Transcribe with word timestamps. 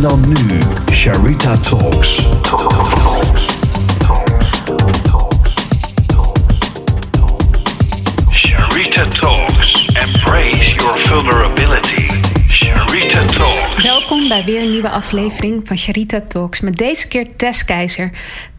En 0.00 0.08
dan 0.08 0.28
nu, 0.28 0.58
Sharita 0.92 1.56
Talks. 1.56 2.26
Sharita 8.30 9.08
Talks. 9.08 9.86
Embrace 9.86 10.74
your 10.74 10.98
vulnerability. 10.98 12.06
Sharita 12.48 13.24
Talks. 13.24 13.82
Welkom 13.82 14.28
bij 14.28 14.44
weer 14.44 14.62
een 14.62 14.70
nieuwe 14.70 14.90
aflevering 14.90 15.66
van 15.66 15.78
Sharita 15.78 16.20
Talks. 16.20 16.60
Met 16.60 16.76
deze 16.76 17.08
keer 17.08 17.36
Tess 17.36 17.64
Keizer. 17.64 18.10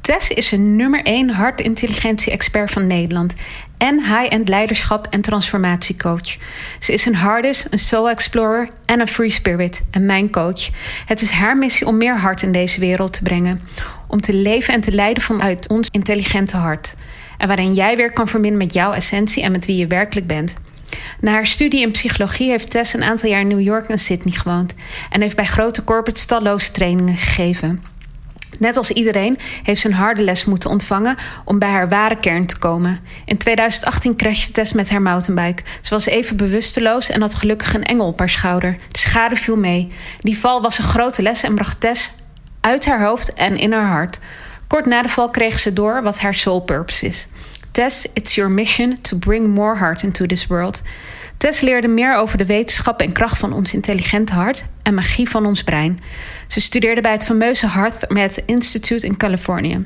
Tess 0.01 0.29
is 0.29 0.51
een 0.51 0.75
nummer 0.75 1.04
1 1.04 1.29
hartintelligentie-expert 1.29 2.71
van 2.71 2.87
Nederland 2.87 3.36
en 3.82 4.00
high-end 4.00 4.50
leiderschap 4.50 5.07
en 5.09 5.21
transformatiecoach. 5.21 6.38
Ze 6.79 6.93
is 6.93 7.05
een 7.05 7.16
hardest, 7.16 7.68
een 7.70 7.79
soul 7.79 8.10
explorer 8.10 8.69
en 8.86 9.00
een 9.00 9.07
free 9.07 9.29
spirit 9.29 9.86
en 9.92 10.05
mijn 10.05 10.29
coach. 10.29 10.69
Het 11.05 11.21
is 11.21 11.29
haar 11.29 11.57
missie 11.57 11.88
om 11.88 11.97
meer 11.97 12.19
hart 12.19 12.43
in 12.43 12.52
deze 12.52 12.79
wereld 12.79 13.14
te 13.14 13.24
brengen. 13.24 13.61
Om 14.07 14.21
te 14.21 14.33
leven 14.33 14.74
en 14.74 14.82
te 14.82 14.91
leiden 14.91 15.24
vanuit 15.24 15.69
ons 15.69 15.89
intelligente 15.91 16.57
hart. 16.57 16.96
En 17.38 17.47
waarin 17.47 17.74
jij 17.74 17.96
weer 17.96 18.11
kan 18.11 18.28
verbinden 18.28 18.60
met 18.60 18.74
jouw 18.74 18.93
essentie 18.93 19.43
en 19.43 19.52
met 19.52 19.65
wie 19.65 19.78
je 19.78 19.88
werkelijk 19.88 20.27
bent. 20.27 20.55
Na 21.19 21.32
haar 21.32 21.47
studie 21.47 21.82
in 21.82 21.91
psychologie 21.91 22.50
heeft 22.50 22.69
Tess 22.69 22.93
een 22.93 23.04
aantal 23.04 23.29
jaar 23.29 23.41
in 23.41 23.47
New 23.47 23.61
York 23.61 23.89
en 23.89 23.97
Sydney 23.97 24.33
gewoond. 24.33 24.74
En 25.10 25.21
heeft 25.21 25.36
bij 25.36 25.46
grote 25.46 25.83
corporates 25.83 26.25
talloze 26.25 26.71
trainingen 26.71 27.18
gegeven. 27.18 27.90
Net 28.60 28.78
als 28.78 28.91
iedereen 28.91 29.37
heeft 29.64 29.82
ze 29.82 29.87
een 29.87 29.93
harde 29.93 30.23
les 30.23 30.46
moeten 30.46 30.69
ontvangen 30.69 31.18
om 31.46 31.60
bij 31.60 31.69
haar 31.69 31.89
ware 31.89 32.17
kern 32.19 32.45
te 32.45 32.59
komen. 32.59 33.00
In 33.25 33.38
2018 33.38 34.16
crashte 34.16 34.52
Tess 34.52 34.73
met 34.73 34.89
haar 34.89 35.02
mountainbike. 35.02 35.64
Ze 35.81 35.89
was 35.89 36.05
even 36.05 36.38
bewusteloos 36.38 37.09
en 37.09 37.22
had 37.22 37.33
gelukkig 37.33 37.73
een 37.73 37.83
engel 37.83 38.08
op 38.08 38.19
haar 38.19 38.30
schouder. 38.30 38.75
De 38.91 39.00
schade 39.00 39.36
viel 39.36 39.58
mee. 39.58 39.91
Die 40.19 40.39
val 40.39 40.61
was 40.61 40.77
een 40.77 40.83
grote 40.83 41.22
les 41.22 41.44
en 41.44 41.55
bracht 41.55 41.79
Tess 41.79 42.11
uit 42.61 42.85
haar 42.85 43.03
hoofd 43.03 43.33
en 43.33 43.57
in 43.57 43.72
haar 43.72 43.88
hart. 43.88 44.19
Kort 44.67 44.85
na 44.85 45.02
de 45.02 45.09
val 45.09 45.29
kreeg 45.29 45.59
ze 45.59 45.73
door 45.73 46.03
wat 46.03 46.19
haar 46.19 46.35
soul 46.35 46.59
purpose 46.59 47.05
is. 47.07 47.27
Tess, 47.72 48.05
it's 48.13 48.35
your 48.35 48.52
mission 48.52 49.02
to 49.02 49.17
bring 49.17 49.47
more 49.47 49.77
heart 49.77 50.03
into 50.03 50.25
this 50.25 50.47
world. 50.47 50.81
Tess 51.42 51.61
leerde 51.61 51.88
meer 51.88 52.16
over 52.16 52.38
de 52.38 52.45
wetenschap 52.45 53.02
en 53.02 53.11
kracht 53.11 53.38
van 53.38 53.53
ons 53.53 53.73
intelligente 53.73 54.34
hart 54.34 54.66
en 54.84 54.94
magie 54.94 55.30
van 55.30 55.45
ons 55.45 55.64
brein. 55.64 56.00
Ze 56.47 56.61
studeerde 56.61 57.02
bij 57.02 57.11
het 57.11 57.23
fameuze 57.23 57.67
HeartMath 57.67 58.44
Institute 58.45 59.06
in 59.06 59.17
Californië. 59.17 59.86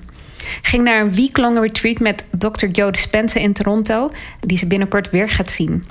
Ging 0.61 0.83
naar 0.83 1.02
een 1.02 1.16
week-long 1.16 1.59
retreat 1.59 2.00
met 2.00 2.28
Dr. 2.39 2.66
Joe 2.66 2.92
Dispenza 2.92 3.39
in 3.39 3.53
Toronto, 3.53 4.11
die 4.39 4.58
ze 4.58 4.67
binnenkort 4.67 5.09
weer 5.09 5.30
gaat 5.30 5.52
zien. 5.52 5.86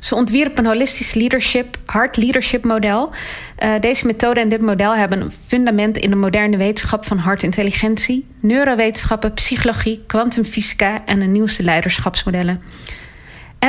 Ze 0.00 0.14
ontwierp 0.14 0.58
een 0.58 0.66
holistisch 0.66 1.14
leadership, 1.14 1.78
hard 1.84 2.16
leadership 2.16 2.64
model. 2.64 3.10
Uh, 3.58 3.72
deze 3.80 4.06
methode 4.06 4.40
en 4.40 4.48
dit 4.48 4.60
model 4.60 4.96
hebben 4.96 5.20
een 5.20 5.32
fundament 5.32 5.98
in 5.98 6.10
de 6.10 6.16
moderne 6.16 6.56
wetenschap 6.56 7.04
van 7.04 7.18
hartintelligentie, 7.18 8.26
neurowetenschappen, 8.40 9.34
psychologie, 9.34 10.04
kwantumfysica 10.06 11.06
en 11.06 11.18
de 11.18 11.26
nieuwste 11.26 11.62
leiderschapsmodellen. 11.62 12.62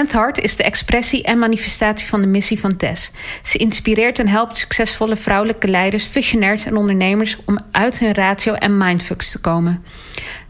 Nth 0.02 0.12
Heart 0.12 0.40
is 0.40 0.56
de 0.56 0.64
expressie 0.64 1.24
en 1.24 1.40
manifestatie 1.40 2.08
van 2.08 2.22
de 2.22 2.28
missie 2.28 2.60
van 2.60 2.78
Tess. 2.78 3.12
Ze 3.42 3.58
inspireert 3.58 4.20
en 4.20 4.28
helpt 4.28 4.58
succesvolle 4.58 5.16
vrouwelijke 5.16 5.68
leiders, 5.68 6.08
visionairs 6.08 6.66
en 6.66 6.76
ondernemers 6.76 7.38
om 7.46 7.60
uit 7.72 8.00
hun 8.00 8.14
ratio 8.14 8.54
en 8.54 8.78
mindfucks 8.78 9.32
te 9.32 9.40
komen. 9.40 9.84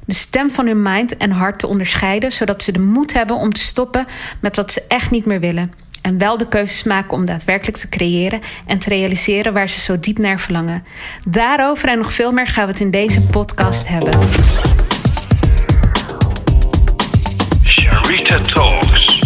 De 0.05 0.13
stem 0.13 0.50
van 0.50 0.67
hun 0.67 0.81
mind 0.81 1.17
en 1.17 1.31
hart 1.31 1.59
te 1.59 1.67
onderscheiden, 1.67 2.31
zodat 2.31 2.63
ze 2.63 2.72
de 2.72 2.80
moed 2.80 3.13
hebben 3.13 3.35
om 3.35 3.53
te 3.53 3.61
stoppen 3.61 4.08
met 4.39 4.55
wat 4.55 4.73
ze 4.73 4.83
echt 4.88 5.11
niet 5.11 5.25
meer 5.25 5.39
willen. 5.39 5.72
En 6.02 6.17
wel 6.17 6.38
de 6.38 6.47
keuzes 6.47 6.83
maken 6.83 7.17
om 7.17 7.25
daadwerkelijk 7.25 7.78
te 7.78 7.89
creëren 7.89 8.41
en 8.66 8.80
te 8.80 8.89
realiseren 8.89 9.53
waar 9.53 9.69
ze 9.69 9.80
zo 9.80 10.00
diep 10.00 10.17
naar 10.17 10.39
verlangen. 10.39 10.83
Daarover 11.28 11.89
en 11.89 11.97
nog 11.97 12.13
veel 12.13 12.31
meer 12.31 12.47
gaan 12.47 12.66
we 12.66 12.72
het 12.72 12.81
in 12.81 12.91
deze 12.91 13.22
podcast 13.22 13.88
hebben. 13.88 14.19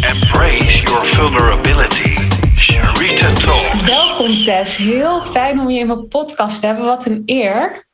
Embrace 0.08 0.82
your 0.84 1.06
vulnerability. 1.06 2.14
Sharita 2.56 3.34
Talks. 3.34 3.86
Welkom 3.86 4.44
Tess, 4.44 4.78
heel 4.78 5.22
fijn 5.22 5.60
om 5.60 5.70
je 5.70 5.80
in 5.80 5.88
mijn 5.88 6.08
podcast 6.08 6.60
te 6.60 6.68
hebben. 6.68 6.86
Wat 6.86 7.06
een 7.06 7.22
eer. 7.26 7.88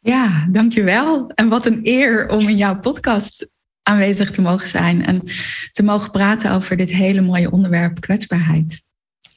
Ja, 0.00 0.46
dankjewel. 0.50 1.30
En 1.34 1.48
wat 1.48 1.66
een 1.66 1.80
eer 1.82 2.28
om 2.28 2.48
in 2.48 2.56
jouw 2.56 2.78
podcast 2.78 3.50
aanwezig 3.82 4.30
te 4.30 4.40
mogen 4.40 4.68
zijn 4.68 5.04
en 5.04 5.22
te 5.72 5.82
mogen 5.82 6.10
praten 6.10 6.52
over 6.52 6.76
dit 6.76 6.90
hele 6.90 7.20
mooie 7.20 7.50
onderwerp 7.50 8.00
kwetsbaarheid. 8.00 8.84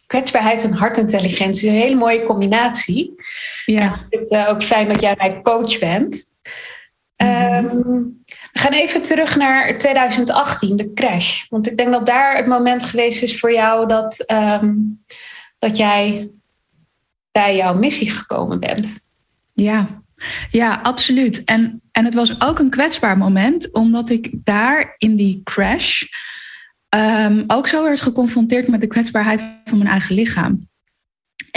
Kwetsbaarheid 0.05 0.63
en 0.63 0.73
hartintelligentie 0.73 1.67
is 1.67 1.73
een 1.73 1.81
hele 1.81 1.95
mooie 1.95 2.23
combinatie. 2.23 3.13
Ja. 3.66 3.99
het 4.03 4.11
is 4.11 4.47
ook 4.47 4.63
fijn 4.63 4.87
dat 4.87 5.01
jij 5.01 5.16
mijn 5.17 5.43
coach 5.43 5.79
bent. 5.79 6.27
Ehm, 7.19 8.01
we 8.53 8.59
gaan 8.59 8.73
even 8.73 9.03
terug 9.03 9.35
naar 9.35 9.77
2018, 9.77 10.75
de 10.75 10.93
crash. 10.93 11.45
Want 11.49 11.67
ik 11.67 11.77
denk 11.77 11.91
dat 11.91 12.05
daar 12.05 12.35
het 12.35 12.47
moment 12.47 12.83
geweest 12.83 13.23
is 13.23 13.39
voor 13.39 13.53
jou 13.53 13.87
dat, 13.87 14.19
ehm, 14.25 14.73
dat 15.59 15.77
jij 15.77 16.29
bij 17.31 17.55
jouw 17.55 17.73
missie 17.73 18.11
gekomen 18.11 18.59
bent. 18.59 18.99
Ja, 19.53 19.87
ja 20.51 20.79
absoluut. 20.83 21.43
En, 21.43 21.81
en 21.91 22.05
het 22.05 22.13
was 22.13 22.41
ook 22.41 22.59
een 22.59 22.69
kwetsbaar 22.69 23.17
moment, 23.17 23.73
omdat 23.73 24.09
ik 24.09 24.31
daar 24.33 24.95
in 24.97 25.16
die 25.16 25.41
crash 25.43 26.03
ehm, 26.89 27.43
ook 27.47 27.67
zo 27.67 27.83
werd 27.83 28.01
geconfronteerd 28.01 28.67
met 28.67 28.81
de 28.81 28.87
kwetsbaarheid 28.87 29.41
van 29.66 29.77
mijn 29.77 29.89
eigen 29.89 30.16
lichaam. 30.16 30.67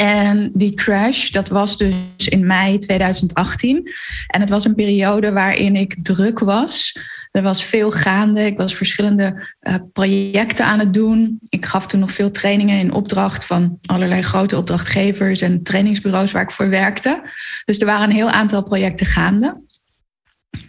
En 0.03 0.51
die 0.55 0.75
crash, 0.75 1.31
dat 1.31 1.49
was 1.49 1.77
dus 1.77 2.29
in 2.29 2.47
mei 2.47 2.79
2018. 2.79 3.91
En 4.27 4.41
het 4.41 4.49
was 4.49 4.65
een 4.65 4.75
periode 4.75 5.33
waarin 5.33 5.77
ik 5.77 5.97
druk 6.03 6.39
was. 6.39 6.99
Er 7.31 7.43
was 7.43 7.65
veel 7.65 7.91
gaande. 7.91 8.47
Ik 8.47 8.57
was 8.57 8.75
verschillende 8.75 9.47
uh, 9.63 9.75
projecten 9.93 10.65
aan 10.65 10.79
het 10.79 10.95
doen. 10.95 11.39
Ik 11.49 11.67
gaf 11.67 11.87
toen 11.87 12.01
nog 12.01 12.13
veel 12.13 12.31
trainingen 12.31 12.79
in 12.79 12.93
opdracht 12.93 13.47
van 13.47 13.79
allerlei 13.87 14.23
grote 14.23 14.57
opdrachtgevers 14.57 15.41
en 15.41 15.63
trainingsbureaus 15.63 16.33
waar 16.33 16.43
ik 16.43 16.51
voor 16.51 16.69
werkte. 16.69 17.23
Dus 17.65 17.79
er 17.79 17.87
waren 17.87 18.09
een 18.09 18.17
heel 18.17 18.31
aantal 18.31 18.63
projecten 18.63 19.07
gaande. 19.07 19.61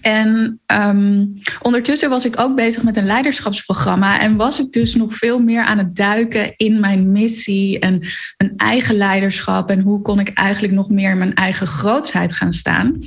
En 0.02 0.60
um, 0.74 1.34
ondertussen 1.62 2.10
was 2.10 2.26
ik 2.26 2.40
ook 2.40 2.56
bezig 2.56 2.84
met 2.84 2.98
een 2.98 3.06
leiderschapsprogramma 3.06 4.20
en 4.20 4.36
was 4.36 4.60
ik 4.60 4.72
dus 4.72 4.96
nog 4.96 5.16
veel 5.16 5.38
meer 5.38 5.64
aan 5.64 5.78
het 5.78 5.96
duiken 5.96 6.54
in 6.58 6.80
mijn 6.80 7.12
missie 7.12 7.80
en 7.80 8.00
mijn 8.38 8.54
eigen 8.58 8.96
leiderschap 8.96 9.70
en 9.70 9.80
hoe 9.80 10.02
kon 10.02 10.20
ik 10.20 10.30
eigenlijk 10.30 10.74
nog 10.74 10.90
meer 10.90 11.12
in 11.12 11.18
mijn 11.18 11.34
eigen 11.34 11.68
grootsheid 11.68 12.34
gaan 12.34 12.54
staan. 12.54 12.98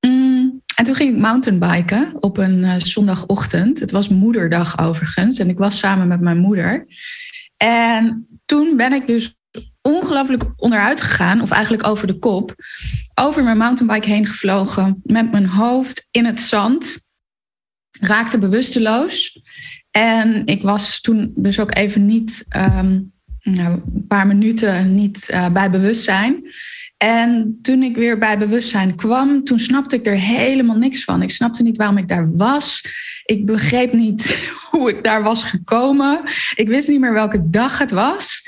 Mm, 0.00 0.62
en 0.74 0.84
toen 0.84 0.94
ging 0.94 1.14
ik 1.14 1.20
mountainbiken 1.20 2.12
op 2.20 2.36
een 2.36 2.58
uh, 2.58 2.74
zondagochtend. 2.76 3.80
Het 3.80 3.90
was 3.90 4.08
moederdag 4.08 4.78
overigens 4.78 5.38
en 5.38 5.48
ik 5.48 5.58
was 5.58 5.78
samen 5.78 6.08
met 6.08 6.20
mijn 6.20 6.38
moeder. 6.38 6.86
En 7.56 8.26
toen 8.44 8.76
ben 8.76 8.92
ik 8.92 9.06
dus 9.06 9.37
ongelooflijk 9.82 10.44
onderuit 10.56 11.00
gegaan, 11.00 11.40
of 11.40 11.50
eigenlijk 11.50 11.86
over 11.86 12.06
de 12.06 12.18
kop, 12.18 12.54
over 13.14 13.44
mijn 13.44 13.58
mountainbike 13.58 14.08
heen 14.08 14.26
gevlogen, 14.26 15.00
met 15.04 15.30
mijn 15.30 15.46
hoofd 15.46 16.08
in 16.10 16.24
het 16.24 16.40
zand, 16.40 16.98
raakte 18.00 18.38
bewusteloos. 18.38 19.40
En 19.90 20.46
ik 20.46 20.62
was 20.62 21.00
toen 21.00 21.32
dus 21.34 21.60
ook 21.60 21.74
even 21.74 22.06
niet, 22.06 22.46
um, 22.56 23.12
nou, 23.42 23.82
een 23.94 24.06
paar 24.08 24.26
minuten 24.26 24.94
niet 24.94 25.28
uh, 25.30 25.48
bij 25.48 25.70
bewustzijn. 25.70 26.42
En 26.96 27.58
toen 27.62 27.82
ik 27.82 27.96
weer 27.96 28.18
bij 28.18 28.38
bewustzijn 28.38 28.96
kwam, 28.96 29.44
toen 29.44 29.58
snapte 29.58 29.96
ik 29.96 30.06
er 30.06 30.18
helemaal 30.18 30.76
niks 30.76 31.04
van. 31.04 31.22
Ik 31.22 31.30
snapte 31.30 31.62
niet 31.62 31.76
waarom 31.76 31.98
ik 31.98 32.08
daar 32.08 32.36
was. 32.36 32.84
Ik 33.24 33.46
begreep 33.46 33.92
niet 33.92 34.48
hoe 34.70 34.90
ik 34.90 35.04
daar 35.04 35.22
was 35.22 35.44
gekomen. 35.44 36.22
Ik 36.54 36.68
wist 36.68 36.88
niet 36.88 37.00
meer 37.00 37.12
welke 37.12 37.50
dag 37.50 37.78
het 37.78 37.90
was. 37.90 38.42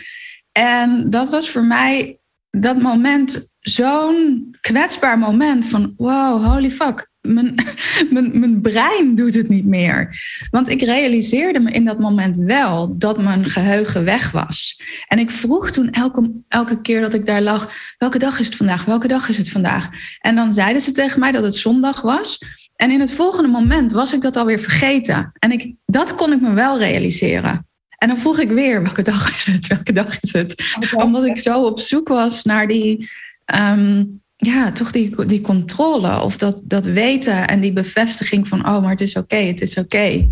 En 0.61 1.11
dat 1.11 1.29
was 1.29 1.51
voor 1.51 1.65
mij 1.65 2.19
dat 2.51 2.83
moment 2.83 3.53
zo'n 3.61 4.49
kwetsbaar 4.61 5.19
moment 5.19 5.67
van 5.67 5.95
wow, 5.97 6.45
holy 6.45 6.71
fuck. 6.71 7.11
Mijn, 7.21 7.55
mijn, 8.11 8.41
mijn 8.41 8.61
brein 8.61 9.15
doet 9.15 9.35
het 9.35 9.49
niet 9.49 9.67
meer. 9.67 10.17
Want 10.51 10.69
ik 10.69 10.83
realiseerde 10.83 11.61
me 11.61 11.71
in 11.71 11.85
dat 11.85 11.99
moment 11.99 12.37
wel 12.37 12.99
dat 12.99 13.23
mijn 13.23 13.45
geheugen 13.45 14.05
weg 14.05 14.31
was. 14.31 14.83
En 15.07 15.19
ik 15.19 15.31
vroeg 15.31 15.71
toen 15.71 15.91
elke, 15.91 16.33
elke 16.49 16.81
keer 16.81 17.01
dat 17.01 17.15
ik 17.15 17.27
daar 17.27 17.43
lag: 17.43 17.73
welke 17.99 18.19
dag 18.19 18.39
is 18.41 18.47
het 18.47 18.57
vandaag? 18.57 18.85
Welke 18.85 19.09
dag 19.09 19.29
is 19.29 19.37
het 19.37 19.51
vandaag? 19.51 19.89
En 20.19 20.35
dan 20.35 20.55
zeiden 20.55 20.83
ze 20.83 20.93
tegen 20.93 21.21
mij 21.21 21.33
dat 21.33 21.43
het 21.43 21.57
zondag 21.57 22.01
was. 22.01 22.39
En 22.77 22.91
in 22.91 23.01
het 23.01 23.13
volgende 23.13 23.49
moment 23.49 23.93
was 23.93 24.13
ik 24.13 24.21
dat 24.21 24.37
alweer 24.37 24.61
vergeten. 24.61 25.33
En 25.39 25.53
ik, 25.53 25.75
dat 25.87 26.15
kon 26.15 26.33
ik 26.33 26.41
me 26.41 26.53
wel 26.53 26.79
realiseren. 26.79 27.69
En 28.01 28.09
dan 28.09 28.19
vroeg 28.19 28.39
ik 28.39 28.51
weer, 28.51 28.83
welke 28.83 29.03
dag 29.03 29.35
is 29.35 29.47
het? 29.47 29.67
Welke 29.67 29.93
dag 29.93 30.21
is 30.21 30.33
het? 30.33 30.79
Omdat 30.95 31.27
ik 31.27 31.39
zo 31.39 31.65
op 31.65 31.81
zoek 31.81 32.09
was 32.09 32.45
naar 32.45 32.67
die, 32.67 33.11
um, 33.55 34.21
ja, 34.37 34.73
toch 34.73 34.93
die, 34.93 35.27
die 35.27 35.41
controle 35.41 36.21
of 36.21 36.37
dat, 36.37 36.63
dat 36.65 36.85
weten 36.85 37.49
en 37.49 37.61
die 37.61 37.73
bevestiging 37.73 38.49
van, 38.49 38.67
oh, 38.69 38.83
maar 38.83 38.91
het 38.91 39.01
is 39.01 39.17
oké, 39.17 39.35
okay, 39.35 39.47
het 39.47 39.61
is 39.61 39.77
oké. 39.77 39.97
Okay. 39.97 40.29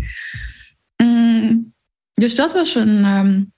Mm, 0.97 1.73
dus 2.13 2.35
dat 2.35 2.53
was 2.53 2.75
een, 2.75 3.05
um, 3.05 3.53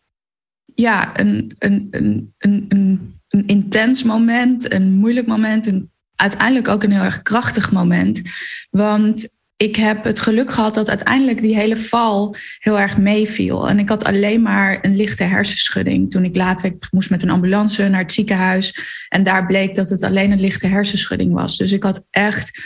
ja, 0.75 1.19
een, 1.19 1.55
een, 1.57 1.87
een, 1.91 2.33
een, 2.37 2.65
een 2.69 3.19
een 3.31 3.47
intens 3.47 4.03
moment, 4.03 4.73
een 4.73 4.91
moeilijk 4.91 5.27
moment, 5.27 5.67
en 5.67 5.91
uiteindelijk 6.15 6.67
ook 6.67 6.83
een 6.83 6.91
heel 6.91 7.03
erg 7.03 7.21
krachtig 7.21 7.71
moment. 7.71 8.21
Want 8.69 9.27
ik 9.61 9.75
heb 9.75 10.03
het 10.03 10.19
geluk 10.19 10.51
gehad 10.51 10.73
dat 10.73 10.89
uiteindelijk 10.89 11.41
die 11.41 11.55
hele 11.55 11.77
val 11.77 12.35
heel 12.59 12.79
erg 12.79 12.97
meeviel. 12.97 13.69
En 13.69 13.79
ik 13.79 13.89
had 13.89 14.03
alleen 14.03 14.41
maar 14.41 14.79
een 14.81 14.95
lichte 14.95 15.23
hersenschudding. 15.23 16.09
Toen 16.09 16.25
ik 16.25 16.35
later 16.35 16.77
moest 16.91 17.09
met 17.09 17.21
een 17.21 17.29
ambulance 17.29 17.87
naar 17.87 18.01
het 18.01 18.11
ziekenhuis. 18.11 18.75
En 19.09 19.23
daar 19.23 19.45
bleek 19.45 19.75
dat 19.75 19.89
het 19.89 20.03
alleen 20.03 20.31
een 20.31 20.39
lichte 20.39 20.67
hersenschudding 20.67 21.33
was. 21.33 21.57
Dus 21.57 21.71
ik 21.71 21.83
had 21.83 22.05
echt 22.09 22.61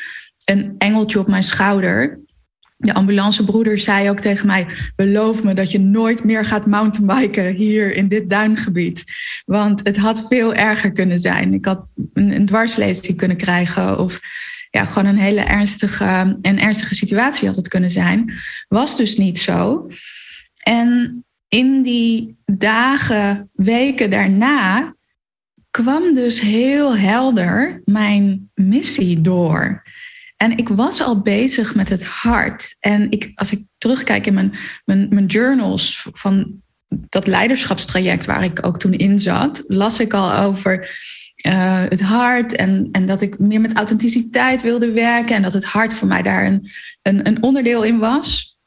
een 0.45 0.75
engeltje 0.77 1.19
op 1.19 1.27
mijn 1.27 1.43
schouder. 1.43 2.19
De 2.77 2.93
ambulancebroeder 2.93 3.77
zei 3.77 4.09
ook 4.09 4.19
tegen 4.19 4.47
mij: 4.47 4.65
Beloof 4.95 5.43
me 5.43 5.53
dat 5.53 5.71
je 5.71 5.79
nooit 5.79 6.23
meer 6.23 6.45
gaat 6.45 6.65
mountainbiken 6.65 7.53
hier 7.53 7.95
in 7.95 8.07
dit 8.07 8.29
duingebied. 8.29 9.03
Want 9.45 9.81
het 9.83 9.97
had 9.97 10.27
veel 10.27 10.53
erger 10.53 10.91
kunnen 10.91 11.19
zijn. 11.19 11.53
Ik 11.53 11.65
had 11.65 11.91
een, 12.13 12.49
een 12.51 13.15
kunnen 13.15 13.37
krijgen. 13.37 13.99
Of 13.99 14.19
ja, 14.75 14.85
gewoon 14.85 15.09
een 15.09 15.17
hele 15.17 15.41
ernstige, 15.41 16.37
een 16.41 16.59
ernstige 16.59 16.95
situatie 16.95 17.47
had 17.47 17.55
het 17.55 17.67
kunnen 17.67 17.91
zijn. 17.91 18.33
Was 18.67 18.97
dus 18.97 19.17
niet 19.17 19.39
zo. 19.39 19.89
En 20.63 21.23
in 21.47 21.81
die 21.81 22.37
dagen, 22.43 23.49
weken 23.53 24.09
daarna 24.09 24.95
kwam 25.71 26.13
dus 26.13 26.41
heel 26.41 26.97
helder 26.97 27.81
mijn 27.85 28.51
missie 28.53 29.21
door. 29.21 29.83
En 30.37 30.57
ik 30.57 30.69
was 30.69 31.01
al 31.01 31.21
bezig 31.21 31.75
met 31.75 31.89
het 31.89 32.05
hart. 32.05 32.75
En 32.79 33.11
ik, 33.11 33.31
als 33.35 33.51
ik 33.51 33.65
terugkijk 33.77 34.25
in 34.25 34.33
mijn, 34.33 34.53
mijn, 34.85 35.07
mijn 35.09 35.25
journals 35.25 36.07
van 36.11 36.61
dat 36.89 37.27
leiderschapstraject 37.27 38.25
waar 38.25 38.43
ik 38.43 38.65
ook 38.65 38.79
toen 38.79 38.93
in 38.93 39.19
zat, 39.19 39.63
las 39.67 39.99
ik 39.99 40.13
al 40.13 40.33
over 40.33 40.89
uh, 41.47 41.83
het 41.89 42.01
hart 42.01 42.55
en, 42.55 42.89
en 42.91 43.05
dat 43.05 43.21
ik 43.21 43.39
meer 43.39 43.61
met 43.61 43.73
authenticiteit 43.73 44.61
wilde 44.61 44.91
werken 44.91 45.35
en 45.35 45.41
dat 45.41 45.53
het 45.53 45.65
hart 45.65 45.93
voor 45.93 46.07
mij 46.07 46.21
daar 46.21 46.45
een, 46.45 46.71
een, 47.01 47.27
een 47.27 47.43
onderdeel 47.43 47.83
in 47.83 47.99
was. 47.99 48.57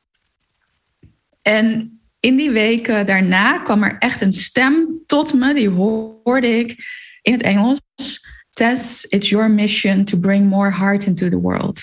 En 1.43 1.99
in 2.21 2.37
die 2.37 2.51
weken 2.51 3.07
daarna 3.07 3.59
kwam 3.59 3.83
er 3.83 3.97
echt 3.99 4.21
een 4.21 4.33
stem 4.33 5.03
tot 5.07 5.35
me, 5.35 5.55
die 5.55 5.69
hoorde 5.69 6.59
ik 6.59 6.77
in 7.23 7.33
het 7.33 7.43
Engels. 7.43 7.81
Tess, 8.53 9.05
it's 9.05 9.29
your 9.29 9.51
mission 9.51 10.05
to 10.05 10.19
bring 10.19 10.49
more 10.49 10.71
heart 10.71 11.07
into 11.07 11.29
the 11.29 11.41
world. 11.41 11.81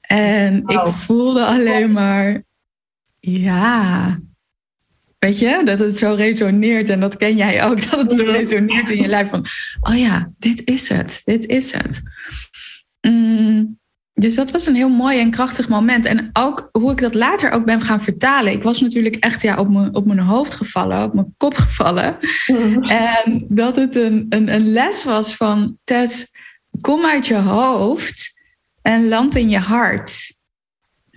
En 0.00 0.62
ik 0.66 0.86
voelde 0.86 1.44
alleen 1.44 1.92
maar, 1.92 2.42
ja, 3.20 4.18
Weet 5.24 5.38
je, 5.38 5.60
dat 5.64 5.78
het 5.78 5.98
zo 5.98 6.14
resoneert 6.14 6.90
en 6.90 7.00
dat 7.00 7.16
ken 7.16 7.36
jij 7.36 7.64
ook, 7.64 7.90
dat 7.90 8.00
het 8.00 8.14
zo 8.14 8.24
resoneert 8.24 8.88
in 8.88 9.02
je 9.02 9.08
lijf 9.08 9.28
van, 9.28 9.46
oh 9.80 9.98
ja, 9.98 10.32
dit 10.38 10.62
is 10.64 10.88
het, 10.88 11.22
dit 11.24 11.46
is 11.46 11.72
het. 11.72 12.02
Mm, 13.00 13.78
dus 14.12 14.34
dat 14.34 14.50
was 14.50 14.66
een 14.66 14.74
heel 14.74 14.88
mooi 14.88 15.20
en 15.20 15.30
krachtig 15.30 15.68
moment. 15.68 16.04
En 16.04 16.30
ook 16.32 16.68
hoe 16.72 16.90
ik 16.90 16.98
dat 16.98 17.14
later 17.14 17.50
ook 17.50 17.64
ben 17.64 17.80
gaan 17.80 18.02
vertalen. 18.02 18.52
Ik 18.52 18.62
was 18.62 18.80
natuurlijk 18.80 19.16
echt 19.16 19.42
ja, 19.42 19.58
op, 19.58 19.68
mijn, 19.70 19.94
op 19.94 20.06
mijn 20.06 20.18
hoofd 20.18 20.54
gevallen, 20.54 21.02
op 21.02 21.14
mijn 21.14 21.34
kop 21.36 21.54
gevallen. 21.54 22.18
En 22.88 23.46
dat 23.48 23.76
het 23.76 23.94
een, 23.94 24.26
een, 24.28 24.54
een 24.54 24.72
les 24.72 25.04
was 25.04 25.36
van, 25.36 25.78
Tess, 25.84 26.26
kom 26.80 27.04
uit 27.04 27.26
je 27.26 27.36
hoofd 27.36 28.40
en 28.82 29.08
land 29.08 29.36
in 29.36 29.48
je 29.48 29.58
hart. 29.58 30.32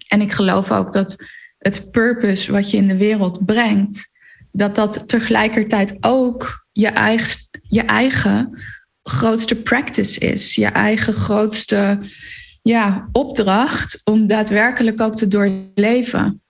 En 0.07 0.21
ik 0.21 0.31
geloof 0.31 0.71
ook 0.71 0.93
dat 0.93 1.25
het 1.57 1.91
purpose 1.91 2.51
wat 2.51 2.71
je 2.71 2.77
in 2.77 2.87
de 2.87 2.97
wereld 2.97 3.45
brengt, 3.45 4.09
dat 4.51 4.75
dat 4.75 5.07
tegelijkertijd 5.07 5.97
ook 5.99 6.67
je 6.71 6.87
eigen, 6.87 7.39
je 7.61 7.81
eigen 7.81 8.61
grootste 9.03 9.55
practice 9.55 10.19
is, 10.19 10.55
je 10.55 10.65
eigen 10.65 11.13
grootste 11.13 11.99
ja, 12.61 13.09
opdracht 13.11 14.01
om 14.03 14.27
daadwerkelijk 14.27 15.01
ook 15.01 15.15
te 15.15 15.27
doorleven. 15.27 16.41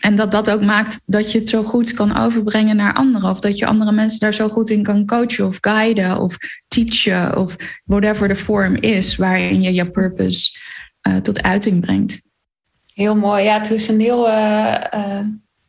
En 0.00 0.16
dat 0.16 0.32
dat 0.32 0.50
ook 0.50 0.62
maakt 0.62 1.00
dat 1.06 1.32
je 1.32 1.38
het 1.38 1.48
zo 1.48 1.62
goed 1.62 1.92
kan 1.92 2.16
overbrengen 2.16 2.76
naar 2.76 2.94
anderen. 2.94 3.30
Of 3.30 3.40
dat 3.40 3.58
je 3.58 3.66
andere 3.66 3.92
mensen 3.92 4.20
daar 4.20 4.34
zo 4.34 4.48
goed 4.48 4.70
in 4.70 4.82
kan 4.82 5.06
coachen 5.06 5.46
of 5.46 5.58
guiden 5.60 6.20
of 6.20 6.36
teachen. 6.68 7.36
Of 7.36 7.56
whatever 7.84 8.28
de 8.28 8.36
vorm 8.36 8.76
is 8.76 9.16
waarin 9.16 9.62
je 9.62 9.72
je 9.72 9.90
purpose 9.90 10.58
uh, 11.08 11.16
tot 11.16 11.42
uiting 11.42 11.80
brengt. 11.80 12.20
Heel 12.98 13.16
mooi. 13.16 13.44
Ja, 13.44 13.58
het 13.58 13.70
is 13.70 13.88
een 13.88 14.00
heel 14.00 14.28
uh, 14.28 15.20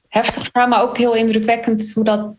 heftig 0.07 0.43
verhaal, 0.51 0.69
maar 0.69 0.81
ook 0.81 0.97
heel 0.97 1.13
indrukwekkend 1.13 1.91
hoe 1.93 2.03
dat, 2.03 2.33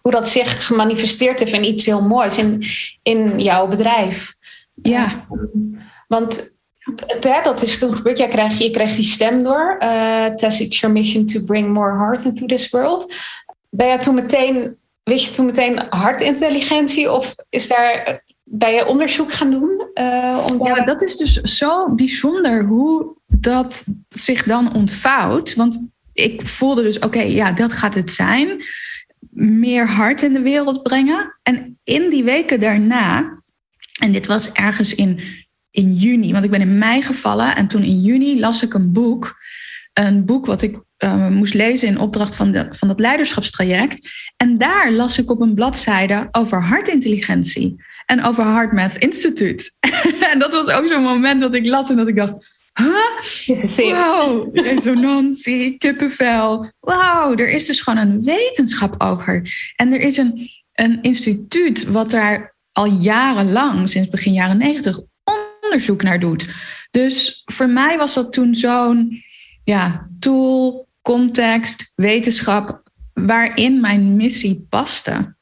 hoe 0.00 0.12
dat 0.12 0.28
zich 0.28 0.66
gemanifesteerd 0.66 1.38
heeft 1.38 1.52
in 1.52 1.64
iets 1.64 1.86
heel 1.86 2.02
moois 2.02 2.38
in, 2.38 2.62
in 3.02 3.40
jouw 3.40 3.66
bedrijf. 3.66 4.34
Ja. 4.82 5.26
want 6.08 6.56
hè, 7.06 7.42
dat 7.42 7.62
is 7.62 7.78
toen 7.78 7.94
gebeurd. 7.94 8.18
Jij 8.18 8.50
je 8.58 8.70
kreeg 8.70 8.94
die 8.94 9.04
stem 9.04 9.42
door. 9.42 9.76
Uh, 9.78 10.26
Tess, 10.26 10.60
it's 10.60 10.80
your 10.80 10.96
mission 10.96 11.26
to 11.26 11.44
bring 11.44 11.72
more 11.72 11.98
heart 11.98 12.24
into 12.24 12.46
this 12.46 12.70
world. 12.70 13.14
Ben 13.70 13.88
je 13.88 13.98
toen 13.98 14.14
meteen, 14.14 14.76
weet 15.02 15.24
je 15.24 15.30
toen 15.30 15.46
meteen 15.46 15.82
hartintelligentie 15.90 17.12
of 17.12 17.34
is 17.48 17.68
daar, 17.68 18.24
ben 18.44 18.72
je 18.72 18.86
onderzoek 18.86 19.32
gaan 19.32 19.50
doen? 19.50 19.88
Uh, 19.94 20.46
om 20.50 20.66
Ja, 20.66 20.84
dat 20.84 21.02
is 21.02 21.16
dus 21.16 21.40
zo 21.40 21.94
bijzonder 21.94 22.64
hoe 22.64 23.14
dat 23.40 23.84
zich 24.08 24.42
dan 24.42 24.74
ontvouwt. 24.74 25.54
Want 25.54 25.88
ik 26.12 26.46
voelde 26.46 26.82
dus, 26.82 26.98
oké, 26.98 27.20
ja, 27.20 27.52
dat 27.52 27.72
gaat 27.72 27.94
het 27.94 28.10
zijn. 28.10 28.64
Meer 29.30 29.88
hart 29.88 30.22
in 30.22 30.32
de 30.32 30.40
wereld 30.40 30.82
brengen. 30.82 31.38
En 31.42 31.78
in 31.84 32.10
die 32.10 32.24
weken 32.24 32.60
daarna, 32.60 33.38
en 34.00 34.12
dit 34.12 34.26
was 34.26 34.52
ergens 34.52 34.94
in, 34.94 35.20
in 35.70 35.94
juni, 35.94 36.32
want 36.32 36.44
ik 36.44 36.50
ben 36.50 36.60
in 36.60 36.78
mei 36.78 37.02
gevallen. 37.02 37.56
En 37.56 37.66
toen 37.66 37.82
in 37.82 38.00
juni 38.00 38.40
las 38.40 38.62
ik 38.62 38.74
een 38.74 38.92
boek. 38.92 39.44
Een 39.92 40.24
boek 40.24 40.46
wat 40.46 40.62
ik 40.62 40.84
uh, 41.04 41.28
moest 41.28 41.54
lezen 41.54 41.88
in 41.88 41.98
opdracht 41.98 42.36
van, 42.36 42.68
van 42.70 42.88
dat 42.88 43.00
leiderschapstraject. 43.00 44.08
En 44.36 44.58
daar 44.58 44.92
las 44.92 45.18
ik 45.18 45.30
op 45.30 45.40
een 45.40 45.54
bladzijde 45.54 46.28
over 46.30 46.62
hartintelligentie 46.62 47.76
en 48.06 48.24
over 48.24 48.44
Heart 48.44 48.72
Math 48.72 48.96
Institute. 48.96 49.70
en 50.32 50.38
dat 50.38 50.52
was 50.52 50.70
ook 50.70 50.86
zo'n 50.86 51.02
moment 51.02 51.40
dat 51.40 51.54
ik 51.54 51.66
las 51.66 51.90
en 51.90 51.96
dat 51.96 52.08
ik 52.08 52.16
dacht, 52.16 52.55
Huh? 52.78 53.92
Wauw, 53.92 54.48
resonantie, 54.52 55.78
kippenvel. 55.78 56.72
Wauw, 56.80 57.36
er 57.36 57.48
is 57.48 57.66
dus 57.66 57.80
gewoon 57.80 57.98
een 57.98 58.22
wetenschap 58.22 58.94
over. 58.98 59.54
En 59.76 59.92
er 59.92 60.00
is 60.00 60.16
een, 60.16 60.48
een 60.72 61.02
instituut 61.02 61.84
wat 61.84 62.10
daar 62.10 62.56
al 62.72 62.86
jarenlang, 62.86 63.88
sinds 63.88 64.08
begin 64.08 64.32
jaren 64.32 64.58
negentig, 64.58 65.00
onderzoek 65.60 66.02
naar 66.02 66.20
doet. 66.20 66.46
Dus 66.90 67.42
voor 67.44 67.68
mij 67.68 67.96
was 67.98 68.14
dat 68.14 68.32
toen 68.32 68.54
zo'n 68.54 69.22
ja, 69.64 70.08
tool, 70.18 70.88
context, 71.02 71.92
wetenschap, 71.94 72.82
waarin 73.12 73.80
mijn 73.80 74.16
missie 74.16 74.66
paste. 74.68 75.34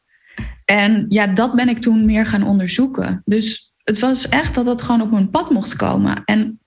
En 0.65 1.07
ja, 1.09 1.27
dat 1.27 1.55
ben 1.55 1.69
ik 1.69 1.79
toen 1.79 2.05
meer 2.05 2.27
gaan 2.27 2.43
onderzoeken. 2.43 3.23
Dus 3.25 3.73
het 3.85 3.99
was 3.99 4.29
echt 4.29 4.55
dat 4.55 4.65
dat 4.65 4.83
gewoon 4.83 5.01
op 5.01 5.11
mijn 5.11 5.31
pad 5.31 5.51
mocht 5.51 5.77
komen. 5.77 6.23
En 6.25 6.61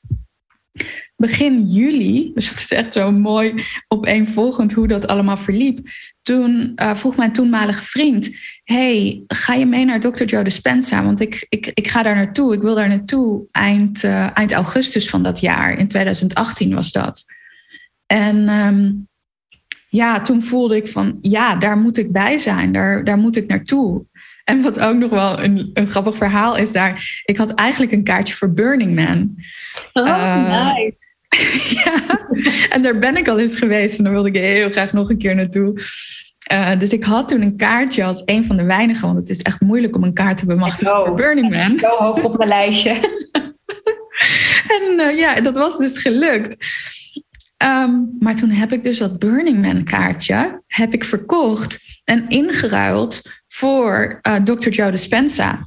begin 1.15 1.67
juli, 1.67 2.31
dus 2.33 2.49
het 2.49 2.59
is 2.59 2.71
echt 2.71 2.93
zo 2.93 3.11
mooi 3.11 3.63
opeenvolgend 3.87 4.73
hoe 4.73 4.87
dat 4.87 5.07
allemaal 5.07 5.37
verliep. 5.37 5.79
Toen 6.21 6.71
uh, 6.75 6.95
vroeg 6.95 7.15
mijn 7.15 7.33
toenmalige 7.33 7.83
vriend: 7.83 8.29
Hey, 8.63 9.23
ga 9.27 9.53
je 9.53 9.65
mee 9.65 9.85
naar 9.85 9.99
Dr. 9.99 10.23
Joe 10.23 10.43
Dispenza? 10.43 11.03
Want 11.03 11.19
ik, 11.19 11.45
ik, 11.49 11.71
ik 11.73 11.87
ga 11.87 12.03
daar 12.03 12.15
naartoe. 12.15 12.53
Ik 12.53 12.61
wil 12.61 12.75
daar 12.75 12.87
naartoe 12.87 13.45
eind, 13.51 14.03
uh, 14.03 14.37
eind 14.37 14.51
augustus 14.51 15.09
van 15.09 15.23
dat 15.23 15.39
jaar. 15.39 15.77
In 15.77 15.87
2018 15.87 16.73
was 16.73 16.91
dat. 16.91 17.25
En 18.05 18.49
um, 18.49 19.07
ja, 19.89 20.21
toen 20.21 20.43
voelde 20.43 20.75
ik 20.75 20.87
van 20.87 21.17
ja, 21.21 21.55
daar 21.55 21.77
moet 21.77 21.97
ik 21.97 22.11
bij 22.11 22.37
zijn. 22.37 22.71
Daar, 22.71 23.03
daar 23.03 23.17
moet 23.17 23.35
ik 23.35 23.47
naartoe. 23.47 24.05
En 24.47 24.61
wat 24.61 24.79
ook 24.79 24.95
nog 24.95 25.09
wel 25.09 25.43
een, 25.43 25.69
een 25.73 25.87
grappig 25.87 26.17
verhaal 26.17 26.57
is 26.57 26.71
daar. 26.71 27.21
Ik 27.25 27.37
had 27.37 27.53
eigenlijk 27.53 27.91
een 27.91 28.03
kaartje 28.03 28.35
voor 28.35 28.53
Burning 28.53 28.95
Man. 28.95 29.35
Oh, 29.93 30.07
uh, 30.07 30.73
nice. 30.73 30.95
ja, 31.83 32.27
en 32.69 32.81
daar 32.81 32.99
ben 32.99 33.17
ik 33.17 33.27
al 33.27 33.39
eens 33.39 33.57
geweest 33.57 33.97
en 33.97 34.03
daar 34.03 34.13
wilde 34.13 34.29
ik 34.29 34.35
heel 34.35 34.71
graag 34.71 34.93
nog 34.93 35.09
een 35.09 35.17
keer 35.17 35.35
naartoe. 35.35 35.81
Uh, 36.51 36.79
dus 36.79 36.93
ik 36.93 37.03
had 37.03 37.27
toen 37.27 37.41
een 37.41 37.55
kaartje 37.57 38.03
als 38.03 38.21
een 38.25 38.45
van 38.45 38.57
de 38.57 38.63
weinigen, 38.63 39.07
want 39.07 39.19
het 39.19 39.29
is 39.29 39.41
echt 39.41 39.61
moeilijk 39.61 39.95
om 39.95 40.03
een 40.03 40.13
kaart 40.13 40.37
te 40.37 40.45
bemachtigen 40.45 40.95
voor 40.95 41.13
Burning 41.13 41.49
Man. 41.49 41.79
Zo 41.79 41.89
hoog 41.89 42.23
op 42.23 42.37
mijn 42.37 42.49
lijstje. 42.49 42.91
en 44.77 44.93
uh, 44.99 45.17
ja, 45.17 45.41
dat 45.41 45.55
was 45.55 45.77
dus 45.77 45.97
gelukt. 45.97 46.55
Um, 47.63 48.15
maar 48.19 48.35
toen 48.35 48.49
heb 48.49 48.71
ik 48.71 48.83
dus 48.83 48.97
dat 48.97 49.19
Burning 49.19 49.61
Man 49.61 49.83
kaartje 49.83 50.61
heb 50.67 50.93
ik 50.93 51.03
verkocht 51.03 51.96
en 52.09 52.29
ingeruild 52.29 53.21
voor 53.47 54.19
uh, 54.27 54.35
Dr. 54.35 54.69
Joe 54.69 54.91
Dispenza. 54.91 55.65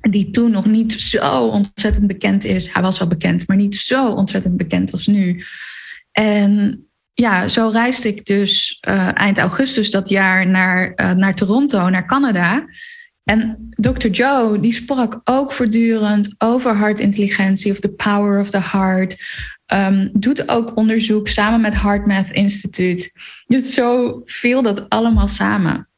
Die 0.00 0.30
toen 0.30 0.50
nog 0.50 0.66
niet 0.66 0.92
zo 0.92 1.46
ontzettend 1.46 2.06
bekend 2.06 2.44
is. 2.44 2.72
Hij 2.72 2.82
was 2.82 2.98
wel 2.98 3.08
bekend, 3.08 3.46
maar 3.46 3.56
niet 3.56 3.76
zo 3.76 4.10
ontzettend 4.10 4.56
bekend 4.56 4.92
als 4.92 5.06
nu. 5.06 5.42
En 6.12 6.82
ja, 7.12 7.48
zo 7.48 7.68
reisde 7.68 8.08
ik 8.08 8.26
dus 8.26 8.78
uh, 8.88 9.18
eind 9.18 9.38
augustus 9.38 9.90
dat 9.90 10.08
jaar 10.08 10.46
naar, 10.46 10.92
uh, 10.96 11.12
naar 11.12 11.34
Toronto, 11.34 11.88
naar 11.88 12.06
Canada. 12.06 12.66
En 13.24 13.68
Dr. 13.70 14.08
Joe, 14.08 14.60
die 14.60 14.72
sprak 14.72 15.20
ook 15.24 15.52
voortdurend 15.52 16.34
over 16.38 16.74
hartintelligentie 16.74 17.72
of 17.72 17.80
the 17.80 17.92
power 17.92 18.40
of 18.40 18.50
the 18.50 18.60
heart. 18.60 19.16
Um, 19.74 20.10
doet 20.12 20.48
ook 20.48 20.76
onderzoek 20.76 21.28
samen 21.28 21.60
met 21.60 21.80
HeartMath 21.80 22.30
Instituut. 22.30 23.12
Dus 23.46 23.74
zo 23.74 24.20
viel 24.24 24.62
dat 24.62 24.88
allemaal 24.88 25.28
samen. 25.28 25.88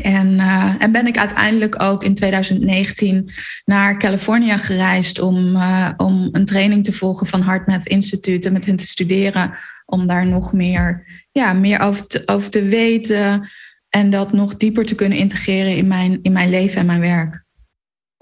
En, 0.00 0.32
uh, 0.32 0.74
en 0.78 0.92
ben 0.92 1.06
ik 1.06 1.18
uiteindelijk 1.18 1.82
ook 1.82 2.04
in 2.04 2.14
2019 2.14 3.30
naar 3.64 3.98
Californië 3.98 4.58
gereisd 4.58 5.18
om, 5.18 5.56
uh, 5.56 5.90
om 5.96 6.28
een 6.32 6.44
training 6.44 6.84
te 6.84 6.92
volgen 6.92 7.26
van 7.26 7.42
HeartMath 7.42 7.86
Instituut 7.86 8.44
en 8.44 8.52
met 8.52 8.66
hen 8.66 8.76
te 8.76 8.86
studeren. 8.86 9.50
Om 9.86 10.06
daar 10.06 10.26
nog 10.26 10.52
meer, 10.52 11.06
ja, 11.32 11.52
meer 11.52 11.80
over, 11.80 12.06
te, 12.06 12.22
over 12.26 12.50
te 12.50 12.62
weten 12.62 13.50
en 13.88 14.10
dat 14.10 14.32
nog 14.32 14.56
dieper 14.56 14.84
te 14.84 14.94
kunnen 14.94 15.18
integreren 15.18 15.76
in 15.76 15.86
mijn, 15.86 16.18
in 16.22 16.32
mijn 16.32 16.50
leven 16.50 16.80
en 16.80 16.86
mijn 16.86 17.00
werk. 17.00 17.41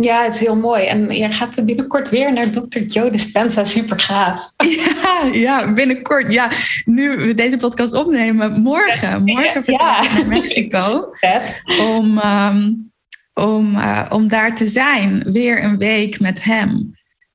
Ja, 0.00 0.24
het 0.24 0.34
is 0.34 0.40
heel 0.40 0.56
mooi. 0.56 0.86
En 0.86 1.16
je 1.16 1.30
gaat 1.30 1.64
binnenkort 1.64 2.10
weer 2.10 2.32
naar 2.32 2.50
Dr. 2.50 2.78
Joe 2.78 3.10
Dispenza. 3.10 3.64
Super 3.64 4.00
gaaf. 4.00 4.52
Ja, 4.56 5.28
ja, 5.32 5.72
binnenkort. 5.72 6.32
Ja, 6.32 6.50
nu 6.84 7.16
we 7.16 7.34
deze 7.34 7.56
podcast 7.56 7.94
opnemen, 7.94 8.60
morgen. 8.60 9.22
Morgen 9.24 9.64
vertrek 9.64 10.04
ik 10.04 10.12
naar 10.12 10.26
Mexico. 10.26 11.14
om, 11.96 12.18
um, 12.18 12.90
om, 13.34 13.76
uh, 13.76 14.06
om 14.08 14.28
daar 14.28 14.54
te 14.54 14.68
zijn. 14.68 15.32
Weer 15.32 15.64
een 15.64 15.78
week 15.78 16.20
met 16.20 16.44
hem. 16.44 16.94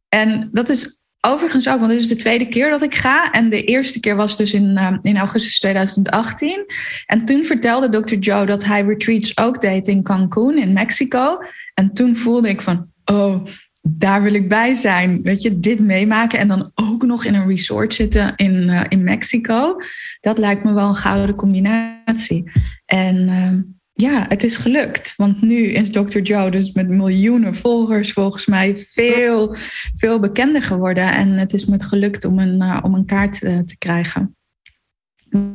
En 0.09 0.49
dat 0.51 0.69
is 0.69 0.94
overigens 1.25 1.69
ook, 1.69 1.79
want 1.79 1.91
dit 1.91 1.99
is 1.99 2.07
de 2.07 2.15
tweede 2.15 2.47
keer 2.47 2.69
dat 2.69 2.81
ik 2.81 2.95
ga. 2.95 3.31
En 3.31 3.49
de 3.49 3.63
eerste 3.63 3.99
keer 3.99 4.15
was 4.15 4.37
dus 4.37 4.53
in, 4.53 4.69
uh, 4.69 4.97
in 5.01 5.17
augustus 5.17 5.59
2018. 5.59 6.65
En 7.05 7.25
toen 7.25 7.45
vertelde 7.45 8.01
Dr. 8.01 8.15
Joe 8.15 8.45
dat 8.45 8.63
hij 8.63 8.81
retreats 8.81 9.37
ook 9.37 9.61
deed 9.61 9.87
in 9.87 10.03
Cancun 10.03 10.57
in 10.57 10.73
Mexico. 10.73 11.37
En 11.73 11.93
toen 11.93 12.15
voelde 12.15 12.49
ik 12.49 12.61
van, 12.61 12.87
oh, 13.05 13.45
daar 13.81 14.23
wil 14.23 14.33
ik 14.33 14.49
bij 14.49 14.73
zijn. 14.73 15.21
Weet 15.21 15.41
je, 15.41 15.59
dit 15.59 15.79
meemaken 15.79 16.39
en 16.39 16.47
dan 16.47 16.71
ook 16.75 17.03
nog 17.03 17.25
in 17.25 17.33
een 17.33 17.47
resort 17.47 17.93
zitten 17.93 18.33
in, 18.35 18.53
uh, 18.53 18.81
in 18.89 19.03
Mexico. 19.03 19.75
Dat 20.19 20.37
lijkt 20.37 20.63
me 20.63 20.73
wel 20.73 20.87
een 20.87 20.95
gouden 20.95 21.35
combinatie. 21.35 22.51
En 22.85 23.27
uh, 23.27 23.74
ja, 23.97 24.25
het 24.27 24.43
is 24.43 24.57
gelukt. 24.57 25.13
Want 25.17 25.41
nu 25.41 25.71
is 25.71 25.91
Dr. 25.91 26.19
Joe 26.19 26.51
dus 26.51 26.71
met 26.71 26.87
miljoenen 26.87 27.55
volgers 27.55 28.13
volgens 28.13 28.45
mij 28.45 28.77
veel, 28.77 29.55
veel 29.95 30.19
bekender 30.19 30.61
geworden. 30.61 31.11
En 31.11 31.31
het 31.31 31.53
is 31.53 31.65
me 31.65 31.83
gelukt 31.83 32.25
om 32.25 32.39
een, 32.39 32.61
uh, 32.61 32.79
om 32.83 32.93
een 32.93 33.05
kaart 33.05 33.41
uh, 33.41 33.59
te 33.59 33.77
krijgen. 33.77 34.35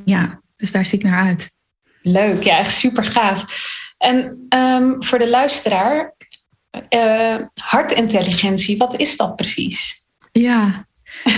Ja, 0.04 0.42
dus 0.56 0.72
daar 0.72 0.86
zie 0.86 0.98
ik 0.98 1.04
naar 1.04 1.24
uit. 1.24 1.52
Leuk, 2.02 2.42
ja, 2.42 2.58
echt 2.58 2.72
super 2.72 3.04
gaaf. 3.04 3.68
En 3.98 4.46
um, 4.54 5.04
voor 5.04 5.18
de 5.18 5.28
luisteraar, 5.28 6.14
uh, 6.94 7.36
hartintelligentie, 7.54 8.76
wat 8.76 8.98
is 8.98 9.16
dat 9.16 9.36
precies? 9.36 9.98
Ja, 10.32 10.86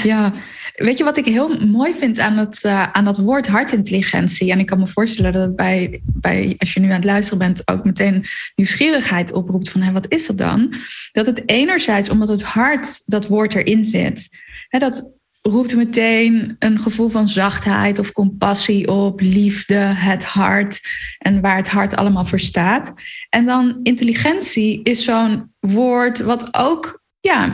ja. 0.03 0.35
Weet 0.83 0.99
je 0.99 1.05
wat 1.05 1.17
ik 1.17 1.25
heel 1.25 1.67
mooi 1.67 1.95
vind 1.95 2.19
aan, 2.19 2.37
het, 2.37 2.65
uh, 2.65 2.83
aan 2.93 3.05
dat 3.05 3.19
woord 3.19 3.47
hartintelligentie? 3.47 4.51
En 4.51 4.59
ik 4.59 4.67
kan 4.67 4.79
me 4.79 4.87
voorstellen 4.87 5.33
dat 5.33 5.57
bij, 5.57 6.01
bij, 6.05 6.55
als 6.59 6.75
je 6.75 6.81
nu 6.81 6.87
aan 6.87 6.95
het 6.95 7.05
luisteren 7.05 7.39
bent, 7.39 7.69
ook 7.69 7.85
meteen 7.85 8.25
nieuwsgierigheid 8.57 9.33
oproept 9.33 9.71
van 9.71 9.81
hé, 9.81 9.93
wat 9.93 10.07
is 10.09 10.27
dat 10.27 10.39
dan? 10.39 10.75
Dat 11.13 11.27
het 11.27 11.43
enerzijds, 11.47 12.09
omdat 12.09 12.29
het 12.29 12.43
hart 12.43 13.03
dat 13.05 13.29
woord 13.29 13.55
erin 13.55 13.85
zit, 13.85 14.29
hè, 14.69 14.79
dat 14.79 15.11
roept 15.43 15.77
meteen 15.77 16.57
een 16.59 16.81
gevoel 16.81 17.09
van 17.09 17.29
zachtheid 17.29 17.99
of 17.99 18.13
compassie 18.13 18.89
op, 18.89 19.21
liefde, 19.21 19.75
het 19.79 20.25
hart 20.25 20.81
en 21.19 21.41
waar 21.41 21.57
het 21.57 21.69
hart 21.69 21.97
allemaal 21.97 22.27
voor 22.27 22.41
staat. 22.41 22.95
En 23.29 23.47
dan 23.47 23.81
intelligentie 23.83 24.81
is 24.83 25.05
zo'n 25.05 25.53
woord 25.61 26.19
wat 26.19 26.49
ook 26.55 27.03
ja, 27.21 27.51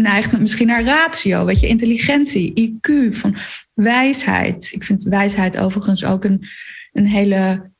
neigt 0.00 0.38
misschien 0.38 0.66
naar 0.66 0.84
ratio, 0.84 1.44
weet 1.44 1.60
je, 1.60 1.66
intelligentie, 1.66 2.52
IQ, 2.52 3.16
van 3.16 3.36
wijsheid. 3.74 4.72
Ik 4.72 4.84
vind 4.84 5.02
wijsheid 5.02 5.58
overigens 5.58 6.04
ook 6.04 6.24
een, 6.24 6.46
een 6.92 7.06
hele 7.06 7.70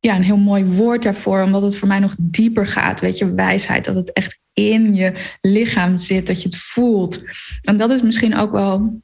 ja, 0.00 0.16
een 0.16 0.22
heel 0.22 0.36
mooi 0.36 0.64
woord 0.64 1.02
daarvoor, 1.02 1.42
omdat 1.42 1.62
het 1.62 1.76
voor 1.76 1.88
mij 1.88 1.98
nog 1.98 2.14
dieper 2.18 2.66
gaat. 2.66 3.00
Weet 3.00 3.18
je, 3.18 3.34
wijsheid, 3.34 3.84
dat 3.84 3.94
het 3.94 4.12
echt 4.12 4.38
in 4.52 4.94
je 4.94 5.12
lichaam 5.40 5.96
zit, 5.96 6.26
dat 6.26 6.42
je 6.42 6.48
het 6.48 6.58
voelt. 6.58 7.22
En 7.62 7.76
dat 7.76 7.90
is 7.90 8.02
misschien 8.02 8.36
ook 8.36 8.52
wel 8.52 9.02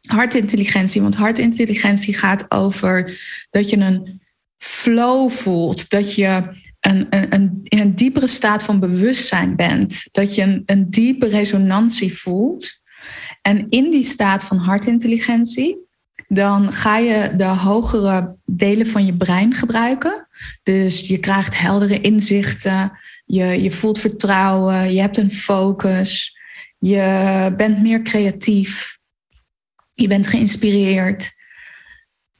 hartintelligentie, 0.00 1.02
want 1.02 1.14
hartintelligentie 1.14 2.14
gaat 2.14 2.50
over 2.50 3.20
dat 3.50 3.70
je 3.70 3.76
een 3.76 4.20
flow 4.56 5.30
voelt, 5.30 5.90
dat 5.90 6.14
je 6.14 6.42
een, 6.82 7.06
een, 7.10 7.60
in 7.62 7.78
een 7.78 7.94
diepere 7.94 8.26
staat 8.26 8.62
van 8.62 8.80
bewustzijn 8.80 9.56
bent, 9.56 10.08
dat 10.10 10.34
je 10.34 10.42
een, 10.42 10.62
een 10.66 10.86
diepe 10.86 11.26
resonantie 11.26 12.14
voelt. 12.14 12.80
En 13.42 13.66
in 13.68 13.90
die 13.90 14.04
staat 14.04 14.44
van 14.44 14.56
hartintelligentie, 14.56 15.76
dan 16.28 16.72
ga 16.72 16.98
je 16.98 17.32
de 17.36 17.44
hogere 17.44 18.36
delen 18.44 18.86
van 18.86 19.06
je 19.06 19.16
brein 19.16 19.54
gebruiken. 19.54 20.28
Dus 20.62 21.00
je 21.00 21.18
krijgt 21.18 21.58
heldere 21.58 22.00
inzichten, 22.00 22.98
je, 23.24 23.44
je 23.44 23.70
voelt 23.70 23.98
vertrouwen, 23.98 24.92
je 24.92 25.00
hebt 25.00 25.16
een 25.16 25.32
focus, 25.32 26.36
je 26.78 27.54
bent 27.56 27.82
meer 27.82 28.02
creatief, 28.02 28.98
je 29.92 30.08
bent 30.08 30.26
geïnspireerd. 30.26 31.40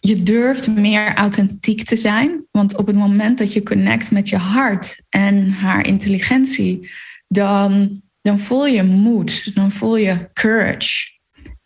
Je 0.05 0.23
durft 0.23 0.69
meer 0.69 1.15
authentiek 1.15 1.85
te 1.85 1.97
zijn, 1.97 2.45
want 2.51 2.77
op 2.77 2.87
het 2.87 2.97
moment 2.97 3.39
dat 3.39 3.53
je 3.53 3.63
connect 3.63 4.11
met 4.11 4.29
je 4.29 4.37
hart 4.37 5.03
en 5.09 5.51
haar 5.51 5.87
intelligentie, 5.87 6.91
dan, 7.29 8.01
dan 8.21 8.39
voel 8.39 8.67
je 8.67 8.83
moed, 8.83 9.55
dan 9.55 9.71
voel 9.71 9.97
je 9.97 10.29
courage 10.33 11.11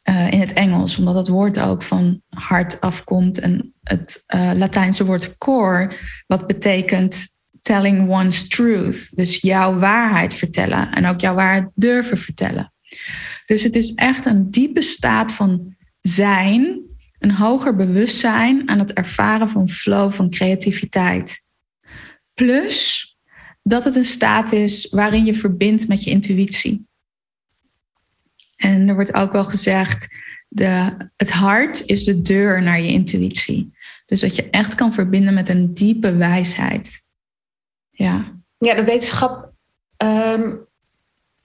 uh, 0.09 0.31
in 0.31 0.41
het 0.41 0.53
Engels, 0.53 0.99
omdat 0.99 1.15
het 1.15 1.29
woord 1.29 1.59
ook 1.59 1.83
van 1.83 2.23
hart 2.29 2.81
afkomt 2.81 3.39
en 3.39 3.75
het 3.83 4.25
uh, 4.35 4.51
Latijnse 4.55 5.05
woord 5.05 5.39
core, 5.39 5.91
wat 6.27 6.47
betekent 6.47 7.27
telling 7.63 8.09
one's 8.09 8.49
truth. 8.49 9.17
Dus 9.17 9.41
jouw 9.41 9.79
waarheid 9.79 10.35
vertellen 10.35 10.93
en 10.93 11.07
ook 11.07 11.21
jouw 11.21 11.35
waarheid 11.35 11.69
durven 11.75 12.19
vertellen. 12.19 12.73
Dus 13.47 13.63
het 13.63 13.77
is 13.77 13.95
echt 13.95 14.27
een 14.27 14.51
diepe 14.51 14.83
staat 14.83 15.33
van 15.33 15.75
zijn, 16.01 16.81
een 17.27 17.35
hoger 17.35 17.77
bewustzijn 17.77 18.69
aan 18.69 18.79
het 18.79 18.93
ervaren 18.93 19.49
van 19.49 19.69
flow, 19.69 20.13
van 20.13 20.31
creativiteit. 20.31 21.43
Plus 22.35 23.11
dat 23.63 23.85
het 23.85 23.95
een 23.97 24.05
staat 24.05 24.53
is 24.53 24.89
waarin 24.91 25.25
je 25.25 25.35
verbindt 25.35 25.89
met 25.89 26.05
je 26.05 26.11
intuïtie. 26.11 26.87
En 28.57 28.89
er 28.89 28.95
wordt 28.95 29.15
ook 29.15 29.33
wel 29.33 29.45
gezegd, 29.45 30.09
de, 30.49 30.97
het 31.17 31.31
hart 31.31 31.87
is 31.87 32.05
de 32.05 32.23
deur 32.23 32.63
naar 32.63 32.81
je 32.81 32.91
intuïtie. 32.91 33.73
Dus 34.07 34.21
dat 34.21 34.37
je 34.37 34.51
echt 34.51 34.75
kan 34.75 34.93
verbinden 34.93 35.35
met 35.35 35.49
een 35.49 35.75
diepe 35.75 36.17
wijsheid. 36.17 37.03
Ja, 37.89 38.33
ja 38.59 38.75
de 38.75 38.85
wetenschap 38.85 39.53
um, 39.97 40.67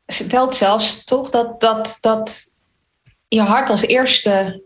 stelt 0.05 0.55
zelfs 0.55 1.03
toch 1.03 1.29
dat, 1.29 1.61
dat, 1.61 1.97
dat 2.01 2.45
je 3.27 3.41
hart 3.41 3.69
als 3.69 3.81
eerste 3.81 4.63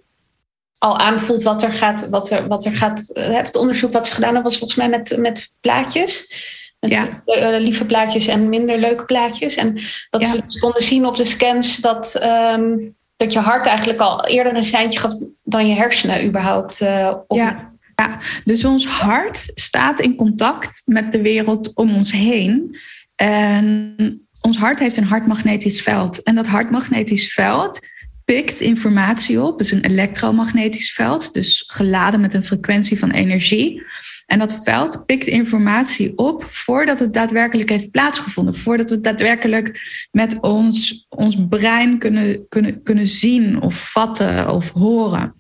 al 0.86 1.00
aanvoelt 1.00 1.44
wat 1.44 1.64
er 1.64 1.72
gaat. 1.72 2.10
Wat 2.10 2.32
er, 2.32 2.48
wat 2.48 2.66
er 2.66 2.72
gaat 2.72 3.12
het 3.14 3.56
onderzoek 3.56 3.94
wat 3.94 4.08
ze 4.08 4.14
gedaan 4.14 4.34
hebben 4.34 4.50
was 4.52 4.60
volgens 4.60 4.80
mij 4.80 4.90
met, 4.90 5.18
met 5.18 5.54
plaatjes. 5.62 6.34
Met 6.80 6.92
ja. 6.92 7.24
Eh, 7.26 7.60
lieve 7.60 7.86
plaatjes 7.86 8.28
en 8.28 8.50
minder 8.50 8.80
leuke 8.80 9.06
plaatjes. 9.06 9.56
En 9.56 9.74
dat 10.10 10.22
ja. 10.22 10.28
ze 10.28 10.60
konden 10.60 10.84
zien 10.84 11.06
op 11.06 11.16
de 11.16 11.26
scans 11.26 11.78
dat, 11.78 12.20
um, 12.24 12.96
dat 13.18 13.34
je 13.34 13.40
hart 13.40 13.66
eigenlijk 13.66 14.00
al 14.00 14.26
eerder 14.26 14.56
een 14.56 14.64
seintje 14.64 15.00
gaf 15.00 15.14
dan 15.44 15.68
je 15.68 15.76
hersenen 15.76 16.26
überhaupt. 16.26 16.82
Uh, 16.82 17.14
op. 17.28 17.38
Ja. 17.38 17.74
Ja, 17.96 18.20
dus 18.44 18.66
ons 18.66 18.88
hart 18.88 19.52
staat 19.54 20.00
in 20.00 20.16
contact 20.16 20.82
met 20.86 21.12
de 21.12 21.22
wereld 21.22 21.76
om 21.76 21.96
ons 21.96 22.12
heen. 22.12 22.78
En 23.16 24.28
ons 24.42 24.58
hart 24.58 24.80
heeft 24.80 24.98
een 24.98 25.04
hartmagnetisch 25.04 25.82
veld. 25.82 26.24
En 26.24 26.36
dat 26.36 26.48
hartmagnetisch 26.48 27.34
veld 27.34 27.80
pikt 28.26 28.60
informatie 28.60 29.42
op. 29.42 29.58
Het 29.58 29.68
is 29.68 29.72
een 29.72 29.86
elektromagnetisch 29.86 30.94
veld, 30.94 31.34
dus 31.34 31.64
geladen 31.68 32.22
met 32.22 32.34
een 32.34 32.44
frequentie 32.44 33.00
van 33.00 33.12
energie. 33.12 33.84
En 34.26 34.40
dat 34.40 34.64
veld 34.64 35.06
pikt 35.06 35.28
informatie 35.28 36.18
op 36.18 36.44
voordat 36.44 37.00
het 37.00 37.14
daadwerkelijk 37.14 37.70
heeft 37.70 37.92
plaatsgevonden. 37.92 38.56
Voordat 38.56 38.90
we 38.90 38.96
het 38.96 39.04
daadwerkelijk 39.04 39.80
met 40.12 40.42
ons, 40.42 41.06
ons 41.10 41.38
brein 41.50 41.98
kunnen, 41.98 42.48
kunnen, 42.50 42.84
kunnen 42.84 43.08
zien 43.08 43.62
of 43.62 43.92
vatten 43.92 44.50
of 44.50 44.72
horen. 44.72 45.34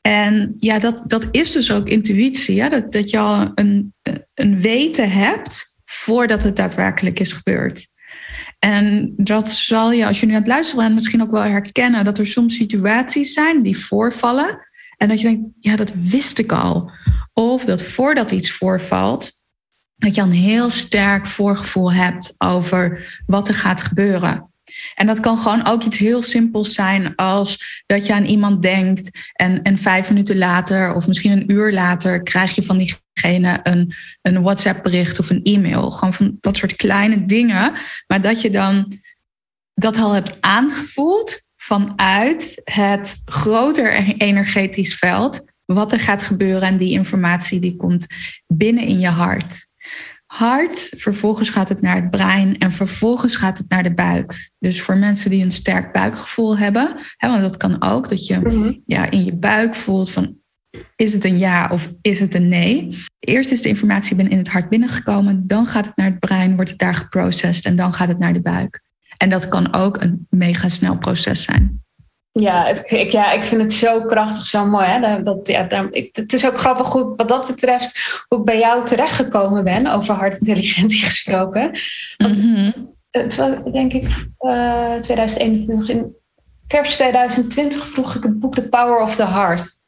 En 0.00 0.54
ja, 0.58 0.78
dat, 0.78 1.02
dat 1.06 1.28
is 1.30 1.52
dus 1.52 1.72
ook 1.72 1.88
intuïtie. 1.88 2.54
Ja? 2.54 2.68
Dat, 2.68 2.92
dat 2.92 3.10
je 3.10 3.18
al 3.18 3.52
een, 3.54 3.94
een 4.34 4.60
weten 4.60 5.10
hebt 5.10 5.76
voordat 5.84 6.42
het 6.42 6.56
daadwerkelijk 6.56 7.20
is 7.20 7.32
gebeurd. 7.32 7.86
En 8.64 9.12
dat 9.16 9.50
zal 9.50 9.92
je, 9.92 10.06
als 10.06 10.20
je 10.20 10.26
nu 10.26 10.32
aan 10.32 10.38
het 10.38 10.48
luisteren 10.48 10.82
bent, 10.82 10.94
misschien 10.94 11.22
ook 11.22 11.30
wel 11.30 11.42
herkennen 11.42 12.04
dat 12.04 12.18
er 12.18 12.26
soms 12.26 12.56
situaties 12.56 13.32
zijn 13.32 13.62
die 13.62 13.78
voorvallen. 13.78 14.68
En 14.96 15.08
dat 15.08 15.20
je 15.20 15.28
denkt, 15.28 15.48
ja, 15.60 15.76
dat 15.76 15.92
wist 15.94 16.38
ik 16.38 16.52
al. 16.52 16.90
Of 17.32 17.64
dat 17.64 17.82
voordat 17.82 18.30
iets 18.30 18.52
voorvalt, 18.52 19.32
dat 19.96 20.14
je 20.14 20.20
een 20.20 20.32
heel 20.32 20.70
sterk 20.70 21.26
voorgevoel 21.26 21.92
hebt 21.92 22.34
over 22.38 23.20
wat 23.26 23.48
er 23.48 23.54
gaat 23.54 23.82
gebeuren. 23.82 24.51
En 24.94 25.06
dat 25.06 25.20
kan 25.20 25.38
gewoon 25.38 25.66
ook 25.66 25.82
iets 25.82 25.98
heel 25.98 26.22
simpels 26.22 26.74
zijn 26.74 27.14
als 27.14 27.82
dat 27.86 28.06
je 28.06 28.12
aan 28.14 28.24
iemand 28.24 28.62
denkt 28.62 29.32
en, 29.32 29.62
en 29.62 29.78
vijf 29.78 30.08
minuten 30.08 30.38
later 30.38 30.94
of 30.94 31.06
misschien 31.06 31.32
een 31.32 31.50
uur 31.50 31.72
later 31.72 32.22
krijg 32.22 32.54
je 32.54 32.62
van 32.62 32.78
diegene 32.78 33.60
een, 33.62 33.92
een 34.22 34.42
WhatsApp 34.42 34.82
bericht 34.82 35.18
of 35.18 35.30
een 35.30 35.42
e-mail. 35.42 35.90
Gewoon 35.90 36.12
van 36.12 36.36
dat 36.40 36.56
soort 36.56 36.76
kleine 36.76 37.24
dingen, 37.24 37.72
maar 38.06 38.20
dat 38.20 38.40
je 38.40 38.50
dan 38.50 39.00
dat 39.74 39.96
al 39.96 40.12
hebt 40.12 40.36
aangevoeld 40.40 41.40
vanuit 41.56 42.60
het 42.64 43.22
groter 43.24 44.16
energetisch 44.18 44.94
veld 44.94 45.44
wat 45.64 45.92
er 45.92 46.00
gaat 46.00 46.22
gebeuren 46.22 46.68
en 46.68 46.76
die 46.76 46.92
informatie 46.92 47.60
die 47.60 47.76
komt 47.76 48.06
binnen 48.46 48.86
in 48.86 49.00
je 49.00 49.08
hart 49.08 49.66
hart, 50.32 50.92
vervolgens 50.96 51.50
gaat 51.50 51.68
het 51.68 51.80
naar 51.80 51.94
het 51.94 52.10
brein 52.10 52.58
en 52.58 52.72
vervolgens 52.72 53.36
gaat 53.36 53.58
het 53.58 53.68
naar 53.68 53.82
de 53.82 53.94
buik. 53.94 54.52
Dus 54.58 54.82
voor 54.82 54.96
mensen 54.96 55.30
die 55.30 55.44
een 55.44 55.52
sterk 55.52 55.92
buikgevoel 55.92 56.58
hebben, 56.58 56.96
hè, 57.16 57.28
want 57.28 57.42
dat 57.42 57.56
kan 57.56 57.82
ook, 57.82 58.08
dat 58.08 58.26
je 58.26 58.38
mhm. 58.38 58.72
ja, 58.86 59.10
in 59.10 59.24
je 59.24 59.34
buik 59.34 59.74
voelt 59.74 60.10
van 60.10 60.36
is 60.96 61.12
het 61.12 61.24
een 61.24 61.38
ja 61.38 61.68
of 61.72 61.92
is 62.00 62.20
het 62.20 62.34
een 62.34 62.48
nee? 62.48 62.98
Eerst 63.18 63.50
is 63.50 63.62
de 63.62 63.68
informatie 63.68 64.16
in 64.16 64.38
het 64.38 64.48
hart 64.48 64.68
binnengekomen, 64.68 65.46
dan 65.46 65.66
gaat 65.66 65.86
het 65.86 65.96
naar 65.96 66.10
het 66.10 66.20
brein, 66.20 66.54
wordt 66.54 66.70
het 66.70 66.78
daar 66.78 66.94
geprocessed 66.94 67.64
en 67.64 67.76
dan 67.76 67.92
gaat 67.92 68.08
het 68.08 68.18
naar 68.18 68.32
de 68.32 68.42
buik. 68.42 68.82
En 69.16 69.28
dat 69.28 69.48
kan 69.48 69.74
ook 69.74 70.00
een 70.00 70.26
mega 70.30 70.68
snel 70.68 70.98
proces 70.98 71.42
zijn. 71.42 71.81
Ja, 72.32 72.68
ik, 72.68 73.10
ja, 73.10 73.32
ik 73.32 73.44
vind 73.44 73.62
het 73.62 73.72
zo 73.72 74.00
krachtig, 74.00 74.46
zo 74.46 74.66
mooi. 74.66 74.86
Hè? 74.86 75.22
Dat, 75.22 75.46
ja, 75.46 75.66
het 76.12 76.32
is 76.32 76.46
ook 76.46 76.58
grappig 76.58 76.92
hoe, 76.92 77.16
wat 77.16 77.28
dat 77.28 77.46
betreft 77.46 78.24
hoe 78.28 78.38
ik 78.38 78.44
bij 78.44 78.58
jou 78.58 78.84
terechtgekomen 78.84 79.64
ben, 79.64 79.86
over 79.86 80.14
hartintelligentie 80.14 81.02
gesproken. 81.10 81.70
Want 82.16 82.36
mm 82.36 82.90
het 83.12 83.36
was 83.36 83.50
denk 83.72 83.92
ik 83.92 84.02
uh, 84.40 84.94
eh, 84.94 85.00
2021, 85.00 85.88
in 85.88 86.16
kerst 86.66 86.96
2020 86.96 87.86
vroeg 87.86 88.14
ik 88.14 88.22
het 88.22 88.40
boek 88.40 88.54
The 88.54 88.68
Power 88.68 89.00
of 89.00 89.14
the 89.14 89.26
Heart. 89.26 89.80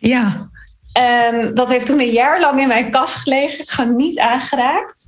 Ja. 0.00 0.50
En 0.92 1.54
dat 1.54 1.68
heeft 1.68 1.86
toen 1.86 2.00
een 2.00 2.10
jaar 2.10 2.40
lang 2.40 2.60
in 2.60 2.68
mijn 2.68 2.90
kast 2.90 3.14
gelegen, 3.14 3.66
gewoon 3.66 3.96
niet 3.96 4.18
aangeraakt. 4.18 5.06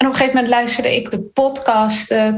En 0.00 0.06
op 0.06 0.12
een 0.12 0.18
gegeven 0.18 0.36
moment 0.36 0.54
luisterde 0.54 0.96
ik 0.96 1.10
de 1.10 1.20
podcast 1.20 2.12
uh, 2.12 2.34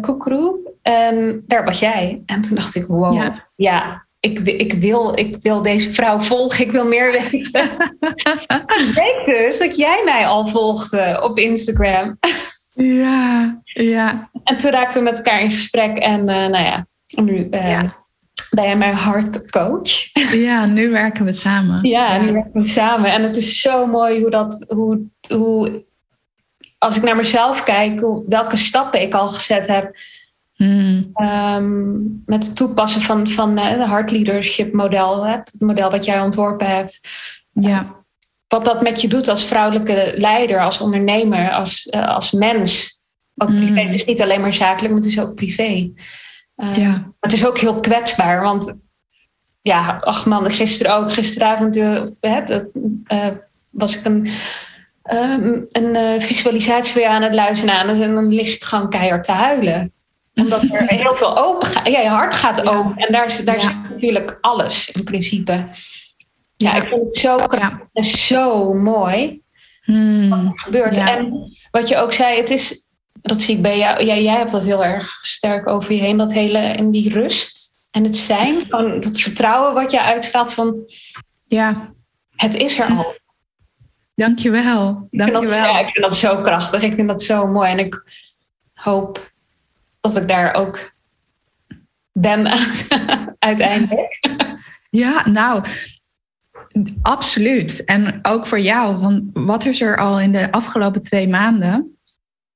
En 0.83 1.43
daar 1.47 1.65
was 1.65 1.79
jij. 1.79 2.23
En 2.27 2.43
toen 2.43 2.57
dacht 2.57 2.75
ik, 2.75 2.87
wow, 2.87 3.35
ja, 3.57 4.07
ik, 4.21 4.39
ik, 4.39 4.73
wil, 4.73 5.19
ik 5.19 5.37
wil 5.41 5.63
deze 5.63 5.93
vrouw 5.93 6.19
volgen. 6.19 6.65
Ik 6.65 6.71
wil 6.71 6.87
meer 6.87 7.13
weten. 7.13 7.71
ik 8.87 8.93
denk 8.95 9.27
dus 9.27 9.59
dat 9.59 9.77
jij 9.77 10.03
mij 10.05 10.27
al 10.27 10.47
volgde 10.47 11.21
op 11.23 11.39
Instagram. 11.39 12.19
ja, 12.73 13.61
ja. 13.65 14.31
En 14.45 14.57
toen 14.57 14.71
raakten 14.71 14.99
we 14.99 15.05
met 15.05 15.17
elkaar 15.17 15.41
in 15.41 15.51
gesprek. 15.51 15.99
En 15.99 16.21
uh, 16.21 16.27
nou 16.27 16.65
ja, 16.65 16.87
nu 17.23 17.49
uh, 17.51 17.71
ja. 17.71 17.97
ben 18.51 18.65
jij 18.65 18.77
mijn 18.77 18.95
hartcoach. 18.95 19.91
ja, 20.33 20.67
nu 20.67 20.91
werken 20.91 21.25
we 21.25 21.33
samen. 21.33 21.89
Ja, 21.89 22.19
nu 22.19 22.33
werken 22.33 22.61
we 22.61 22.69
samen. 22.69 23.13
En 23.13 23.23
het 23.23 23.37
is 23.37 23.61
zo 23.61 23.87
mooi 23.87 24.21
hoe 24.21 24.31
dat... 24.31 24.65
Hoe, 24.69 25.11
hoe 25.29 25.91
als 26.83 26.97
ik 26.97 27.03
naar 27.03 27.17
mezelf 27.17 27.63
kijk, 27.63 28.01
welke 28.27 28.57
stappen 28.57 29.03
ik 29.03 29.15
al 29.15 29.29
gezet 29.29 29.67
heb. 29.67 29.97
Hmm. 30.55 31.11
Ehm, 31.15 31.93
met 32.27 32.47
het 32.47 32.57
toepassen 32.57 33.01
van, 33.01 33.29
van 33.29 33.59
uh, 33.59 33.71
de 33.71 33.89
heart 33.89 34.11
leadership 34.11 34.73
model, 34.73 35.27
hè, 35.27 35.33
het 35.33 35.57
model 35.59 35.91
wat 35.91 36.05
jij 36.05 36.21
ontworpen 36.21 36.67
hebt. 36.67 37.09
Ja. 37.53 38.05
Wat 38.49 38.65
dat 38.65 38.83
met 38.83 39.01
je 39.01 39.09
doet 39.09 39.29
als 39.29 39.45
vrouwelijke 39.45 40.15
leider, 40.17 40.61
als 40.61 40.81
ondernemer, 40.81 41.53
als, 41.53 41.87
uh, 41.87 42.09
als 42.09 42.33
mens. 42.33 43.01
Ook 43.37 43.49
hmm. 43.49 43.65
privé. 43.65 43.81
Het 43.81 43.95
is 43.95 44.05
niet 44.05 44.23
alleen 44.23 44.41
maar 44.41 44.55
zakelijk, 44.55 44.95
maar 44.95 45.03
het 45.03 45.13
is 45.13 45.21
ook 45.21 45.35
privé. 45.35 45.93
Uh, 46.57 46.77
ja. 46.77 46.89
Maar 46.91 47.15
het 47.21 47.33
is 47.33 47.47
ook 47.47 47.59
heel 47.59 47.81
kwetsbaar, 47.81 48.43
want 48.43 48.81
ja, 49.61 49.97
ach 50.01 50.27
man, 50.27 50.51
gisteren 50.51 50.97
ook, 50.97 51.13
gisteravond 51.13 51.81
was 53.71 53.99
ik 53.99 54.05
een 54.05 54.29
Ehm, 55.03 55.61
een 55.73 55.95
uh, 55.95 56.21
visualisatie 56.21 57.01
je 57.01 57.09
aan 57.09 57.23
het 57.23 57.35
luisteren 57.35 57.75
aan. 57.75 57.89
En 57.89 58.15
dan 58.15 58.35
lig 58.35 58.55
ik 58.55 58.63
gewoon 58.63 58.91
keihard 58.91 59.25
te 59.25 59.33
huilen. 59.33 59.93
Omdat 60.35 60.63
er 60.63 60.87
heel 61.03 61.17
veel 61.17 61.39
open 61.39 61.69
gaat. 61.69 61.89
Ja, 61.89 62.01
je 62.01 62.09
hart 62.09 62.35
gaat 62.35 62.69
open. 62.69 62.97
En 62.97 63.13
daar, 63.13 63.41
daar 63.45 63.61
zit 63.61 63.91
natuurlijk 63.91 64.39
alles 64.41 64.91
in 64.91 65.05
principe. 65.05 65.69
Ja, 66.57 66.75
ik 66.75 66.89
vind 66.89 67.05
het 67.05 67.15
zo, 67.15 67.39
ja. 67.51 68.03
zo 68.03 68.75
mooi. 68.75 69.43
Hmm. 69.85 70.29
Wat 70.29 70.45
er 70.45 70.59
gebeurt. 70.59 70.99
En 70.99 71.53
wat 71.71 71.89
je 71.89 71.97
ook 71.97 72.13
zei, 72.13 72.37
het 72.37 72.51
is, 72.51 72.89
dat 73.13 73.41
zie 73.41 73.57
ik 73.57 73.63
bij 73.63 73.79
jou. 73.79 74.05
Ja, 74.05 74.17
jij 74.17 74.37
hebt 74.37 74.51
dat 74.53 74.65
heel 74.65 74.85
erg 74.85 75.19
sterk 75.23 75.69
over 75.69 75.95
je 75.95 76.01
heen. 76.01 76.17
Dat 76.17 76.33
hele, 76.33 76.59
en 76.59 76.91
die 76.91 77.13
rust 77.13 77.71
en 77.91 78.05
het 78.05 78.17
zijn. 78.17 78.69
Van 78.69 78.91
het 78.91 79.21
vertrouwen 79.21 79.75
wat 79.75 79.91
je 79.91 80.03
uitstraalt 80.03 80.53
van... 80.53 80.77
Ja. 81.45 81.95
Het 82.37 82.55
is 82.55 82.79
er 82.79 82.87
al. 82.87 83.21
Dankjewel. 84.15 85.09
Dankjewel. 85.11 85.43
Ik 85.43 85.51
ja, 85.51 85.79
ik 85.79 85.91
vind 85.91 86.05
dat 86.05 86.17
zo 86.17 86.43
krachtig. 86.43 86.83
Ik 86.83 86.95
vind 86.95 87.09
dat 87.09 87.23
zo 87.23 87.47
mooi. 87.47 87.71
En 87.71 87.79
ik 87.79 88.05
hoop 88.75 89.33
dat 90.01 90.17
ik 90.17 90.29
daar 90.29 90.55
ook 90.55 90.93
ben 92.13 92.49
uiteindelijk. 93.39 94.21
Ja, 94.91 95.29
nou, 95.29 95.65
absoluut. 97.03 97.85
En 97.85 98.19
ook 98.23 98.47
voor 98.47 98.61
jou. 98.61 98.97
Want 98.97 99.23
wat 99.33 99.65
is 99.65 99.81
er 99.81 99.97
al 99.97 100.21
in 100.21 100.33
de 100.33 100.53
afgelopen 100.53 101.03
twee 101.03 101.29
maanden 101.29 101.97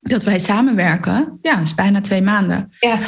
dat 0.00 0.22
wij 0.22 0.38
samenwerken? 0.38 1.38
Ja, 1.42 1.54
dat 1.54 1.64
is 1.64 1.74
bijna 1.74 2.00
twee 2.00 2.22
maanden. 2.22 2.72
Ja. 2.80 2.98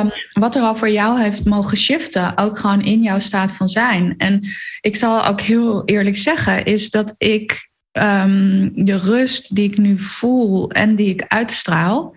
Um, 0.00 0.10
wat 0.32 0.54
er 0.54 0.62
al 0.62 0.74
voor 0.74 0.90
jou 0.90 1.20
heeft 1.20 1.44
mogen 1.44 1.76
shiften, 1.76 2.38
ook 2.38 2.58
gewoon 2.58 2.82
in 2.82 3.02
jouw 3.02 3.18
staat 3.18 3.52
van 3.52 3.68
zijn. 3.68 4.14
En 4.16 4.48
ik 4.80 4.96
zal 4.96 5.24
ook 5.26 5.40
heel 5.40 5.84
eerlijk 5.84 6.16
zeggen, 6.16 6.64
is 6.64 6.90
dat 6.90 7.14
ik 7.16 7.67
Ehm, 7.98 8.68
de 8.74 8.96
rust 8.98 9.54
die 9.54 9.70
ik 9.70 9.78
nu 9.78 9.98
voel 9.98 10.70
en 10.70 10.94
die 10.94 11.08
ik 11.08 11.24
uitstraal, 11.28 12.16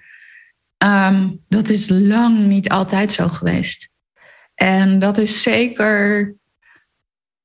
ehm, 0.77 1.29
dat 1.47 1.69
is 1.69 1.89
lang 1.89 2.39
niet 2.39 2.69
altijd 2.69 3.11
zo 3.11 3.27
geweest. 3.27 3.89
En 4.55 4.99
dat 4.99 5.17
is 5.17 5.41
zeker, 5.41 6.33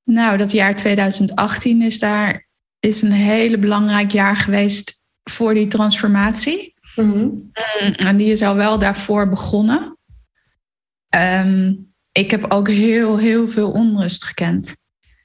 nou, 0.04 0.36
dat 0.36 0.50
jaar 0.50 0.74
2018 0.74 1.82
is 1.82 1.98
daar 1.98 2.46
is 2.80 3.02
een 3.02 3.12
hele 3.12 3.58
belangrijk 3.58 4.10
jaar 4.10 4.36
geweest 4.36 5.02
voor 5.22 5.54
die 5.54 5.66
transformatie. 5.68 6.74
Mhm. 6.94 7.18
Mm, 7.18 7.52
en 7.96 8.16
die 8.16 8.30
is 8.30 8.42
al 8.42 8.54
wel 8.54 8.78
daarvoor 8.78 9.28
begonnen. 9.28 9.98
Ehm, 11.08 11.74
ik 12.12 12.30
heb 12.30 12.52
ook 12.52 12.68
heel, 12.68 13.18
heel 13.18 13.48
veel 13.48 13.70
onrust 13.70 14.24
gekend. 14.24 14.76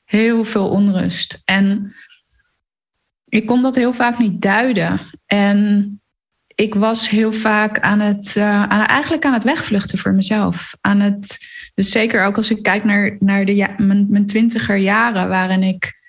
Heel 0.06 0.44
veel 0.44 0.70
onrust. 0.70 1.42
En 1.46 1.94
ik 3.32 3.46
kon 3.46 3.62
dat 3.62 3.76
heel 3.76 3.94
vaak 3.94 4.18
niet 4.18 4.42
duiden. 4.42 5.00
En 5.26 6.02
ik 6.56 6.76
was 6.76 7.10
heel 7.10 7.34
vaak 7.34 7.80
aan 7.80 8.00
het, 8.00 8.36
uh, 8.36 8.64
aan, 8.64 8.86
eigenlijk 8.86 9.26
aan 9.26 9.34
het 9.34 9.44
wegvluchten 9.44 9.98
voor 9.98 10.14
mezelf. 10.14 10.78
Aan 10.82 11.00
het, 11.00 11.38
dus 11.74 11.92
zeker 11.92 12.26
ook 12.26 12.38
als 12.38 12.50
ik 12.50 12.64
kijk 12.64 12.84
naar, 12.84 13.16
naar 13.20 13.46
de, 13.46 13.56
ja, 13.56 13.74
mijn, 13.78 14.06
mijn 14.10 14.26
twintiger 14.26 14.76
jaren, 14.76 15.30
waarin 15.30 15.64
ik 15.64 16.00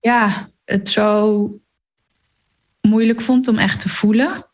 ja, 0.00 0.48
het 0.64 0.88
zo 0.88 1.48
moeilijk 2.80 3.20
vond 3.20 3.48
om 3.48 3.58
echt 3.58 3.80
te 3.80 3.88
voelen. 3.88 4.46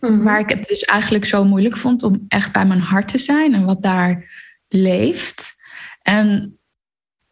Mm 0.00 0.22
Maar 0.22 0.40
ik 0.40 0.48
het 0.48 0.66
dus 0.66 0.82
eigenlijk 0.82 1.24
zo 1.24 1.44
moeilijk 1.44 1.76
vond 1.76 2.02
om 2.02 2.24
echt 2.28 2.52
bij 2.52 2.66
mijn 2.66 2.80
hart 2.80 3.08
te 3.08 3.18
zijn 3.18 3.54
en 3.54 3.64
wat 3.64 3.82
daar 3.82 4.30
leeft. 4.68 5.54
En 6.02 6.58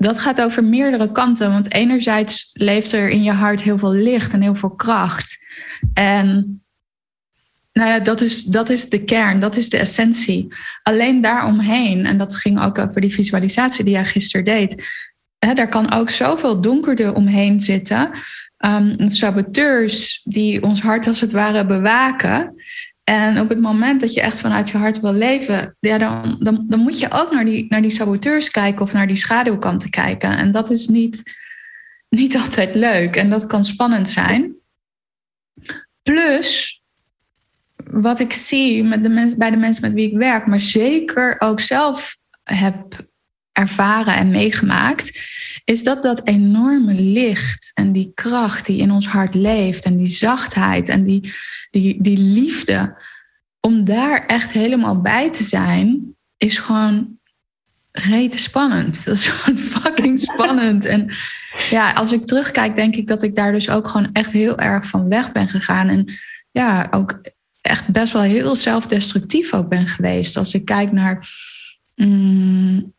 dat 0.02 0.18
gaat 0.18 0.40
over 0.40 0.64
meerdere 0.64 1.12
kanten. 1.12 1.50
Want 1.50 1.72
enerzijds 1.72 2.50
leeft 2.52 2.92
er 2.92 3.08
in 3.08 3.22
je 3.22 3.32
hart 3.32 3.62
heel 3.62 3.78
veel 3.78 3.92
licht 3.92 4.32
en 4.32 4.40
heel 4.40 4.54
veel 4.54 4.74
kracht. 4.74 5.38
En 5.94 6.56
nou 7.72 7.88
ja, 7.88 7.98
dat 7.98 8.20
is, 8.20 8.44
dat 8.44 8.70
is 8.70 8.88
de 8.88 9.04
kern, 9.04 9.40
dat 9.40 9.56
is 9.56 9.68
de 9.68 9.78
essentie. 9.78 10.54
Alleen 10.82 11.20
daaromheen, 11.20 12.06
en 12.06 12.18
dat 12.18 12.36
ging 12.36 12.62
ook 12.62 12.78
over 12.78 13.00
die 13.00 13.14
visualisatie 13.14 13.84
die 13.84 13.92
jij 13.92 14.04
gisteren 14.04 14.44
deed. 14.44 14.84
Hè, 15.38 15.54
daar 15.54 15.68
kan 15.68 15.92
ook 15.92 16.10
zoveel 16.10 16.60
donkerder 16.60 17.14
omheen 17.14 17.60
zitten. 17.60 18.10
Um, 18.58 19.10
saboteurs 19.10 20.20
die 20.24 20.62
ons 20.62 20.82
hart 20.82 21.06
als 21.06 21.20
het 21.20 21.32
ware 21.32 21.66
bewaken. 21.66 22.54
En 23.12 23.40
op 23.40 23.48
het 23.48 23.60
moment 23.60 24.00
dat 24.00 24.14
je 24.14 24.20
echt 24.20 24.38
vanuit 24.38 24.70
je 24.70 24.76
hart 24.76 25.00
wil 25.00 25.12
leven, 25.12 25.76
ja, 25.80 25.98
dan, 25.98 26.36
dan, 26.38 26.64
dan 26.68 26.80
moet 26.80 26.98
je 26.98 27.10
ook 27.10 27.32
naar 27.32 27.44
die, 27.44 27.66
naar 27.68 27.82
die 27.82 27.90
saboteurs 27.90 28.50
kijken 28.50 28.82
of 28.82 28.92
naar 28.92 29.06
die 29.06 29.16
schaduwkanten 29.16 29.90
kijken. 29.90 30.36
En 30.36 30.50
dat 30.50 30.70
is 30.70 30.88
niet, 30.88 31.36
niet 32.08 32.36
altijd 32.42 32.74
leuk 32.74 33.16
en 33.16 33.30
dat 33.30 33.46
kan 33.46 33.64
spannend 33.64 34.08
zijn. 34.08 34.54
Plus, 36.02 36.82
wat 37.90 38.20
ik 38.20 38.32
zie 38.32 38.84
met 38.84 39.02
de 39.02 39.08
mens, 39.08 39.36
bij 39.36 39.50
de 39.50 39.56
mensen 39.56 39.82
met 39.82 39.92
wie 39.92 40.10
ik 40.10 40.18
werk, 40.18 40.46
maar 40.46 40.60
zeker 40.60 41.36
ook 41.38 41.60
zelf 41.60 42.16
heb 42.42 43.06
ervaren 43.52 44.14
en 44.14 44.28
meegemaakt, 44.28 45.18
is 45.64 45.82
dat 45.82 46.02
dat 46.02 46.26
enorme 46.26 46.94
licht 46.94 47.70
en 47.74 47.92
die 47.92 48.12
kracht 48.14 48.66
die 48.66 48.80
in 48.80 48.90
ons 48.90 49.06
hart 49.06 49.34
leeft 49.34 49.84
en 49.84 49.96
die 49.96 50.06
zachtheid 50.06 50.88
en 50.88 51.04
die, 51.04 51.32
die, 51.70 52.02
die 52.02 52.18
liefde, 52.18 52.96
om 53.60 53.84
daar 53.84 54.26
echt 54.26 54.50
helemaal 54.50 55.00
bij 55.00 55.30
te 55.30 55.42
zijn, 55.42 56.14
is 56.36 56.58
gewoon 56.58 57.18
rete 57.92 58.38
spannend. 58.38 59.04
Dat 59.04 59.16
is 59.16 59.26
gewoon 59.26 59.58
fucking 59.80 60.20
spannend. 60.20 60.84
En 60.84 61.10
ja, 61.70 61.92
als 61.92 62.12
ik 62.12 62.26
terugkijk, 62.26 62.74
denk 62.74 62.96
ik 62.96 63.06
dat 63.06 63.22
ik 63.22 63.34
daar 63.34 63.52
dus 63.52 63.70
ook 63.70 63.88
gewoon 63.88 64.10
echt 64.12 64.32
heel 64.32 64.58
erg 64.58 64.86
van 64.86 65.08
weg 65.08 65.32
ben 65.32 65.48
gegaan. 65.48 65.88
En 65.88 66.08
ja, 66.50 66.88
ook 66.90 67.20
echt 67.60 67.88
best 67.88 68.12
wel 68.12 68.22
heel 68.22 68.54
zelfdestructief 68.54 69.54
ook 69.54 69.68
ben 69.68 69.86
geweest. 69.86 70.36
Als 70.36 70.54
ik 70.54 70.64
kijk 70.64 70.92
naar 70.92 71.28
mm, 71.94 72.94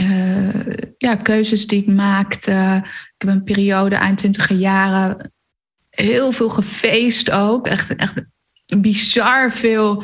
uh, 0.00 0.76
ja, 0.98 1.14
keuzes 1.14 1.66
die 1.66 1.80
ik 1.80 1.86
maakte. 1.86 2.82
Ik 2.84 3.14
heb 3.18 3.30
een 3.30 3.42
periode 3.42 3.94
eind 3.94 4.18
twintiger 4.18 4.56
jaren 4.56 5.32
heel 5.90 6.32
veel 6.32 6.48
gefeest 6.48 7.30
ook. 7.30 7.66
Echt, 7.66 7.96
echt 7.96 8.14
bizar 8.76 9.52
veel 9.52 10.02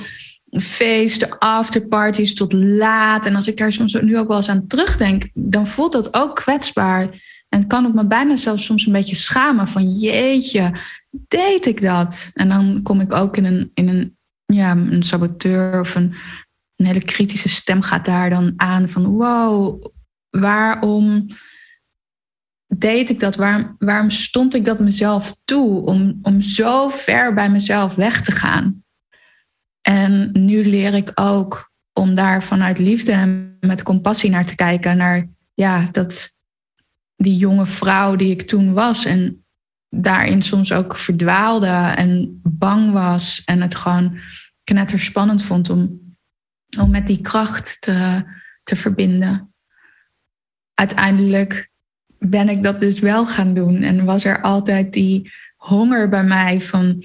feesten, 0.51 1.39
afterparties 1.39 2.35
tot 2.35 2.53
laat. 2.53 3.27
En 3.27 3.35
als 3.35 3.47
ik 3.47 3.57
daar 3.57 3.73
soms 3.73 3.93
nu 3.93 4.19
ook 4.19 4.29
wel 4.29 4.37
eens 4.37 4.49
aan 4.49 4.67
terugdenk, 4.67 5.29
dan 5.35 5.67
voelt 5.67 5.93
dat 5.93 6.15
ook 6.15 6.37
kwetsbaar. 6.37 7.21
En 7.49 7.67
kan 7.67 7.87
ik 7.87 7.95
me 7.95 8.07
bijna 8.07 8.37
zelfs 8.37 8.65
soms 8.65 8.87
een 8.87 8.93
beetje 8.93 9.15
schamen 9.15 9.69
van 9.69 9.93
jeetje, 9.93 10.73
deed 11.11 11.67
ik 11.67 11.81
dat? 11.81 12.31
En 12.35 12.49
dan 12.49 12.81
kom 12.83 13.01
ik 13.01 13.13
ook 13.13 13.37
in 13.37 13.45
een, 13.45 13.71
in 13.75 13.89
een, 13.89 14.17
ja, 14.47 14.71
een 14.71 15.03
saboteur 15.03 15.81
of 15.81 15.95
een, 15.95 16.15
een 16.83 16.88
hele 16.88 17.05
kritische 17.05 17.49
stem 17.49 17.83
gaat 17.83 18.05
daar 18.05 18.31
dan 18.31 18.53
aan 18.57 18.88
van 18.88 19.07
wow, 19.07 19.85
waarom 20.31 21.27
deed 22.66 23.09
ik 23.09 23.21
dat? 23.21 23.37
Waarom, 23.37 23.77
waarom 23.79 24.11
stond 24.11 24.55
ik 24.55 24.64
dat 24.64 24.81
mezelf 24.81 25.40
toe 25.45 25.87
om, 25.87 26.18
om 26.23 26.40
zo 26.40 26.88
ver 26.88 27.35
bij 27.35 27.51
mezelf 27.51 27.95
weg 27.95 28.23
te 28.23 28.33
gaan? 28.33 28.85
En 29.81 30.31
nu 30.33 30.64
leer 30.64 30.95
ik 30.95 31.11
ook 31.14 31.71
om 31.92 32.14
daar 32.14 32.42
vanuit 32.42 32.79
liefde 32.79 33.12
en 33.12 33.57
met 33.61 33.83
compassie 33.83 34.31
naar 34.31 34.47
te 34.47 34.55
kijken. 34.55 34.97
Naar 34.97 35.29
ja, 35.55 35.88
dat 35.92 36.31
die 37.16 37.37
jonge 37.37 37.66
vrouw 37.66 38.16
die 38.16 38.31
ik 38.31 38.42
toen 38.42 38.73
was. 38.73 39.05
En 39.05 39.45
daarin 39.88 40.42
soms 40.42 40.73
ook 40.73 40.97
verdwaalde 40.97 41.92
en 41.97 42.40
bang 42.42 42.92
was. 42.92 43.42
En 43.45 43.61
het 43.61 43.75
gewoon 43.75 44.18
knetter 44.64 45.01
spannend 45.01 45.42
vond 45.42 45.71
om 45.71 46.02
om 46.79 46.91
met 46.91 47.07
die 47.07 47.21
kracht 47.21 47.77
te, 47.81 48.23
te 48.63 48.77
verbinden. 48.77 49.55
Uiteindelijk 50.75 51.71
ben 52.19 52.49
ik 52.49 52.63
dat 52.63 52.81
dus 52.81 52.99
wel 52.99 53.27
gaan 53.27 53.55
doen 53.55 53.83
en 53.83 54.05
was 54.05 54.25
er 54.25 54.41
altijd 54.41 54.93
die 54.93 55.33
honger 55.57 56.09
bij 56.09 56.25
mij 56.25 56.61
van 56.61 57.03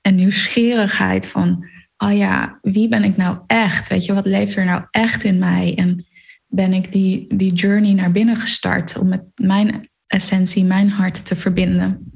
en 0.00 0.14
nieuwsgierigheid 0.14 1.28
van, 1.28 1.66
oh 1.96 2.16
ja, 2.16 2.58
wie 2.62 2.88
ben 2.88 3.04
ik 3.04 3.16
nou 3.16 3.38
echt? 3.46 3.88
Weet 3.88 4.04
je, 4.04 4.12
wat 4.12 4.26
leeft 4.26 4.56
er 4.56 4.64
nou 4.64 4.84
echt 4.90 5.24
in 5.24 5.38
mij? 5.38 5.74
En 5.76 6.06
ben 6.46 6.72
ik 6.72 6.92
die, 6.92 7.36
die 7.36 7.52
journey 7.52 7.92
naar 7.92 8.12
binnen 8.12 8.36
gestart 8.36 8.98
om 8.98 9.08
met 9.08 9.22
mijn 9.34 9.88
essentie, 10.06 10.64
mijn 10.64 10.90
hart 10.90 11.26
te 11.26 11.36
verbinden. 11.36 12.12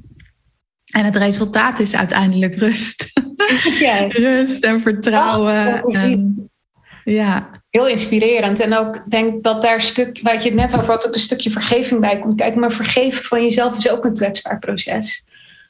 En 0.85 1.05
het 1.05 1.15
resultaat 1.15 1.79
is 1.79 1.95
uiteindelijk 1.95 2.55
rust. 2.55 3.11
Ja. 3.79 4.07
rust 4.37 4.63
en 4.63 4.81
vertrouwen. 4.81 5.81
en, 5.81 6.49
ja. 7.05 7.49
Heel 7.69 7.87
inspirerend. 7.87 8.59
En 8.59 8.77
ook 8.77 9.09
denk 9.09 9.43
dat 9.43 9.61
daar 9.61 9.81
stuk, 9.81 10.19
waar 10.21 10.33
je 10.33 10.49
het 10.49 10.53
net 10.53 10.75
over 10.75 10.87
had, 10.87 11.07
ook 11.07 11.13
een 11.13 11.19
stukje 11.19 11.49
vergeving 11.49 12.01
bij 12.01 12.19
komt. 12.19 12.35
Kijk, 12.35 12.55
maar 12.55 12.71
vergeven 12.71 13.23
van 13.23 13.43
jezelf 13.43 13.77
is 13.77 13.89
ook 13.89 14.05
een 14.05 14.15
kwetsbaar 14.15 14.59
proces. 14.59 15.25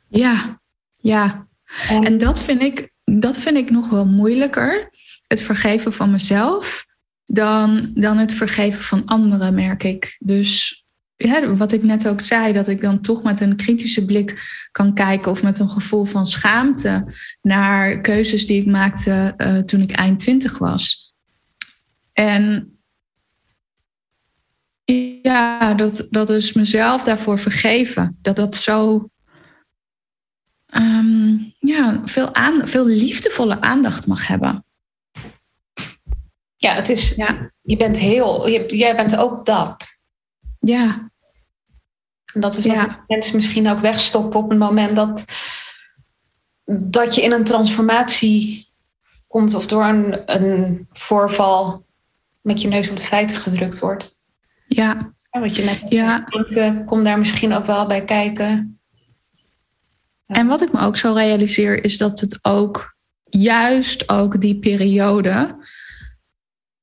Ja, 0.07 0.59
ja. 1.01 1.47
En, 1.89 2.03
en 2.03 2.17
dat, 2.17 2.39
vind 2.39 2.61
ik, 2.61 2.91
dat 3.03 3.37
vind 3.37 3.57
ik 3.57 3.69
nog 3.69 3.89
wel 3.89 4.05
moeilijker. 4.05 4.87
Het 5.27 5.41
vergeven 5.41 5.93
van 5.93 6.11
mezelf 6.11 6.85
dan, 7.25 7.91
dan 7.93 8.17
het 8.17 8.33
vergeven 8.33 8.83
van 8.83 9.05
anderen, 9.05 9.53
merk 9.53 9.83
ik. 9.83 10.15
Dus 10.19 10.83
ja, 11.15 11.55
wat 11.55 11.71
ik 11.71 11.83
net 11.83 12.07
ook 12.07 12.21
zei, 12.21 12.53
dat 12.53 12.67
ik 12.67 12.81
dan 12.81 13.01
toch 13.01 13.23
met 13.23 13.39
een 13.39 13.55
kritische 13.55 14.05
blik 14.05 14.39
kan 14.71 14.93
kijken 14.93 15.31
of 15.31 15.43
met 15.43 15.59
een 15.59 15.69
gevoel 15.69 16.03
van 16.03 16.25
schaamte 16.25 17.05
naar 17.41 18.01
keuzes 18.01 18.45
die 18.45 18.61
ik 18.61 18.67
maakte 18.67 19.33
uh, 19.37 19.57
toen 19.57 19.81
ik 19.81 19.91
eind 19.91 20.19
twintig 20.19 20.57
was. 20.57 21.04
En 22.15 22.69
ja, 25.21 25.73
dat, 25.73 26.07
dat 26.09 26.29
is 26.29 26.53
mezelf 26.53 27.03
daarvoor 27.03 27.39
vergeven. 27.39 28.17
Dat 28.21 28.35
dat 28.35 28.55
zo 28.55 29.09
um, 30.75 31.53
ja, 31.59 32.01
veel, 32.05 32.33
aan, 32.33 32.67
veel 32.67 32.85
liefdevolle 32.85 33.61
aandacht 33.61 34.07
mag 34.07 34.27
hebben. 34.27 34.65
Ja, 36.55 36.73
het 36.73 36.89
is, 36.89 37.15
ja. 37.15 37.51
je 37.61 37.77
bent 37.77 37.97
heel, 37.97 38.47
je, 38.47 38.75
jij 38.75 38.95
bent 38.95 39.17
ook 39.17 39.45
dat. 39.45 39.85
Ja. 40.59 41.11
En 42.33 42.41
dat 42.41 42.57
is 42.57 42.65
wat 42.65 42.75
ja. 42.75 43.03
mensen 43.07 43.35
misschien 43.35 43.69
ook 43.69 43.79
wegstoppen 43.79 44.39
op 44.39 44.49
het 44.49 44.59
moment 44.59 44.95
dat, 44.95 45.31
dat 46.65 47.15
je 47.15 47.21
in 47.21 47.31
een 47.31 47.43
transformatie 47.43 48.67
komt 49.27 49.53
of 49.53 49.67
door 49.67 49.83
een, 49.83 50.35
een 50.35 50.87
voorval 50.93 51.84
met 52.45 52.61
je 52.61 52.67
neus 52.67 52.89
op 52.89 52.97
de 52.97 53.03
feiten 53.03 53.37
gedrukt 53.37 53.79
wordt. 53.79 54.23
Ja. 54.67 55.13
ja 55.31 55.39
wat 55.39 55.55
je 55.55 55.63
net 55.63 55.81
ja. 55.89 56.25
Denkt, 56.47 56.85
kom 56.85 57.03
daar 57.03 57.19
misschien 57.19 57.53
ook 57.53 57.65
wel 57.65 57.87
bij 57.87 58.03
kijken. 58.03 58.79
En 60.25 60.47
wat 60.47 60.61
ik 60.61 60.71
me 60.71 60.79
ook 60.79 60.97
zo 60.97 61.13
realiseer 61.13 61.83
is 61.83 61.97
dat 61.97 62.19
het 62.19 62.39
ook 62.41 62.95
juist 63.23 64.09
ook 64.09 64.41
die 64.41 64.59
periode 64.59 65.57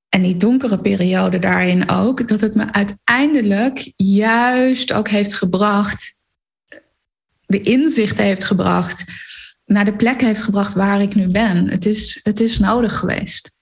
en 0.08 0.22
die 0.22 0.36
donkere 0.36 0.78
periode 0.78 1.38
daarin 1.38 1.88
ook, 1.88 2.28
dat 2.28 2.40
het 2.40 2.54
me 2.54 2.72
uiteindelijk 2.72 3.92
juist 3.96 4.92
ook 4.92 5.08
heeft 5.08 5.34
gebracht, 5.34 6.20
de 7.46 7.60
inzichten 7.60 8.24
heeft 8.24 8.44
gebracht, 8.44 9.04
naar 9.64 9.84
de 9.84 9.96
plek 9.96 10.20
heeft 10.20 10.42
gebracht 10.42 10.74
waar 10.74 11.00
ik 11.00 11.14
nu 11.14 11.28
ben. 11.28 11.68
Het 11.68 11.86
is, 11.86 12.20
het 12.22 12.40
is 12.40 12.58
nodig 12.58 12.98
geweest. 12.98 13.52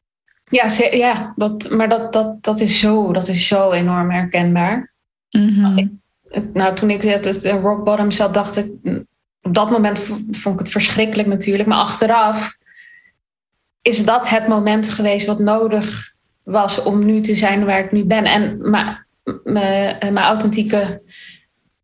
Ja, 0.51 0.67
ja 0.91 1.33
dat, 1.37 1.71
maar 1.71 1.89
dat, 1.89 2.13
dat, 2.13 2.43
dat, 2.43 2.61
is 2.61 2.79
zo, 2.79 3.13
dat 3.13 3.29
is 3.29 3.49
zo 3.49 3.71
enorm 3.73 4.11
herkenbaar. 4.11 4.93
Mm 5.31 6.01
Nou, 6.53 6.75
toen 6.75 6.91
ik 6.91 7.03
het 7.03 7.47
rock 7.47 7.85
bottom 7.85 8.11
zat, 8.11 8.35
dacht 8.35 8.57
ik... 8.57 8.99
Op 9.43 9.55
dat 9.55 9.71
moment 9.71 9.99
vond 10.31 10.55
ik 10.55 10.59
het 10.59 10.69
verschrikkelijk 10.69 11.29
natuurlijk. 11.29 11.69
Maar 11.69 11.79
achteraf 11.79 12.59
is 13.83 14.05
dat 14.05 14.29
het 14.29 14.49
moment 14.49 14.93
geweest 14.93 15.27
wat 15.27 15.39
nodig 15.39 16.15
was 16.43 16.83
om 16.83 17.05
nu 17.05 17.21
te 17.21 17.35
zijn 17.35 17.65
waar 17.65 17.79
ik 17.79 17.93
nu 17.93 18.05
ben. 18.05 18.25
En 18.25 18.71
mijn 20.13 20.19
authentieke 20.19 21.03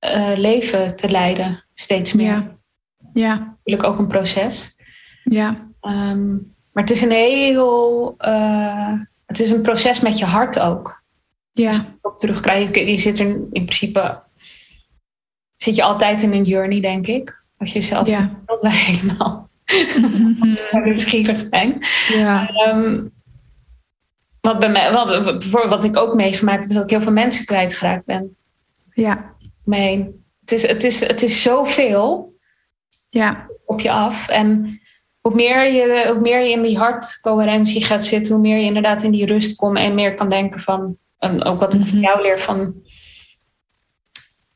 uh, 0.01 0.33
leven 0.37 0.97
te 0.97 1.11
leiden, 1.11 1.65
steeds 1.75 2.13
meer. 2.13 2.27
Ja. 2.27 2.59
ja. 3.13 3.35
Natuurlijk 3.35 3.89
ook 3.89 3.99
een 3.99 4.07
proces. 4.07 4.77
Ja. 5.25 5.69
Um, 5.83 6.56
maar 6.77 6.85
het 6.85 6.95
is 6.95 7.03
een 7.03 7.11
heel. 7.11 8.15
Uh, 8.19 8.93
het 9.27 9.41
is 9.41 9.51
een 9.51 9.63
proces 9.63 10.01
met 10.01 10.19
je 10.19 10.25
hart 10.25 10.61
ook. 10.61 11.03
Ja. 11.53 11.71
Dus. 11.71 11.81
Je 12.73 12.97
zit 12.99 13.19
er 13.19 13.27
in 13.27 13.51
principe. 13.51 14.23
Zit 15.55 15.75
je 15.75 15.83
altijd 15.83 16.23
in 16.23 16.33
een 16.33 16.43
journey, 16.43 16.81
denk 16.81 17.07
ik. 17.07 17.43
Als 17.59 17.73
je 17.73 17.81
zelf 17.81 18.07
ja. 18.07 18.31
dat 18.47 18.63
wij 18.63 18.71
helemaal 18.71 19.51
nieuwsgierig 20.85 21.47
zijn. 21.51 21.79
Ja. 22.09 22.51
Um, 22.69 23.13
wat, 24.41 24.59
bij 24.59 24.71
mij, 24.71 24.93
wat, 24.93 25.45
wat 25.51 25.85
ik 25.85 25.97
ook 25.97 26.15
meegemaakt 26.15 26.61
heb, 26.61 26.69
is 26.69 26.75
dat 26.75 26.85
ik 26.85 26.91
heel 26.91 27.01
veel 27.01 27.13
mensen 27.13 27.45
kwijtgeraakt 27.45 28.05
ben. 28.05 28.37
Ja. 28.95 29.35
Mee. 29.65 30.25
Het 30.41 30.53
is, 30.53 30.67
het 30.67 30.85
is, 30.85 31.07
het 31.07 31.23
is 31.23 31.43
zoveel 31.43 32.35
ja. 33.09 33.47
op 33.65 33.81
je 33.81 33.91
af. 33.91 34.29
En 34.29 34.81
hoe 35.27 35.35
meer 35.35 35.73
je, 35.73 36.05
hoe 36.13 36.21
meer 36.21 36.41
je 36.41 36.51
in 36.51 36.63
die 36.63 36.79
hartcoherentie 36.79 37.85
gaat 37.85 38.07
zitten, 38.07 38.33
hoe 38.33 38.43
meer 38.43 38.57
je 38.57 38.65
inderdaad 38.65 39.03
in 39.03 39.11
die 39.11 39.27
rust 39.27 39.57
komt 39.57 39.77
en 39.77 39.95
meer 39.95 40.15
kan 40.15 40.29
denken 40.29 40.61
van, 40.61 40.97
en 41.19 41.43
ook 41.43 41.61
wat 41.61 41.75
ik 41.75 41.81
van 41.81 41.97
mhm. 41.97 42.07
jou 42.07 42.23
leer 42.23 42.41
van, 42.41 42.75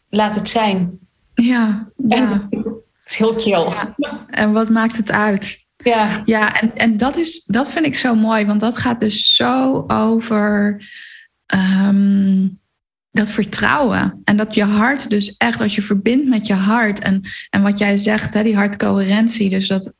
laat 0.08 0.34
het 0.34 0.48
zijn. 0.48 0.98
Ja, 1.34 1.90
ja. 1.94 2.48
het 2.50 3.06
is 3.06 3.16
heel 3.16 3.32
chill. 3.32 3.66
En 4.26 4.52
wat 4.52 4.68
maakt 4.68 4.96
het 4.96 5.10
uit? 5.10 5.66
Ja, 5.76 6.22
ja 6.24 6.60
en, 6.60 6.76
en 6.76 6.96
dat, 6.96 7.16
is, 7.16 7.44
dat 7.44 7.70
vind 7.70 7.86
ik 7.86 7.94
zo 7.94 8.14
mooi, 8.14 8.46
want 8.46 8.60
dat 8.60 8.76
gaat 8.76 9.00
dus 9.00 9.34
zo 9.34 9.84
over 9.86 10.82
ehm, 11.46 12.48
dat 13.10 13.30
vertrouwen. 13.30 14.20
En 14.24 14.36
dat 14.36 14.54
je 14.54 14.64
hart 14.64 15.10
dus 15.10 15.36
echt, 15.36 15.60
als 15.60 15.74
je 15.74 15.82
verbindt 15.82 16.28
met 16.28 16.46
je 16.46 16.54
hart 16.54 17.00
en, 17.00 17.22
en 17.50 17.62
wat 17.62 17.78
jij 17.78 17.96
zegt, 17.96 18.34
hè, 18.34 18.42
die 18.42 18.56
hartcoherentie, 18.56 19.48
dus 19.48 19.68
dat 19.68 19.98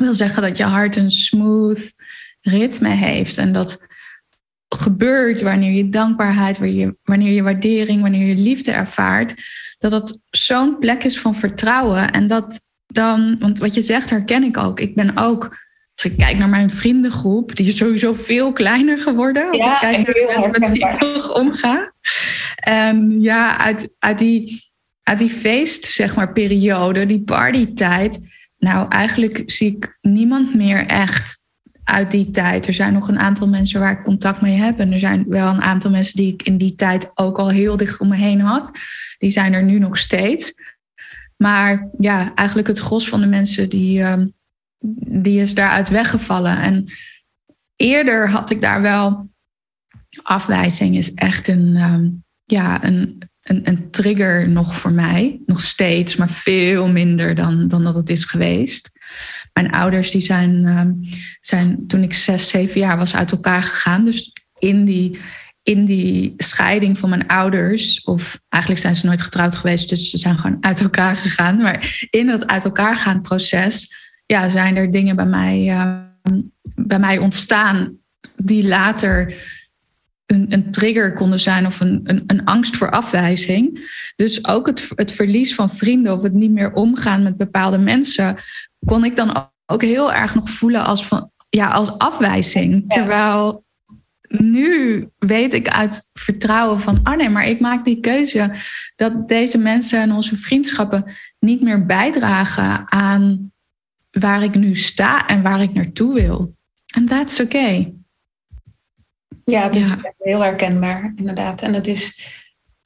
wil 0.00 0.14
zeggen 0.14 0.42
dat 0.42 0.56
je 0.56 0.64
hart 0.64 0.96
een 0.96 1.10
smooth 1.10 1.92
ritme 2.40 2.88
heeft. 2.88 3.38
En 3.38 3.52
dat 3.52 3.88
gebeurt, 4.68 5.42
wanneer 5.42 5.72
je 5.72 5.88
dankbaarheid, 5.88 6.58
wanneer 6.58 6.78
je, 6.78 6.96
wanneer 7.04 7.32
je 7.32 7.42
waardering, 7.42 8.02
wanneer 8.02 8.26
je 8.26 8.34
liefde 8.34 8.70
ervaart, 8.70 9.34
dat 9.78 9.90
dat 9.90 10.20
zo'n 10.30 10.78
plek 10.78 11.04
is 11.04 11.20
van 11.20 11.34
vertrouwen. 11.34 12.10
En 12.10 12.26
dat 12.26 12.60
dan, 12.86 13.36
want 13.38 13.58
wat 13.58 13.74
je 13.74 13.82
zegt, 13.82 14.10
herken 14.10 14.42
ik 14.42 14.56
ook. 14.56 14.80
Ik 14.80 14.94
ben 14.94 15.16
ook, 15.16 15.44
als 15.94 16.04
ik 16.04 16.16
kijk 16.16 16.38
naar 16.38 16.48
mijn 16.48 16.70
vriendengroep, 16.70 17.56
die 17.56 17.68
is 17.68 17.76
sowieso 17.76 18.12
veel 18.12 18.52
kleiner 18.52 18.98
geworden. 18.98 19.50
Als 19.50 19.62
Ja, 19.62 19.72
ik 19.72 19.78
kijk 19.78 19.96
naar 19.96 20.14
de 20.14 20.32
mensen 20.34 20.50
met 20.50 20.70
wie 20.70 20.88
ik 20.88 21.36
omga. 21.36 21.92
En 22.54 23.20
ja, 23.20 23.58
uit, 23.58 23.94
uit, 23.98 24.18
die, 24.18 24.64
uit 25.02 25.18
die 25.18 25.30
feest, 25.30 25.84
zeg 25.84 26.16
maar, 26.16 26.32
periode, 26.32 27.06
die 27.06 27.22
partytijd. 27.22 28.29
Nou, 28.60 28.88
eigenlijk 28.88 29.42
zie 29.46 29.76
ik 29.76 29.98
niemand 30.00 30.54
meer 30.54 30.86
echt 30.86 31.40
uit 31.84 32.10
die 32.10 32.30
tijd. 32.30 32.66
Er 32.66 32.74
zijn 32.74 32.92
nog 32.92 33.08
een 33.08 33.18
aantal 33.18 33.48
mensen 33.48 33.80
waar 33.80 33.92
ik 33.92 34.02
contact 34.02 34.40
mee 34.40 34.56
heb. 34.56 34.78
En 34.78 34.92
er 34.92 34.98
zijn 34.98 35.24
wel 35.28 35.48
een 35.48 35.62
aantal 35.62 35.90
mensen 35.90 36.16
die 36.16 36.32
ik 36.32 36.42
in 36.42 36.58
die 36.58 36.74
tijd 36.74 37.10
ook 37.14 37.38
al 37.38 37.48
heel 37.48 37.76
dicht 37.76 38.00
om 38.00 38.08
me 38.08 38.16
heen 38.16 38.40
had. 38.40 38.70
Die 39.18 39.30
zijn 39.30 39.52
er 39.52 39.62
nu 39.62 39.78
nog 39.78 39.98
steeds. 39.98 40.54
Maar 41.36 41.88
ja, 41.98 42.34
eigenlijk 42.34 42.68
het 42.68 42.78
gros 42.78 43.08
van 43.08 43.20
de 43.20 43.26
mensen 43.26 43.68
die, 43.68 44.02
ehm, 44.02 44.26
die 45.08 45.40
is 45.40 45.54
daaruit 45.54 45.88
weggevallen. 45.88 46.58
En 46.58 46.92
eerder 47.76 48.30
had 48.30 48.50
ik 48.50 48.60
daar 48.60 48.82
wel. 48.82 49.28
Afwijzing 50.22 50.96
is 50.96 51.14
echt 51.14 51.48
een, 51.48 51.76
ehm, 51.76 52.08
ja, 52.44 52.84
een, 52.84 53.29
een, 53.50 53.60
een 53.68 53.90
trigger 53.90 54.48
nog 54.48 54.78
voor 54.78 54.92
mij. 54.92 55.40
Nog 55.46 55.60
steeds, 55.60 56.16
maar 56.16 56.30
veel 56.30 56.88
minder 56.88 57.34
dan, 57.34 57.68
dan 57.68 57.84
dat 57.84 57.94
het 57.94 58.10
is 58.10 58.24
geweest. 58.24 58.90
Mijn 59.52 59.70
ouders 59.70 60.10
die 60.10 60.20
zijn, 60.20 60.66
ehm, 60.66 60.92
zijn 61.40 61.86
toen 61.86 62.02
ik 62.02 62.14
zes, 62.14 62.48
zeven 62.48 62.80
jaar 62.80 62.96
was 62.96 63.14
uit 63.14 63.30
elkaar 63.30 63.62
gegaan. 63.62 64.04
Dus 64.04 64.32
in 64.58 64.84
die, 64.84 65.18
in 65.62 65.84
die 65.84 66.34
scheiding 66.36 66.98
van 66.98 67.08
mijn 67.08 67.26
ouders, 67.26 68.02
of 68.04 68.40
eigenlijk 68.48 68.82
zijn 68.82 68.96
ze 68.96 69.06
nooit 69.06 69.22
getrouwd 69.22 69.56
geweest, 69.56 69.88
dus 69.88 70.10
ze 70.10 70.18
zijn 70.18 70.38
gewoon 70.38 70.56
uit 70.60 70.80
elkaar 70.80 71.16
gegaan. 71.16 71.62
Maar 71.62 72.06
in 72.10 72.26
dat 72.26 72.46
uit 72.46 72.64
elkaar 72.64 72.96
gaan 72.96 73.22
proces, 73.22 73.94
ja, 74.26 74.48
zijn 74.48 74.76
er 74.76 74.90
dingen 74.90 75.16
bij 75.16 75.26
mij, 75.26 75.68
ehm, 75.68 76.40
bij 76.74 76.98
mij 76.98 77.18
ontstaan 77.18 77.98
die 78.36 78.68
later 78.68 79.34
een, 80.30 80.46
een 80.48 80.70
trigger 80.70 81.12
konden 81.12 81.40
zijn 81.40 81.66
of 81.66 81.80
een, 81.80 82.00
een, 82.04 82.24
een 82.26 82.44
angst 82.44 82.76
voor 82.76 82.90
afwijzing. 82.90 83.88
Dus 84.16 84.46
ook 84.46 84.66
het, 84.66 84.88
het 84.94 85.12
verlies 85.12 85.54
van 85.54 85.70
vrienden 85.70 86.12
of 86.12 86.22
het 86.22 86.32
niet 86.32 86.50
meer 86.50 86.72
omgaan 86.72 87.22
met 87.22 87.36
bepaalde 87.36 87.78
mensen, 87.78 88.36
kon 88.84 89.04
ik 89.04 89.16
dan 89.16 89.50
ook 89.66 89.82
heel 89.82 90.12
erg 90.12 90.34
nog 90.34 90.50
voelen 90.50 90.84
als, 90.84 91.06
van, 91.06 91.30
ja, 91.48 91.70
als 91.70 91.98
afwijzing. 91.98 92.88
Terwijl 92.88 93.64
nu 94.28 95.08
weet 95.18 95.52
ik 95.52 95.68
uit 95.68 96.10
vertrouwen 96.12 96.80
van, 96.80 97.00
oh 97.04 97.16
nee, 97.16 97.28
maar 97.28 97.48
ik 97.48 97.60
maak 97.60 97.84
die 97.84 98.00
keuze 98.00 98.50
dat 98.96 99.28
deze 99.28 99.58
mensen 99.58 100.00
en 100.00 100.12
onze 100.12 100.36
vriendschappen 100.36 101.04
niet 101.38 101.62
meer 101.62 101.86
bijdragen 101.86 102.92
aan 102.92 103.52
waar 104.10 104.42
ik 104.42 104.54
nu 104.54 104.76
sta 104.76 105.26
en 105.26 105.42
waar 105.42 105.62
ik 105.62 105.72
naartoe 105.72 106.14
wil. 106.14 106.54
En 106.94 107.06
that's 107.06 107.40
okay. 107.40 107.99
Ja, 109.50 109.62
het 109.62 109.76
is 109.76 109.88
Ja. 109.88 110.12
heel 110.18 110.40
herkenbaar, 110.40 111.12
inderdaad. 111.16 111.62
En 111.62 111.74
het 111.74 111.86
is, 111.86 112.26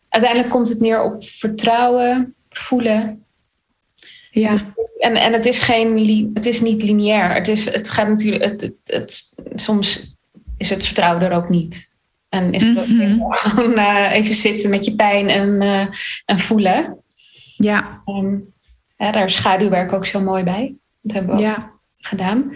uiteindelijk 0.09 0.53
komt 0.53 0.69
het 0.69 0.81
neer 0.81 1.03
op 1.03 1.25
vertrouwen, 1.25 2.35
voelen. 2.51 3.25
Ja, 4.31 4.73
En, 4.99 5.17
en 5.17 5.33
het 5.33 5.47
is 5.47 5.61
geen, 5.61 6.31
het 6.35 6.47
is 6.47 6.61
niet 6.61 6.83
lineair. 6.83 7.35
Het, 7.35 7.49
is, 7.49 7.65
het 7.73 7.91
gaat 7.91 8.09
natuurlijk, 8.09 8.45
het, 8.45 8.61
het, 8.61 8.75
het- 8.85 9.35
soms 9.55 10.17
is 10.57 10.71
het 10.71 10.85
vertrouwen 10.85 11.23
er 11.23 11.37
ook 11.37 11.49
niet. 11.49 11.93
En 12.29 12.53
is 12.53 12.65
het 12.65 12.79
ook 12.79 12.87
Mhm. 12.87 13.19
gewoon 13.31 13.75
eh, 13.79 14.13
even 14.13 14.35
zitten 14.35 14.71
met 14.71 14.85
je 14.85 14.95
pijn 14.95 15.29
en, 15.29 15.63
eh, 15.63 15.87
en 16.25 16.39
voelen. 16.39 16.99
ja, 17.57 18.03
Ehm, 18.05 18.37
ja, 18.97 19.11
daar 19.13 19.25
is 19.25 19.35
schaduwwerk 19.35 19.93
ook 19.93 20.07
zo 20.07 20.21
mooi 20.21 20.43
bij. 20.45 20.75
Dat 21.03 21.15
hebben 21.17 21.37
we 21.37 21.41
ook 21.43 21.47
ja. 21.49 21.71
gedaan. 21.99 22.53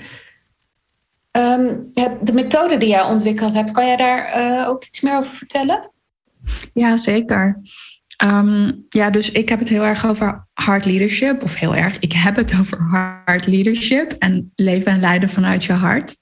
Ehm, 1.38 1.80
de 2.22 2.32
methode 2.32 2.78
die 2.78 2.88
jij 2.88 3.02
ontwikkeld 3.02 3.52
hebt, 3.52 3.70
kan 3.70 3.86
jij 3.86 3.96
daar 3.96 4.24
eh, 4.24 4.68
ook 4.68 4.84
iets 4.84 5.00
meer 5.00 5.16
over 5.16 5.32
vertellen? 5.32 5.90
Ja, 6.74 6.96
zeker. 6.96 7.60
Ehm, 8.16 8.72
ja, 8.88 9.10
dus 9.10 9.30
ik 9.30 9.48
heb 9.48 9.58
het 9.58 9.68
heel 9.68 9.84
erg 9.84 10.06
over 10.06 10.46
hard 10.54 10.84
leadership. 10.84 11.42
Of 11.42 11.54
heel 11.54 11.74
erg, 11.74 11.98
ik 11.98 12.12
heb 12.12 12.36
het 12.36 12.58
over 12.60 12.78
hard 12.80 13.46
leadership 13.46 14.12
en 14.12 14.52
leven 14.54 14.92
en 14.92 15.00
leiden 15.00 15.30
vanuit 15.30 15.64
je 15.64 15.72
hart. 15.72 16.14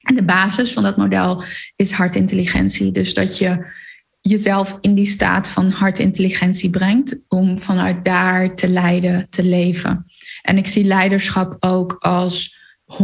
En 0.00 0.14
de 0.14 0.24
basis 0.24 0.72
van 0.72 0.82
dat 0.82 0.96
model 0.96 1.42
is 1.76 1.90
hartintelligentie. 1.90 2.92
Dus 2.92 3.14
dat 3.14 3.38
je 3.38 3.66
jezelf 4.20 4.78
in 4.80 4.94
die 4.94 5.06
staat 5.06 5.48
van 5.48 5.70
hartintelligentie 5.70 6.70
brengt 6.70 7.20
om 7.28 7.60
vanuit 7.60 8.04
daar 8.04 8.54
te 8.54 8.68
leiden, 8.68 9.30
te 9.30 9.44
leven. 9.44 10.06
En 10.42 10.58
ik 10.58 10.66
zie 10.66 10.84
leiderschap 10.84 11.56
ook 11.60 11.96
als 11.98 12.57
100% 12.88 12.94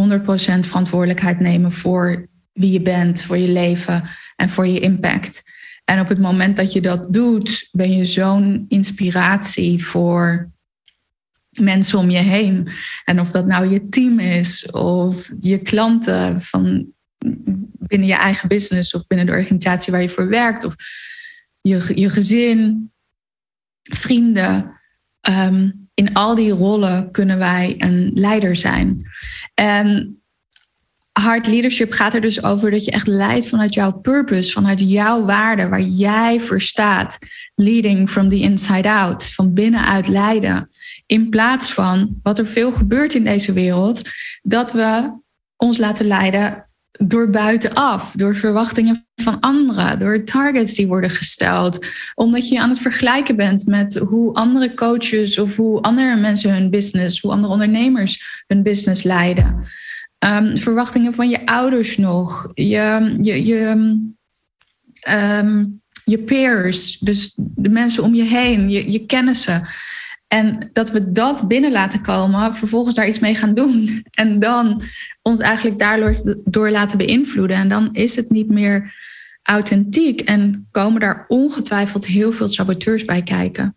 verantwoordelijkheid 0.61 1.41
nemen 1.41 1.73
voor 1.73 2.29
wie 2.53 2.73
je 2.73 2.81
bent, 2.81 3.23
voor 3.23 3.39
je 3.39 3.49
leven 3.49 4.09
en 4.37 4.49
voor 4.49 4.67
je 4.67 4.81
impact. 4.81 5.43
En 5.85 6.01
op 6.01 6.09
het 6.09 6.19
moment 6.19 6.57
dat 6.57 6.73
je 6.73 6.81
dat 6.81 7.13
doet, 7.13 7.69
ben 7.73 7.97
je 7.97 8.05
zo'n 8.05 8.65
inspiratie 8.69 9.85
voor 9.85 10.51
mensen 11.51 11.99
om 11.99 12.11
je 12.11 12.19
heen. 12.19 12.69
En 13.05 13.21
of 13.21 13.31
dat 13.31 13.47
nou 13.47 13.69
je 13.69 13.89
team 13.89 14.19
is 14.19 14.71
of 14.71 15.31
je 15.41 15.59
klanten 15.59 16.43
van 16.43 16.87
binnen 17.79 18.09
je 18.09 18.15
eigen 18.15 18.49
business 18.49 18.95
of 18.95 19.07
binnen 19.07 19.27
de 19.27 19.33
organisatie 19.33 19.93
waar 19.93 20.03
je 20.03 20.09
voor 20.09 20.29
werkt 20.29 20.65
of 20.65 20.75
je, 21.61 21.93
je 21.95 22.11
gezin, 22.11 22.91
vrienden. 23.83 24.81
Ehm, 25.21 25.71
in 25.95 26.13
al 26.13 26.35
die 26.35 26.51
rollen 26.51 27.11
kunnen 27.11 27.39
wij 27.39 27.75
een 27.79 28.11
leider 28.15 28.57
zijn. 28.57 29.07
En 29.55 30.19
hard 31.13 31.47
leadership 31.47 31.93
gaat 31.93 32.15
er 32.15 32.21
dus 32.21 32.43
over 32.43 32.71
dat 32.71 32.85
je 32.85 32.91
echt 32.91 33.07
leidt 33.07 33.49
vanuit 33.49 33.75
jouw 33.75 33.93
purpose, 33.93 34.53
vanuit 34.53 34.81
jouw 34.81 35.25
waarde, 35.25 35.69
waar 35.69 35.81
jij 35.81 36.41
voor 36.41 36.61
staat. 36.61 37.19
Leading 37.55 38.11
from 38.11 38.29
the 38.29 38.41
inside 38.41 38.89
out, 38.91 39.25
van 39.25 39.55
binnenuit 39.55 40.09
leiden. 40.09 40.69
In 41.07 41.29
plaats 41.29 41.73
van 41.73 42.19
wat 42.23 42.39
er 42.39 42.47
veel 42.47 42.73
gebeurt 42.73 43.15
in 43.15 43.25
deze 43.25 43.53
wereld, 43.53 44.03
dat 44.43 44.73
we 44.73 45.21
ons 45.57 45.79
laten 45.79 46.07
leiden 46.07 46.69
door 47.01 47.31
buitenaf, 47.31 48.13
door 48.13 48.37
verwachtingen 48.37 49.07
van 49.15 49.41
anderen, 49.41 49.99
door 49.99 50.25
targets 50.25 50.75
die 50.75 50.87
worden 50.87 51.11
gesteld, 51.11 51.87
omdat 52.15 52.49
je 52.49 52.61
aan 52.61 52.69
het 52.69 52.79
vergelijken 52.79 53.37
bent 53.37 53.67
met 53.67 53.95
hoe 53.95 54.35
andere 54.35 54.75
coaches 54.75 55.39
of 55.39 55.57
hoe 55.57 55.81
andere 55.81 56.17
mensen 56.17 56.53
hun 56.53 56.71
business, 56.71 57.21
hoe 57.21 57.31
andere 57.31 57.53
ondernemers 57.53 58.45
hun 58.47 58.63
business 58.63 59.03
leiden. 59.03 59.65
Um, 60.19 60.59
verwachtingen 60.59 61.15
van 61.15 61.29
je 61.29 61.47
ouders 61.47 61.97
nog, 61.97 62.51
je, 62.55 63.17
je, 63.21 63.45
je, 63.45 63.59
um, 65.11 65.83
je 66.05 66.19
peers, 66.19 66.99
dus 66.99 67.33
de 67.37 67.69
mensen 67.69 68.03
om 68.03 68.15
je 68.15 68.25
heen, 68.25 68.71
je, 68.71 68.93
je 68.93 69.07
kennissen. 69.07 69.67
En 70.29 70.71
dat 70.73 70.91
we 70.91 71.13
dat 71.13 71.49
binnen 71.49 71.73
laten 71.73 72.03
komen, 72.03 72.55
vervolgens 72.55 72.95
daar 72.95 73.07
iets 73.07 73.19
mee 73.19 73.35
gaan 73.35 73.55
doen. 73.55 74.03
En 74.11 74.39
dan 74.39 74.83
ons 75.23 75.41
eigenlijk 75.41 75.79
daardoor 75.79 76.37
door 76.45 76.71
laten 76.71 76.99
beïnvloeden. 76.99 77.57
En 77.57 77.69
dan 77.69 77.89
is 77.93 78.17
het 78.17 78.31
niet 78.31 78.51
meer 78.51 78.95
authentiek 79.43 80.21
en 80.21 80.69
komen 80.71 81.01
daar 81.01 81.25
ongetwijfeld 81.29 82.07
heel 82.07 82.33
veel 82.33 82.49
saboteurs 82.49 83.05
bij 83.05 83.23
kijken. 83.23 83.77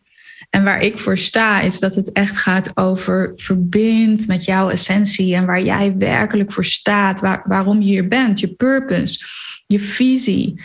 En 0.50 0.64
waar 0.64 0.82
ik 0.82 1.00
voor 1.00 1.18
sta, 1.18 1.60
is 1.60 1.80
dat 1.80 1.96
het 1.96 2.12
echt 2.12 2.38
gaat 2.38 2.78
over 2.78 3.34
verbind 3.36 4.28
met 4.28 4.46
jouw 4.46 4.70
essentie 4.70 5.36
en 5.36 5.46
waar 5.46 5.62
jij 5.62 5.96
werkelijk 5.98 6.52
voor 6.52 6.66
staat, 6.66 7.20
waar, 7.20 7.44
waarom 7.46 7.82
je 7.82 7.86
hier 7.86 8.08
bent, 8.08 8.40
je 8.40 8.54
purpose, 8.54 9.26
je 9.66 9.80
visie. 9.80 10.62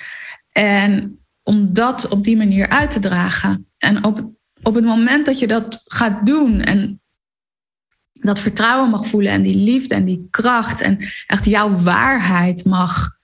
En 0.53 1.19
om 1.43 1.73
dat 1.73 2.09
op 2.09 2.25
die 2.25 2.37
manier 2.37 2.69
uit 2.69 2.91
te 2.91 2.99
dragen. 2.99 3.67
En 3.79 4.05
op, 4.05 4.31
op 4.63 4.75
het 4.75 4.85
moment 4.85 5.27
dat 5.27 5.39
je 5.39 5.47
dat 5.47 5.83
gaat 5.85 6.27
doen 6.27 6.61
en 6.61 7.01
dat 8.13 8.41
vertrouwen 8.41 8.91
mag 8.91 9.07
voelen 9.07 9.33
en 9.33 9.43
die 9.43 9.57
liefde 9.57 9.95
en 9.95 10.05
die 10.05 10.27
kracht 10.31 10.81
en 10.81 10.99
echt 11.27 11.45
jouw 11.45 11.71
waarheid 11.71 12.65
mag 12.65 13.21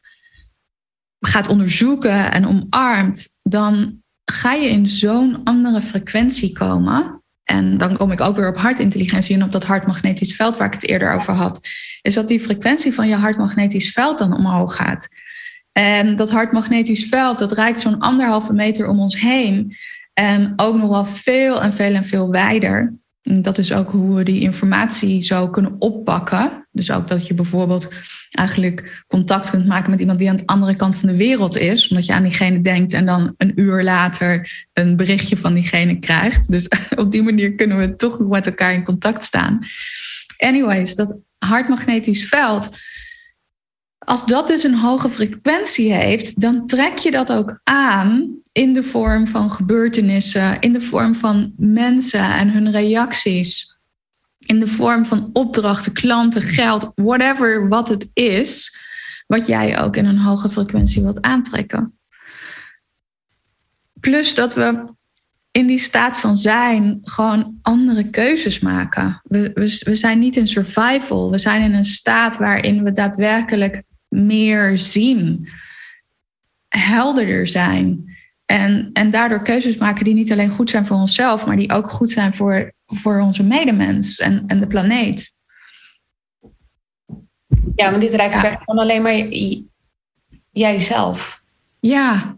gaat 1.20 1.48
onderzoeken 1.48 2.32
en 2.32 2.46
omarmt, 2.46 3.28
dan 3.42 4.02
ga 4.24 4.52
je 4.52 4.68
in 4.68 4.86
zo'n 4.86 5.40
andere 5.44 5.80
frequentie 5.80 6.52
komen. 6.52 7.22
En 7.44 7.78
dan 7.78 7.96
kom 7.96 8.12
ik 8.12 8.20
ook 8.20 8.36
weer 8.36 8.48
op 8.48 8.56
hartintelligentie 8.56 9.34
en 9.34 9.42
op 9.42 9.52
dat 9.52 9.64
hartmagnetisch 9.64 10.36
veld 10.36 10.56
waar 10.56 10.66
ik 10.66 10.72
het 10.72 10.86
eerder 10.88 11.12
over 11.12 11.32
had. 11.32 11.68
Is 12.02 12.14
dat 12.14 12.28
die 12.28 12.40
frequentie 12.40 12.94
van 12.94 13.08
je 13.08 13.14
hartmagnetisch 13.14 13.92
veld 13.92 14.18
dan 14.18 14.36
omhoog 14.36 14.76
gaat. 14.76 15.08
En 15.72 16.16
dat 16.16 16.30
hartmagnetisch 16.30 17.04
veld, 17.04 17.38
dat 17.38 17.52
reikt 17.52 17.80
zo'n 17.80 17.98
anderhalve 17.98 18.52
meter 18.52 18.88
om 18.88 19.00
ons 19.00 19.20
heen. 19.20 19.76
En 20.18 20.52
ook 20.56 20.76
nog 20.76 20.88
wel 20.88 21.04
veel 21.04 21.62
en 21.62 21.72
veel 21.72 21.94
en 21.94 22.04
veel 22.04 22.30
wijder. 22.30 22.94
Dat 23.22 23.58
is 23.58 23.72
ook 23.72 23.90
hoe 23.90 24.16
we 24.16 24.22
die 24.22 24.40
informatie 24.40 25.22
zo 25.22 25.48
kunnen 25.48 25.76
oppakken. 25.78 26.68
Dus 26.72 26.90
ook 26.90 27.06
dat 27.06 27.26
je 27.26 27.34
bijvoorbeeld 27.34 27.88
eigenlijk 28.30 29.04
contact 29.06 29.50
kunt 29.50 29.66
maken 29.66 29.90
met 29.90 30.00
iemand 30.00 30.18
die 30.18 30.28
aan 30.28 30.36
de 30.36 30.46
andere 30.46 30.74
kant 30.74 30.96
van 30.96 31.08
de 31.08 31.16
wereld 31.16 31.56
is. 31.56 31.88
Omdat 31.88 32.06
je 32.06 32.12
aan 32.12 32.22
diegene 32.22 32.60
denkt 32.60 32.92
en 32.92 33.06
dan 33.06 33.34
een 33.36 33.52
uur 33.60 33.82
later 33.82 34.66
een 34.72 34.96
berichtje 34.96 35.36
van 35.36 35.54
diegene 35.54 35.98
krijgt. 35.98 36.50
Dus 36.50 36.68
op 36.96 37.10
die 37.10 37.22
manier 37.22 37.54
kunnen 37.54 37.78
we 37.78 37.96
toch 37.96 38.18
met 38.18 38.46
elkaar 38.46 38.72
in 38.72 38.84
contact 38.84 39.24
staan. 39.24 39.58
Anyways, 40.36 40.94
dat 40.94 41.16
hartmagnetisch 41.38 42.28
veld. 42.28 42.68
Als 43.98 44.26
dat 44.26 44.48
dus 44.48 44.62
een 44.62 44.78
hoge 44.78 45.10
frequentie 45.10 45.92
heeft, 45.92 46.40
dan 46.40 46.66
trek 46.66 46.98
je 46.98 47.10
dat 47.10 47.32
ook 47.32 47.60
aan 47.64 48.38
in 48.58 48.72
de 48.72 48.82
vorm 48.82 49.26
van 49.26 49.52
gebeurtenissen, 49.52 50.60
in 50.60 50.72
de 50.72 50.80
vorm 50.80 51.14
van 51.14 51.52
mensen 51.56 52.34
en 52.34 52.50
hun 52.50 52.70
reacties, 52.70 53.76
in 54.38 54.60
de 54.60 54.66
vorm 54.66 55.04
van 55.04 55.30
opdrachten, 55.32 55.92
klanten, 55.92 56.42
geld, 56.42 56.92
whatever 56.94 57.68
wat 57.68 57.88
het 57.88 58.10
is, 58.12 58.76
wat 59.26 59.46
jij 59.46 59.80
ook 59.80 59.96
in 59.96 60.04
een 60.04 60.18
hoge 60.18 60.50
frequentie 60.50 61.02
wilt 61.02 61.20
aantrekken. 61.20 61.98
Plus 64.00 64.34
dat 64.34 64.54
we 64.54 64.84
in 65.50 65.66
die 65.66 65.78
staat 65.78 66.18
van 66.18 66.36
zijn 66.36 67.00
gewoon 67.02 67.58
andere 67.62 68.10
keuzes 68.10 68.60
maken. 68.60 69.20
We, 69.24 69.50
we, 69.54 69.82
we 69.84 69.96
zijn 69.96 70.18
niet 70.18 70.36
in 70.36 70.48
survival. 70.48 71.30
We 71.30 71.38
zijn 71.38 71.62
in 71.62 71.74
een 71.74 71.84
staat 71.84 72.36
waarin 72.36 72.84
we 72.84 72.92
daadwerkelijk 72.92 73.82
meer 74.08 74.78
zien, 74.78 75.48
helderder 76.68 77.46
zijn. 77.46 78.16
En, 78.48 78.90
en 78.92 79.10
daardoor 79.10 79.42
keuzes 79.42 79.76
maken 79.76 80.04
die 80.04 80.14
niet 80.14 80.32
alleen 80.32 80.50
goed 80.50 80.70
zijn 80.70 80.86
voor 80.86 80.96
onszelf, 80.96 81.46
maar 81.46 81.56
die 81.56 81.72
ook 81.72 81.90
goed 81.90 82.10
zijn 82.10 82.34
voor, 82.34 82.72
voor 82.86 83.20
onze 83.20 83.42
medemens 83.42 84.18
en, 84.18 84.44
en 84.46 84.60
de 84.60 84.66
planeet. 84.66 85.36
Ja, 87.74 87.90
want 87.90 88.02
dit 88.02 88.14
raakt 88.14 88.42
ja. 88.42 88.62
dan 88.64 88.78
alleen 88.78 89.02
maar 89.02 89.26
jijzelf. 90.50 91.42
Ja. 91.80 92.36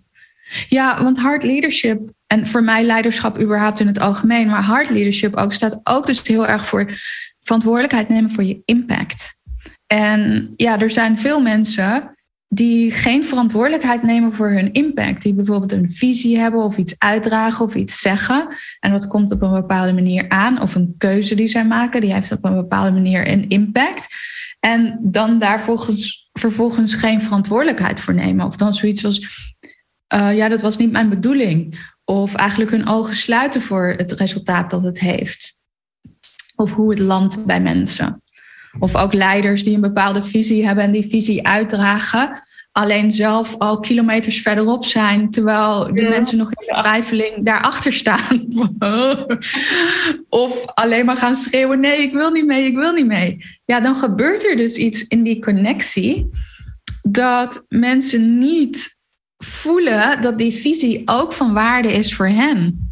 ja, 0.68 1.03
want 1.03 1.18
hard 1.18 1.42
leadership 1.42 2.12
en 2.27 2.46
voor 2.46 2.64
mij 2.64 2.83
leiderschap 2.83 3.38
überhaupt 3.40 3.81
in 3.81 3.87
het 3.87 3.99
algemeen, 3.99 4.49
maar 4.49 4.62
hard 4.62 4.90
leadership 4.90 5.37
ook 5.37 5.53
staat 5.53 5.81
ook 5.83 6.07
dus 6.07 6.23
heel 6.23 6.46
erg 6.46 6.66
voor 6.66 6.99
verantwoordelijkheid 7.40 8.09
nemen 8.09 8.31
voor 8.31 8.44
je 8.44 8.62
impact. 8.64 9.38
En 9.87 10.53
ja, 10.57 10.79
er 10.79 10.90
zijn 10.90 11.18
veel 11.18 11.40
mensen 11.40 12.14
die 12.52 12.90
geen 12.90 13.24
verantwoordelijkheid 13.24 14.02
nemen 14.02 14.32
voor 14.32 14.50
hun 14.50 14.72
impact. 14.72 15.22
Die 15.22 15.34
bijvoorbeeld 15.34 15.72
een 15.72 15.88
visie 15.88 16.38
hebben 16.38 16.60
of 16.60 16.76
iets 16.76 16.94
uitdragen 16.98 17.64
of 17.64 17.74
iets 17.74 18.00
zeggen. 18.00 18.48
En 18.80 18.90
dat 18.90 19.06
komt 19.06 19.32
op 19.32 19.42
een 19.42 19.52
bepaalde 19.52 19.92
manier 19.92 20.28
aan. 20.28 20.60
Of 20.60 20.74
een 20.74 20.94
keuze 20.98 21.34
die 21.34 21.48
zij 21.48 21.66
maken, 21.66 22.00
die 22.00 22.12
heeft 22.12 22.32
op 22.32 22.44
een 22.44 22.54
bepaalde 22.54 22.90
manier 22.90 23.28
een 23.28 23.48
impact. 23.48 24.06
En 24.60 24.98
dan 25.02 25.38
daar 25.38 25.60
volgens, 25.60 26.30
vervolgens 26.32 26.94
geen 26.94 27.22
verantwoordelijkheid 27.22 28.00
voor 28.00 28.14
nemen. 28.14 28.46
Of 28.46 28.56
dan 28.56 28.72
zoiets 28.72 29.04
als, 29.04 29.54
uh, 30.14 30.36
ja, 30.36 30.48
dat 30.48 30.60
was 30.60 30.76
niet 30.76 30.92
mijn 30.92 31.08
bedoeling. 31.08 31.88
Of 32.04 32.34
eigenlijk 32.34 32.70
hun 32.70 32.88
ogen 32.88 33.14
sluiten 33.14 33.62
voor 33.62 33.94
het 33.96 34.12
resultaat 34.12 34.70
dat 34.70 34.82
het 34.82 35.00
heeft. 35.00 35.52
Of 36.56 36.72
hoe 36.72 36.90
het 36.90 36.98
landt 36.98 37.46
bij 37.46 37.60
mensen. 37.60 38.19
Of 38.78 38.96
ook 38.96 39.12
leiders 39.12 39.64
die 39.64 39.74
een 39.74 39.80
bepaalde 39.80 40.22
visie 40.22 40.66
hebben 40.66 40.85
en 40.85 40.90
die 40.90 41.09
visie 41.09 41.46
uitdragen. 41.46 42.42
Alleen 42.72 43.11
zelf 43.11 43.54
al 43.59 43.80
kilometers 43.80 44.42
verderop 44.42 44.85
zijn, 44.85 45.30
terwijl 45.30 45.94
de 45.94 46.09
mensen 46.09 46.38
nog 46.38 46.52
in 46.52 46.66
vertwijfeling 46.66 47.44
daarachter 47.44 47.92
staan. 47.92 48.48
of 50.28 50.64
alleen 50.74 51.04
maar 51.04 51.16
gaan 51.16 51.35
schreeuwen: 51.35 51.80
nee, 51.80 52.02
ik 52.02 52.12
wil 52.12 52.30
niet 52.30 52.46
mee, 52.46 52.66
ik 52.66 52.76
wil 52.76 52.92
niet 52.92 53.06
mee. 53.06 53.44
Ja, 53.64 53.80
dan 53.80 53.96
gebeurt 53.96 54.46
er 54.46 54.56
dus 54.56 54.76
iets 54.76 55.06
in 55.06 55.22
die 55.22 55.40
connectie 55.40 56.30
dat 57.02 57.64
mensen 57.68 58.38
niet 58.38 58.98
voelen 59.37 60.20
dat 60.20 60.38
die 60.38 60.52
visie 60.52 61.02
ook 61.04 61.33
van 61.33 61.52
waarde 61.52 61.92
is 61.92 62.14
voor 62.14 62.28
hen. 62.28 62.89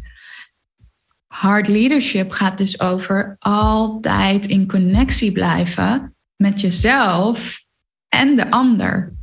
Hard 1.29 1.67
leadership 1.67 2.31
gaat 2.31 2.57
dus 2.57 2.79
over 2.79 3.35
altijd 3.39 4.45
in 4.45 4.67
connectie 4.67 5.31
blijven 5.31 6.15
met 6.35 6.61
jezelf 6.61 7.63
en 8.07 8.35
de 8.35 8.51
ander. 8.51 9.13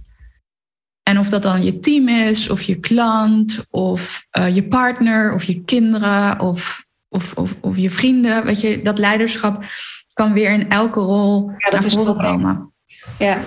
En 1.03 1.19
of 1.19 1.29
dat 1.29 1.43
dan 1.43 1.65
je 1.65 1.79
team 1.79 2.09
is, 2.09 2.51
of 2.51 2.63
je 2.63 2.81
klant, 2.81 3.65
of 3.71 4.27
uh, 4.39 4.55
je 4.55 4.65
partner, 4.65 5.33
of 5.33 5.45
je 5.45 5.61
kinderen, 5.61 6.41
of, 6.41 6.87
of, 7.09 7.35
of, 7.35 7.57
of, 7.61 7.77
je 7.77 7.91
vrienden. 7.91 8.45
Weet 8.45 8.61
je, 8.61 8.83
dat 8.83 8.99
leiderschap 8.99 9.65
kan 10.13 10.33
weer 10.33 10.51
in 10.51 10.69
elke 10.69 11.01
rol 11.01 11.51
ja, 11.51 11.71
naar 11.71 11.83
voren 11.83 12.17
komen. 12.17 12.73
Ja, 13.19 13.41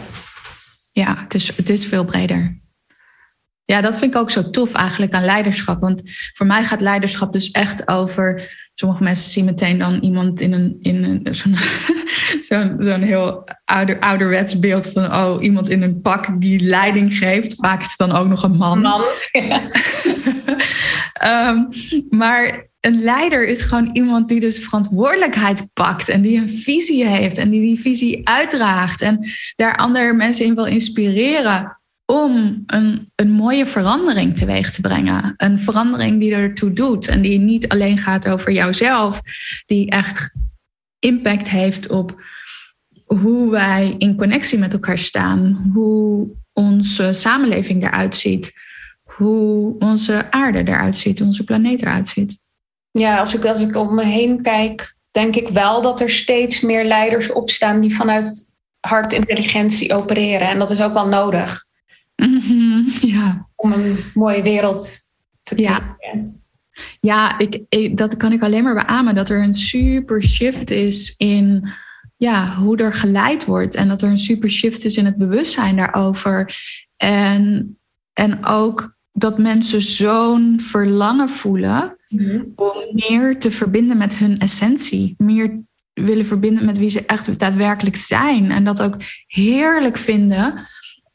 ja 0.91 1.17
het, 1.19 1.33
is, 1.33 1.55
het 1.55 1.69
is 1.69 1.85
veel 1.85 2.05
breder. 2.05 2.61
Ja, 3.69 3.81
dat 3.81 3.97
vind 3.97 4.13
ik 4.13 4.19
ook 4.21 4.31
zo 4.31 4.49
tof 4.49 4.73
eigenlijk 4.73 5.13
aan 5.13 5.25
leiderschap. 5.25 5.81
Want 5.81 6.01
voor 6.33 6.45
mij 6.45 6.63
gaat 6.63 6.81
leiderschap 6.81 7.33
dus 7.33 7.51
echt 7.51 7.87
over. 7.87 8.51
Sommige 8.75 9.03
mensen 9.03 9.29
zien 9.29 9.45
meteen 9.45 9.77
dan 9.77 9.99
iemand 9.99 10.41
in 10.41 10.53
een, 10.53 10.77
in 10.81 11.03
een 11.03 11.33
zo'n, 11.35 11.57
zo'n, 12.41 12.75
zo'n 12.79 13.01
heel 13.01 13.43
ouder, 13.65 13.99
ouderwets 13.99 14.59
beeld 14.59 14.87
van 14.87 15.15
oh, 15.15 15.43
iemand 15.43 15.69
in 15.69 15.81
een 15.81 16.01
pak 16.01 16.41
die 16.41 16.59
leiding 16.59 17.13
geeft. 17.13 17.55
Vaak 17.55 17.81
is 17.81 17.87
het 17.87 18.09
dan 18.09 18.17
ook 18.17 18.27
nog 18.27 18.43
een 18.43 18.57
man. 18.57 18.81
man. 18.81 19.05
um, 21.25 21.67
maar 22.19 22.67
een 22.79 23.01
leider 23.01 23.47
is 23.47 23.63
gewoon 23.63 23.89
iemand 23.93 24.27
die 24.27 24.39
dus 24.39 24.59
verantwoordelijkheid 24.59 25.69
pakt 25.73 26.09
en 26.09 26.21
die 26.21 26.37
een 26.37 26.49
visie 26.49 27.07
heeft 27.07 27.37
en 27.37 27.49
die 27.49 27.61
die 27.61 27.79
visie 27.79 28.27
uitdraagt 28.27 29.01
en 29.01 29.27
daar 29.55 29.77
andere 29.77 30.13
mensen 30.13 30.45
in 30.45 30.55
wil 30.55 30.65
inspireren 30.65 31.78
om 32.11 32.63
een, 32.65 33.11
een 33.15 33.31
mooie 33.31 33.65
verandering 33.65 34.37
teweeg 34.37 34.71
te 34.71 34.81
brengen. 34.81 35.33
Een 35.37 35.59
verandering 35.59 36.19
die 36.19 36.33
ertoe 36.33 36.73
doet 36.73 37.07
en 37.07 37.21
die 37.21 37.39
niet 37.39 37.67
alleen 37.67 37.97
gaat 37.97 38.27
over 38.27 38.51
jouzelf, 38.51 39.21
die 39.65 39.89
echt 39.89 40.33
impact 40.99 41.49
heeft 41.49 41.89
op 41.89 42.21
hoe 43.05 43.51
wij 43.51 43.95
in 43.97 44.15
connectie 44.15 44.59
met 44.59 44.73
elkaar 44.73 44.97
staan, 44.97 45.69
hoe 45.73 46.27
onze 46.53 47.13
samenleving 47.13 47.83
eruit 47.83 48.15
ziet, 48.15 48.53
hoe 49.03 49.75
onze 49.79 50.31
aarde 50.31 50.59
eruit 50.59 50.97
ziet, 50.97 51.21
onze 51.21 51.43
planeet 51.43 51.81
eruit 51.81 52.07
ziet. 52.07 52.39
Ja, 52.91 53.19
als 53.19 53.35
ik, 53.35 53.45
als 53.45 53.59
ik 53.59 53.75
om 53.75 53.95
me 53.95 54.05
heen 54.05 54.41
kijk, 54.41 54.95
denk 55.11 55.35
ik 55.35 55.47
wel 55.47 55.81
dat 55.81 56.01
er 56.01 56.09
steeds 56.09 56.61
meer 56.61 56.85
leiders 56.85 57.31
opstaan 57.31 57.81
die 57.81 57.95
vanuit 57.95 58.53
hartintelligentie 58.79 59.95
opereren. 59.95 60.47
En 60.47 60.59
dat 60.59 60.69
is 60.69 60.81
ook 60.81 60.93
wel 60.93 61.07
nodig. 61.07 61.67
Mhm, 62.19 62.83
ja. 63.01 63.47
Om 63.55 63.71
een 63.71 63.97
mooie 64.13 64.41
wereld 64.41 64.97
te 65.43 65.61
ja. 65.61 65.97
Ja, 66.99 67.39
ik, 67.39 67.65
ik, 67.69 67.97
dat 67.97 68.17
kan 68.17 68.31
ik 68.31 68.43
alleen 68.43 68.63
maar 68.63 68.85
beamen. 68.85 69.15
Dat 69.15 69.29
er 69.29 69.43
een 69.43 69.55
super 69.55 70.23
shift 70.23 70.71
is 70.71 71.13
in 71.17 71.69
ja, 72.17 72.55
hoe 72.55 72.77
er 72.77 72.93
geleid 72.93 73.45
wordt. 73.45 73.75
En 73.75 73.87
dat 73.87 74.01
er 74.01 74.09
een 74.09 74.17
super 74.17 74.49
shift 74.49 74.85
is 74.85 74.97
in 74.97 75.05
het 75.05 75.17
bewustzijn 75.17 75.75
daarover. 75.75 76.55
En, 76.97 77.77
en 78.13 78.45
ook 78.45 78.97
dat 79.11 79.37
mensen 79.37 79.81
zo'n 79.81 80.59
verlangen 80.61 81.29
voelen 81.29 81.97
mhm. 82.07 82.43
om 82.55 82.73
meer 82.91 83.39
te 83.39 83.51
verbinden 83.51 83.97
met 83.97 84.17
hun 84.17 84.37
essentie. 84.37 85.13
Meer 85.17 85.61
willen 85.93 86.25
verbinden 86.25 86.65
met 86.65 86.77
wie 86.77 86.89
ze 86.89 87.05
echt 87.05 87.39
daadwerkelijk 87.39 87.95
zijn. 87.95 88.51
En 88.51 88.63
dat 88.63 88.81
ook 88.81 88.95
heerlijk 89.27 89.97
vinden 89.97 90.53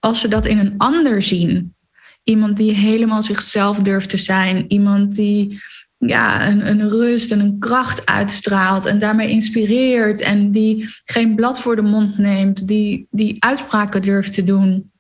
als 0.04 0.20
ze 0.20 0.28
dat 0.28 0.46
in 0.46 0.58
een 0.58 0.74
ander 0.76 1.22
zien. 1.22 1.74
Iemand 2.22 2.56
die 2.56 2.72
helemaal 2.72 3.22
zichzelf 3.22 3.78
durft 3.78 4.10
te 4.10 4.16
zijn. 4.16 4.64
Iemand 4.68 5.14
die 5.14 5.60
ja, 5.98 6.48
een, 6.48 6.68
een 6.68 6.88
rust 6.88 7.30
en 7.30 7.40
een 7.40 7.58
kracht 7.58 8.06
uitstraalt 8.06 8.86
en 8.86 8.98
daarmee 8.98 9.28
inspireert. 9.28 10.20
En 10.20 10.50
die 10.50 10.88
geen 11.04 11.34
blad 11.34 11.60
voor 11.60 11.76
de 11.76 11.82
mond 11.82 12.18
neemt. 12.18 12.66
Die, 12.66 13.06
die 13.10 13.36
uitspraken 13.38 14.02
durft 14.02 14.32
te 14.32 14.44
doen. 14.44 14.92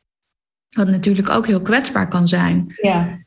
Wat 0.70 0.88
natuurlijk 0.88 1.30
ook 1.30 1.46
heel 1.46 1.62
kwetsbaar 1.62 2.08
kan 2.08 2.28
zijn. 2.28 2.74
Ja. 2.82 3.24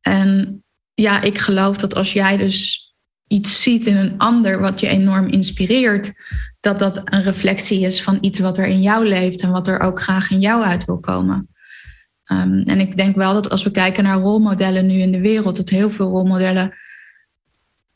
En 0.00 0.62
ja, 0.94 1.20
ik 1.20 1.38
geloof 1.38 1.76
dat 1.76 1.94
als 1.94 2.12
jij 2.12 2.36
dus 2.36 2.88
iets 3.26 3.62
ziet 3.62 3.86
in 3.86 3.96
een 3.96 4.18
ander 4.18 4.60
wat 4.60 4.80
je 4.80 4.88
enorm 4.88 5.26
inspireert, 5.26 6.12
dat 6.60 6.78
dat 6.78 7.00
een 7.04 7.22
reflectie 7.22 7.80
is 7.80 8.02
van 8.02 8.18
iets 8.20 8.38
wat 8.38 8.58
er 8.58 8.66
in 8.66 8.82
jou 8.82 9.06
leeft 9.06 9.42
en 9.42 9.50
wat 9.50 9.66
er 9.66 9.80
ook 9.80 10.00
graag 10.00 10.30
in 10.30 10.40
jou 10.40 10.62
uit 10.62 10.84
wil 10.84 10.98
komen. 10.98 11.48
Um, 12.32 12.62
en 12.62 12.80
ik 12.80 12.96
denk 12.96 13.16
wel 13.16 13.32
dat 13.32 13.50
als 13.50 13.62
we 13.62 13.70
kijken 13.70 14.04
naar 14.04 14.18
rolmodellen 14.18 14.86
nu 14.86 15.00
in 15.00 15.12
de 15.12 15.20
wereld, 15.20 15.56
dat 15.56 15.68
heel 15.68 15.90
veel 15.90 16.08
rolmodellen 16.08 16.74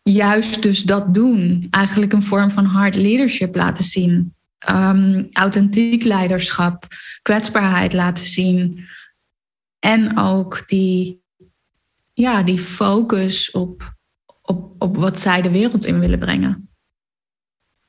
juist 0.02 0.62
dus 0.62 0.82
dat 0.82 1.14
doen. 1.14 1.66
Eigenlijk 1.70 2.12
een 2.12 2.22
vorm 2.22 2.50
van 2.50 2.64
hard 2.64 2.96
leadership 2.96 3.54
laten 3.54 3.84
zien. 3.84 4.34
Um, 4.70 5.28
authentiek 5.32 6.04
leiderschap, 6.04 6.86
kwetsbaarheid 7.22 7.92
laten 7.92 8.26
zien. 8.26 8.84
En 9.78 10.18
ook 10.18 10.68
die, 10.68 11.22
ja, 12.12 12.42
die 12.42 12.58
focus 12.58 13.50
op 13.50 13.92
op, 14.42 14.74
op 14.78 14.96
wat 14.96 15.20
zij 15.20 15.42
de 15.42 15.50
wereld 15.50 15.86
in 15.86 15.98
willen 15.98 16.18
brengen. 16.18 16.71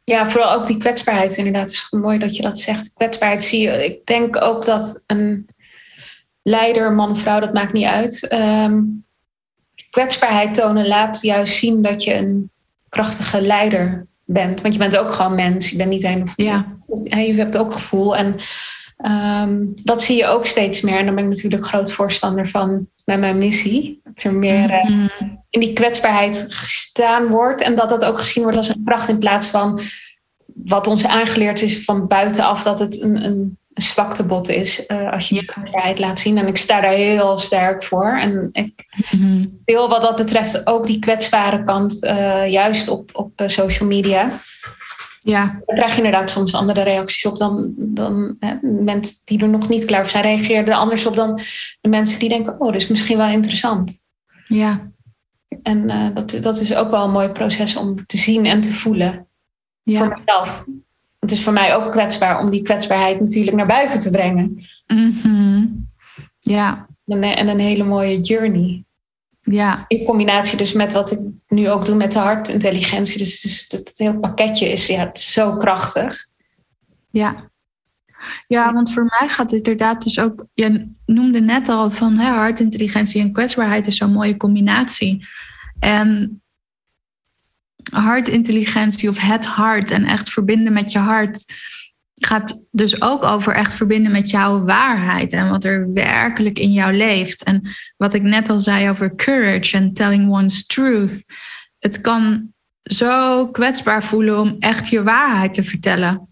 Ja, 0.04 0.30
vooral 0.30 0.54
ook 0.54 0.68
die 0.68 0.78
kwetsbaarheid 0.78 1.38
inderdaad. 1.38 1.62
Het 1.62 1.72
is 1.72 1.88
mooi 1.90 2.20
dat 2.20 2.36
je 2.36 2.42
dat 2.42 2.60
zegt. 2.60 2.94
Kwetsbaarheid 2.94 3.44
zie 3.44 3.62
je. 3.62 3.86
Ik 3.86 4.06
denk 4.06 4.42
ook 4.42 4.66
dat 4.66 5.04
een 5.08 5.50
leider, 6.42 6.92
man, 6.92 7.18
vrouw, 7.18 7.40
dat 7.40 7.54
maakt 7.54 7.74
niet 7.74 7.86
uit. 7.86 8.28
Ehm, 8.28 8.82
kwetsbaarheid 9.90 10.54
tonen 10.54 10.88
laat 10.88 11.22
juist 11.22 11.56
zien 11.56 11.82
dat 11.82 12.04
je 12.04 12.14
een 12.14 12.52
krachtige 12.90 13.42
leider 13.42 14.08
bent. 14.26 14.62
Want 14.62 14.74
je 14.74 14.80
bent 14.80 14.98
ook 14.98 15.12
gewoon 15.12 15.36
mens. 15.36 15.70
Je 15.70 15.78
bent 15.78 15.90
niet 15.90 16.04
een. 16.04 16.28
Ja. 16.36 16.78
Je 17.04 17.36
hebt 17.36 17.58
ook 17.58 17.74
gevoel. 17.74 18.16
En 18.16 18.36
ehm, 18.98 19.66
dat 19.84 20.02
zie 20.02 20.18
je 20.18 20.26
ook 20.26 20.46
steeds 20.46 20.82
meer. 20.82 20.98
En 20.98 21.06
daar 21.06 21.16
ben 21.16 21.24
ik 21.24 21.30
natuurlijk 21.30 21.66
groot 21.66 21.92
voorstander 21.92 22.48
van 22.48 22.88
met 23.04 23.20
mijn 23.20 23.38
missie. 23.38 24.02
Dat 24.04 24.24
er 24.24 24.34
meer 24.34 24.70
eh, 24.70 24.84
Mhm. 24.90 25.08
in 25.50 25.60
die 25.60 25.74
kwetsbaarheid 25.74 26.46
gestaan 26.50 27.28
wordt. 27.28 27.62
En 27.62 27.76
dat 27.76 27.90
dat 27.90 28.06
ook 28.06 28.20
gezien 28.20 28.44
wordt 28.44 28.58
als 28.58 28.68
een 28.68 28.82
kracht 28.86 29.10
in 29.10 29.18
plaats 29.20 29.48
van 29.48 29.82
wat 30.46 30.88
ons 30.88 31.06
aangeleerd 31.08 31.62
is 31.62 31.84
van 31.84 32.08
buitenaf 32.08 32.64
dat 32.64 32.80
het 32.80 33.02
een, 33.02 33.16
een, 33.26 33.58
een 33.74 33.84
zwaktebod 33.84 34.50
is 34.50 34.86
eh, 34.86 35.12
als 35.12 35.30
je 35.30 35.36
je 35.36 35.46
kwetsbaarheid 35.46 36.00
laat 36.00 36.20
zien. 36.20 36.38
En 36.38 36.48
ik 36.48 36.58
sta 36.58 36.82
daar 36.82 36.92
heel 36.94 37.40
sterk 37.40 37.84
voor. 37.84 38.18
En 38.20 38.50
ik 38.52 38.86
Mhm. 39.12 39.46
deel 39.66 39.90
wat 39.90 40.02
dat 40.02 40.16
betreft 40.16 40.68
ook 40.68 40.88
die 40.88 41.00
kwetsbare 41.00 41.64
kant 41.64 42.04
eh, 42.04 42.48
juist 42.48 42.88
op, 42.88 43.10
op 43.14 43.32
social 43.46 43.90
media. 43.90 44.30
Ja, 45.26 45.62
Daar 45.66 45.76
krijg 45.76 45.92
je 45.92 45.98
inderdaad 45.98 46.32
soms 46.32 46.54
andere 46.54 46.82
reacties 46.82 47.26
op 47.26 47.38
dan, 47.38 47.74
dan 47.78 48.36
hè, 48.40 48.56
mensen 48.62 49.16
die 49.26 49.42
er 49.42 49.50
nog 49.50 49.70
niet 49.70 49.86
klaar 49.86 50.02
voor 50.02 50.10
zijn. 50.10 50.24
Reageerden 50.24 50.74
er 50.74 50.80
anders 50.80 51.06
op 51.06 51.16
dan 51.16 51.40
de 51.82 51.90
mensen 51.90 52.20
die 52.20 52.30
denken, 52.30 52.54
oh, 52.54 52.72
dat 52.72 52.82
is 52.82 52.88
misschien 52.88 53.18
wel 53.18 53.28
interessant. 53.28 54.04
ja, 54.46 54.92
En 55.62 55.90
eh, 55.90 56.08
dat, 56.14 56.38
dat 56.42 56.60
is 56.60 56.76
ook 56.76 56.92
wel 56.92 57.04
een 57.04 57.12
mooi 57.12 57.30
proces 57.30 57.76
om 57.76 58.06
te 58.06 58.18
zien 58.18 58.46
en 58.46 58.62
te 58.62 58.74
voelen 58.74 59.28
ja. 59.84 60.00
voor 60.00 60.20
mezelf. 60.20 60.66
Het 61.20 61.32
is 61.32 61.44
voor 61.44 61.54
mij 61.54 61.76
ook 61.76 61.92
kwetsbaar 61.92 62.40
om 62.40 62.50
die 62.50 62.62
kwetsbaarheid 62.62 63.20
natuurlijk 63.20 63.58
naar 63.58 63.66
buiten 63.66 64.00
te 64.00 64.10
brengen. 64.10 64.68
Mhm. 64.88 65.66
Ja, 66.40 66.88
En, 67.06 67.24
en 67.24 67.48
een 67.48 67.60
hele 67.60 67.84
mooie 67.84 68.20
journey. 68.20 68.84
Ja, 69.44 69.86
In 69.88 70.06
combinatie 70.06 70.58
dus 70.58 70.74
met 70.74 70.94
wat 70.94 71.12
ik 71.12 71.20
nu 71.48 71.70
ook 71.70 71.86
doe 71.86 71.96
met 71.96 72.12
de 72.12 72.20
hartintelligentie. 72.20 73.18
Dus 73.18 73.34
het, 73.34 73.44
is, 73.44 73.68
het, 73.70 73.88
het 73.88 73.98
hele 73.98 74.20
pakketje 74.20 74.72
is, 74.72 74.88
ja, 74.88 75.06
het 75.06 75.18
is 75.18 75.34
zo 75.34 75.58
krachtig. 75.58 76.16
ja. 77.12 77.52
Ja, 78.48 78.74
want 78.74 78.94
voor 78.94 79.04
mij 79.04 79.28
gaat 79.30 79.52
het 79.52 79.68
inderdaad 79.68 80.04
dus 80.04 80.20
ook... 80.20 80.46
Je 80.54 80.88
noemde 81.06 81.40
net 81.42 81.70
al 81.70 81.90
van 81.90 82.18
hè, 82.18 82.30
hartintelligentie 82.30 83.22
en 83.22 83.32
kwetsbaarheid 83.32 83.88
is 83.88 83.98
zo'n 83.98 84.12
mooie 84.12 84.38
combinatie. 84.38 85.28
En 85.80 86.42
hartintelligentie 87.92 89.10
of 89.10 89.18
het 89.18 89.46
hart 89.46 89.92
en 89.92 90.06
echt 90.06 90.30
verbinden 90.30 90.74
met 90.74 90.92
je 90.92 91.00
hart... 91.00 91.46
gaat 92.26 92.66
dus 92.72 93.02
ook 93.02 93.24
over 93.24 93.54
echt 93.54 93.74
verbinden 93.74 94.12
met 94.12 94.30
jouw 94.30 94.64
waarheid 94.64 95.34
en 95.34 95.50
wat 95.50 95.64
er 95.64 95.94
werkelijk 95.94 96.60
in 96.60 96.72
jou 96.72 96.94
leeft. 96.94 97.44
En 97.44 97.70
wat 97.98 98.14
ik 98.14 98.22
net 98.22 98.50
al 98.50 98.60
zei 98.60 98.90
over 98.90 99.16
courage 99.16 99.78
en 99.78 99.94
telling 99.94 100.32
one's 100.32 100.66
truth. 100.66 101.24
Het 101.80 102.02
kan 102.02 102.54
zo 102.84 103.48
kwetsbaar 103.52 104.04
voelen 104.04 104.40
om 104.40 104.56
echt 104.60 104.90
je 104.90 105.04
waarheid 105.04 105.54
te 105.54 105.64
vertellen. 105.64 106.28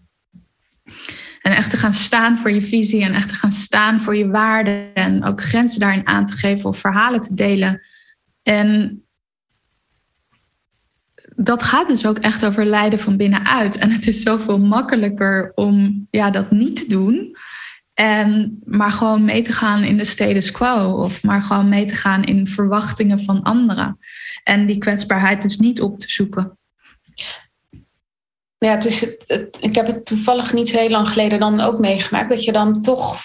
En 1.42 1.52
echt 1.52 1.70
te 1.70 1.76
gaan 1.76 1.92
staan 1.92 2.38
voor 2.38 2.50
je 2.50 2.62
visie 2.62 3.02
en 3.02 3.14
echt 3.14 3.28
te 3.28 3.34
gaan 3.34 3.52
staan 3.52 4.00
voor 4.00 4.16
je 4.16 4.28
waarden. 4.28 4.94
En 4.94 5.24
ook 5.24 5.42
grenzen 5.42 5.80
daarin 5.80 6.06
aan 6.06 6.26
te 6.26 6.32
geven 6.32 6.68
of 6.68 6.78
verhalen 6.78 7.20
te 7.20 7.34
delen. 7.34 7.80
En 8.42 9.02
dat 11.36 11.62
gaat 11.62 11.88
dus 11.88 12.06
ook 12.06 12.18
echt 12.18 12.44
over 12.44 12.64
lijden 12.64 12.98
van 12.98 13.16
binnenuit. 13.16 13.78
En 13.78 13.90
het 13.90 14.06
is 14.06 14.22
zoveel 14.22 14.58
makkelijker 14.58 15.52
om 15.54 16.06
ja, 16.10 16.30
dat 16.30 16.50
niet 16.50 16.76
te 16.76 16.88
doen. 16.88 17.36
En 17.94 18.60
maar 18.64 18.90
gewoon 18.90 19.24
mee 19.24 19.42
te 19.42 19.52
gaan 19.52 19.82
in 19.82 19.96
de 19.96 20.04
status 20.04 20.50
quo. 20.50 21.02
Of 21.02 21.22
maar 21.22 21.42
gewoon 21.42 21.68
mee 21.68 21.84
te 21.84 21.94
gaan 21.94 22.24
in 22.24 22.46
verwachtingen 22.46 23.20
van 23.20 23.42
anderen. 23.42 23.98
En 24.44 24.66
die 24.66 24.78
kwetsbaarheid 24.78 25.42
dus 25.42 25.56
niet 25.56 25.80
op 25.80 25.98
te 25.98 26.10
zoeken. 26.10 26.58
Ja, 28.58 28.70
het 28.70 28.84
is 28.84 29.00
het, 29.26 29.58
ik 29.60 29.74
heb 29.74 29.86
het 29.86 30.06
toevallig 30.06 30.52
niet 30.52 30.68
zo 30.68 30.78
heel 30.78 30.90
lang 30.90 31.08
geleden 31.08 31.40
dan 31.40 31.60
ook 31.60 31.78
meegemaakt. 31.78 32.28
Dat 32.28 32.44
je 32.44 32.52
dan 32.52 32.82
toch 32.82 33.16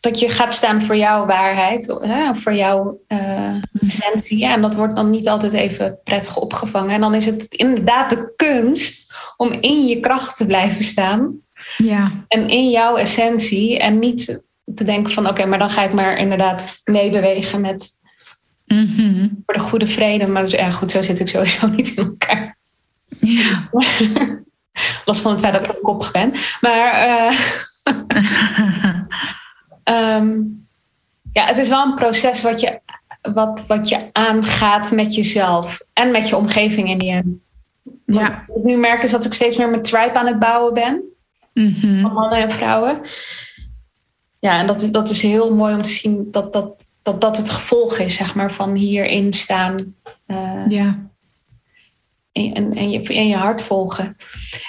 dat 0.00 0.20
je 0.20 0.28
gaat 0.28 0.54
staan 0.54 0.82
voor 0.82 0.96
jouw 0.96 1.26
waarheid, 1.26 1.98
hè, 2.00 2.34
voor 2.34 2.54
jouw 2.54 3.00
eh, 3.06 3.54
essentie. 3.86 4.38
Ja, 4.38 4.52
en 4.52 4.62
dat 4.62 4.74
wordt 4.74 4.96
dan 4.96 5.10
niet 5.10 5.28
altijd 5.28 5.52
even 5.52 5.98
prettig 6.04 6.36
opgevangen. 6.36 6.94
En 6.94 7.00
dan 7.00 7.14
is 7.14 7.26
het 7.26 7.54
inderdaad 7.54 8.10
de 8.10 8.32
kunst 8.36 9.12
om 9.36 9.52
in 9.52 9.86
je 9.86 10.00
kracht 10.00 10.36
te 10.36 10.46
blijven 10.46 10.84
staan. 10.84 11.38
Ja, 11.76 12.10
En 12.28 12.48
in 12.48 12.70
jouw 12.70 12.96
essentie. 12.96 13.78
En 13.78 13.98
niet 13.98 14.44
te 14.74 14.84
denken 14.84 15.12
van 15.12 15.28
oké, 15.28 15.44
maar 15.46 15.58
dan 15.58 15.70
ga 15.70 15.82
ik 15.82 15.92
maar 15.92 16.18
inderdaad 16.18 16.80
meebewegen 16.84 17.60
met 17.60 17.98
Mhm. 18.66 19.28
voor 19.46 19.54
de 19.54 19.60
goede 19.60 19.86
vrede. 19.86 20.26
Maar 20.26 20.42
dus, 20.42 20.50
ja, 20.50 20.70
goed, 20.70 20.90
zo 20.90 21.02
zit 21.02 21.20
ik 21.20 21.28
sowieso 21.28 21.66
niet 21.76 21.96
in 21.96 22.04
elkaar. 22.04 22.56
ja. 23.20 23.68
Los 25.04 25.20
van 25.20 25.30
het 25.32 25.40
feit 25.40 25.52
dat 25.52 25.62
ik 25.64 25.82
koppig 25.82 26.10
ben. 26.10 26.32
Maar 26.60 26.92
eh, 26.92 27.34
ehm, 29.94 30.38
ja, 31.32 31.44
het 31.46 31.58
is 31.58 31.68
wel 31.68 31.84
een 31.86 31.94
proces 31.94 32.42
wat 32.42 32.60
je, 32.60 32.80
wat, 33.34 33.66
wat 33.66 33.88
je 33.88 34.08
aangaat 34.12 34.90
met 34.90 35.14
jezelf. 35.14 35.80
En 35.92 36.10
met 36.10 36.28
je 36.28 36.36
omgeving 36.36 36.88
in 36.88 36.98
die 36.98 37.10
end. 37.10 37.26
ja. 38.04 38.44
Wat 38.46 38.56
ik 38.56 38.64
nu 38.64 38.76
merk 38.76 39.02
is 39.02 39.10
dat 39.10 39.24
ik 39.24 39.32
steeds 39.32 39.56
meer 39.56 39.68
mijn 39.70 39.82
tribe 39.82 40.14
aan 40.18 40.26
het 40.26 40.38
bouwen 40.38 40.74
ben. 40.74 41.02
Mhm. 41.54 42.00
van 42.00 42.12
mannen 42.12 42.38
en 42.38 42.50
vrouwen. 42.50 43.00
Ja, 44.38 44.58
en 44.58 44.66
dat, 44.66 44.88
dat 44.90 45.10
is 45.10 45.22
heel 45.22 45.54
mooi 45.54 45.74
om 45.74 45.82
te 45.82 45.88
zien 45.90 46.28
dat 46.30 46.52
dat, 46.52 46.84
dat, 47.02 47.20
dat 47.20 47.36
het 47.36 47.50
gevolg 47.50 47.98
is, 47.98 48.14
zeg 48.14 48.34
maar, 48.34 48.52
van 48.52 48.74
hierin 48.74 49.32
staan 49.32 49.94
eh, 50.26 50.66
ja. 50.68 51.10
en, 52.32 52.54
en, 52.54 52.72
en, 52.76 52.90
je, 52.90 53.02
en 53.14 53.28
je 53.28 53.36
hart 53.36 53.62
volgen. 53.62 54.16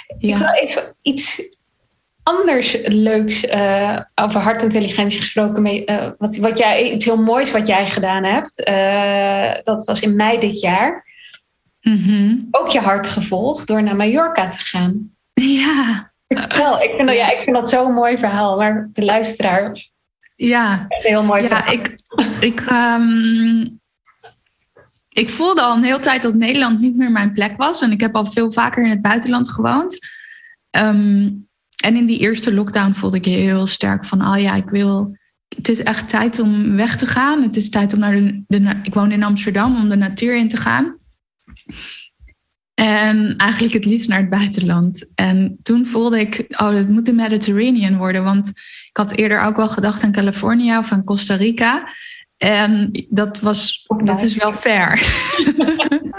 Ik 0.08 0.30
Ja. 0.30 0.38
wil 0.38 0.48
even 0.48 0.96
iets 1.02 1.42
anders 2.24 2.78
leuks 2.86 3.46
eh, 3.46 4.00
over 4.16 4.42
hartintelligentie 4.42 5.20
gesproken. 5.20 5.62
Mee, 5.62 5.86
eh, 5.86 6.10
wat, 6.18 6.38
wat 6.38 6.58
jij, 6.58 6.92
iets 6.92 7.06
heel 7.06 7.22
moois 7.24 7.52
wat 7.52 7.68
jij 7.68 7.88
gedaan 7.88 8.24
hebt. 8.24 8.64
Eh, 8.64 9.64
dat 9.64 9.86
was 9.86 10.02
in 10.02 10.16
mei 10.16 10.40
dit 10.40 10.60
jaar. 10.60 11.10
Mhm. 11.82 12.36
Ook 12.52 12.68
je 12.68 12.80
hart 12.80 13.10
gevolgd 13.10 13.68
door 13.68 13.84
naar 13.84 13.96
Mallorca 13.96 14.48
te 14.50 14.60
gaan. 14.60 15.12
ja. 15.34 16.10
Vertel, 16.28 16.82
ik 16.82 16.92
vind, 16.96 17.08
dat, 17.08 17.16
ja, 17.18 17.32
ik 17.32 17.40
vind 17.42 17.56
dat 17.56 17.70
zo'n 17.70 17.94
mooi 17.94 18.18
verhaal. 18.18 18.58
Maar 18.58 18.90
de 18.94 19.06
luisteraar, 19.06 19.90
Ja. 20.36 20.86
echt 20.88 21.04
heel 21.04 21.24
mooi 21.24 21.42
Ja, 21.42 21.48
verhaal. 21.48 21.74
ik, 21.74 21.96
ik, 22.40 22.60
ehm, 22.62 23.62
ik 25.10 25.30
voelde 25.30 25.62
al 25.62 25.76
een 25.76 25.84
hele 25.84 26.00
tijd 26.00 26.22
dat 26.22 26.34
Nederland 26.34 26.80
niet 26.80 26.96
meer 26.98 27.12
mijn 27.12 27.34
plek 27.34 27.58
was. 27.58 27.82
En 27.82 27.92
ik 27.92 28.00
heb 28.02 28.16
al 28.16 28.26
veel 28.26 28.52
vaker 28.52 28.84
in 28.84 28.90
het 28.90 29.02
buitenland 29.02 29.50
gewoond. 29.50 29.98
Ehm, 30.70 31.30
en 31.82 31.96
in 31.96 32.06
die 32.06 32.20
eerste 32.20 32.54
lockdown 32.54 32.94
voelde 32.94 33.18
ik 33.18 33.26
heel 33.26 33.66
sterk 33.66 34.06
van, 34.06 34.28
oh 34.28 34.42
ja, 34.42 34.56
ik 34.56 34.70
wil. 34.70 35.18
Het 35.56 35.70
is 35.70 35.84
echt 35.84 36.10
tijd 36.10 36.40
om 36.40 36.76
weg 36.76 36.98
te 36.98 37.06
gaan. 37.06 37.42
Het 37.42 37.56
is 37.56 37.70
tijd 37.70 37.94
om 37.94 38.00
naar 38.00 38.16
de, 38.16 38.44
de 38.48 38.80
ik 38.84 38.94
woon 38.94 39.12
in 39.12 39.24
Amsterdam 39.24 39.76
om 39.76 39.90
de 39.90 39.96
natuur 39.96 40.36
in 40.36 40.50
te 40.50 40.58
gaan. 40.58 40.96
En 42.74 43.36
eigenlijk 43.38 43.74
het 43.74 43.86
liefst 43.86 44.08
naar 44.08 44.20
het 44.20 44.30
buitenland. 44.30 45.12
En 45.16 45.60
toen 45.62 45.86
voelde 45.86 46.20
ik, 46.20 46.46
oh, 46.50 46.70
het 46.70 46.90
moet 46.90 47.06
de 47.06 47.14
Mediterranean 47.14 47.98
worden. 47.98 48.24
Want 48.24 48.48
ik 48.90 48.98
had 48.98 49.12
eerder 49.12 49.42
ook 49.42 49.56
wel 49.56 49.70
gedacht 49.70 50.04
aan 50.04 50.12
Californië 50.12 50.78
of 50.78 50.92
aan 50.92 51.04
Costa 51.04 51.36
Rica. 51.36 51.88
En 52.42 52.92
dat, 53.10 53.40
was, 53.40 53.86
dat 54.04 54.22
is 54.22 54.36
wel 54.36 54.54
ver. 54.54 55.00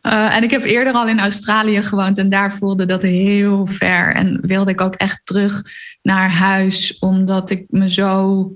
Eh, 0.00 0.36
en 0.36 0.42
ik 0.42 0.50
heb 0.50 0.64
eerder 0.64 0.92
al 0.92 1.08
in 1.08 1.20
Australië 1.20 1.82
gewoond 1.82 2.18
en 2.18 2.28
daar 2.28 2.54
voelde 2.54 2.86
dat 2.86 3.02
heel 3.02 3.66
ver. 3.66 4.14
En 4.14 4.38
wilde 4.42 4.70
ik 4.70 4.80
ook 4.80 4.94
echt 4.94 5.20
terug 5.24 5.62
naar 6.02 6.30
huis, 6.30 6.98
omdat 6.98 7.50
ik 7.50 7.64
me 7.68 7.90
zo 7.92 8.50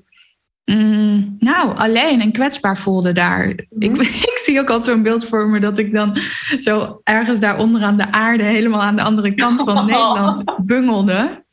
mm, 0.74 1.36
nou, 1.38 1.76
alleen 1.76 2.20
en 2.20 2.32
kwetsbaar 2.32 2.76
voelde 2.76 3.12
daar. 3.12 3.48
ik, 3.78 3.96
ik 4.32 4.40
zie 4.42 4.60
ook 4.60 4.70
altijd 4.70 4.94
zo'n 4.94 5.02
beeld 5.02 5.24
voor 5.24 5.48
me 5.48 5.60
dat 5.60 5.78
ik 5.78 5.92
dan 5.92 6.16
zo 6.58 7.00
ergens 7.04 7.40
daar 7.40 7.58
onderaan 7.58 7.96
de 7.96 8.12
aarde, 8.12 8.42
helemaal 8.42 8.82
aan 8.82 8.96
de 8.96 9.02
andere 9.02 9.34
kant 9.34 9.62
van 9.62 9.84
Nederland, 9.86 10.42
bungelde. 10.66 11.44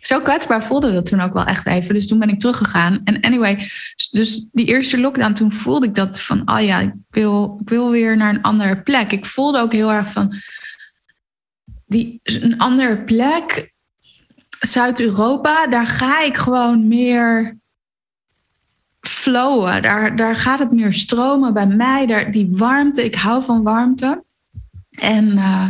Zo 0.00 0.20
kwetsbaar 0.20 0.64
voelde 0.64 0.92
dat 0.92 1.06
toen 1.06 1.20
ook 1.20 1.32
wel 1.32 1.44
echt 1.44 1.66
even. 1.66 1.94
Dus 1.94 2.06
toen 2.06 2.18
ben 2.18 2.28
ik 2.28 2.38
teruggegaan. 2.38 3.00
En 3.04 3.20
anyway, 3.20 3.68
dus 4.10 4.48
die 4.52 4.66
eerste 4.66 5.00
lockdown, 5.00 5.32
toen 5.32 5.52
voelde 5.52 5.86
ik 5.86 5.94
dat 5.94 6.20
van, 6.20 6.42
oh 6.50 6.60
ja, 6.60 6.80
ik 6.80 6.92
wil, 7.10 7.58
ik 7.60 7.68
wil 7.68 7.90
weer 7.90 8.16
naar 8.16 8.34
een 8.34 8.42
andere 8.42 8.82
plek. 8.82 9.12
Ik 9.12 9.24
voelde 9.24 9.58
ook 9.58 9.72
heel 9.72 9.92
erg 9.92 10.12
van, 10.12 10.34
die, 11.86 12.20
een 12.22 12.58
andere 12.58 13.02
plek, 13.02 13.72
Zuid-Europa, 14.60 15.66
daar 15.66 15.86
ga 15.86 16.22
ik 16.22 16.36
gewoon 16.36 16.88
meer 16.88 17.58
flowen. 19.08 19.82
Daar, 19.82 20.16
daar 20.16 20.36
gaat 20.36 20.58
het 20.58 20.72
meer 20.72 20.92
stromen 20.92 21.54
bij 21.54 21.66
mij. 21.66 22.06
Daar, 22.06 22.30
die 22.30 22.48
warmte, 22.50 23.04
ik 23.04 23.14
hou 23.14 23.42
van 23.42 23.62
warmte. 23.62 24.24
En 24.90 25.32
uh, 25.32 25.68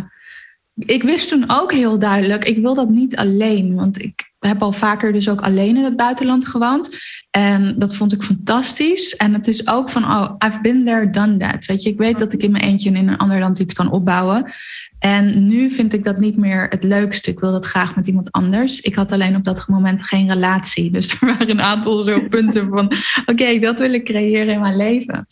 ik 0.74 1.02
wist 1.02 1.28
toen 1.28 1.44
ook 1.46 1.72
heel 1.72 1.98
duidelijk, 1.98 2.44
ik 2.44 2.58
wil 2.58 2.74
dat 2.74 2.88
niet 2.88 3.16
alleen. 3.16 3.74
Want 3.74 4.02
ik 4.02 4.32
heb 4.48 4.62
al 4.62 4.72
vaker 4.72 5.12
dus 5.12 5.28
ook 5.28 5.40
alleen 5.40 5.76
in 5.76 5.84
het 5.84 5.96
buitenland 5.96 6.46
gewoond. 6.46 6.98
En 7.30 7.74
dat 7.78 7.94
vond 7.94 8.12
ik 8.12 8.22
fantastisch. 8.22 9.16
En 9.16 9.34
het 9.34 9.48
is 9.48 9.66
ook 9.66 9.90
van, 9.90 10.04
oh, 10.04 10.34
I've 10.46 10.60
been 10.60 10.84
there, 10.84 11.10
done 11.10 11.36
that. 11.36 11.64
Weet 11.64 11.82
je, 11.82 11.90
ik 11.90 11.98
weet 11.98 12.18
dat 12.18 12.32
ik 12.32 12.42
in 12.42 12.50
mijn 12.50 12.64
eentje 12.64 12.90
in 12.90 13.08
een 13.08 13.16
ander 13.16 13.38
land 13.40 13.58
iets 13.58 13.72
kan 13.72 13.90
opbouwen. 13.90 14.52
En 14.98 15.46
nu 15.46 15.70
vind 15.70 15.92
ik 15.92 16.04
dat 16.04 16.18
niet 16.18 16.36
meer 16.36 16.66
het 16.68 16.82
leukste. 16.82 17.30
Ik 17.30 17.40
wil 17.40 17.52
dat 17.52 17.64
graag 17.64 17.96
met 17.96 18.06
iemand 18.06 18.32
anders. 18.32 18.80
Ik 18.80 18.94
had 18.94 19.12
alleen 19.12 19.36
op 19.36 19.44
dat 19.44 19.68
moment 19.68 20.02
geen 20.02 20.28
relatie. 20.28 20.90
Dus 20.90 21.10
er 21.10 21.18
waren 21.20 21.50
een 21.50 21.62
aantal 21.62 22.02
zo 22.02 22.26
punten 22.28 22.68
van, 22.68 22.92
oké, 23.26 23.58
dat 23.58 23.78
wil 23.78 23.92
ik 23.92 24.04
creëren 24.04 24.54
in 24.54 24.60
mijn 24.60 24.76
leven. 24.76 25.26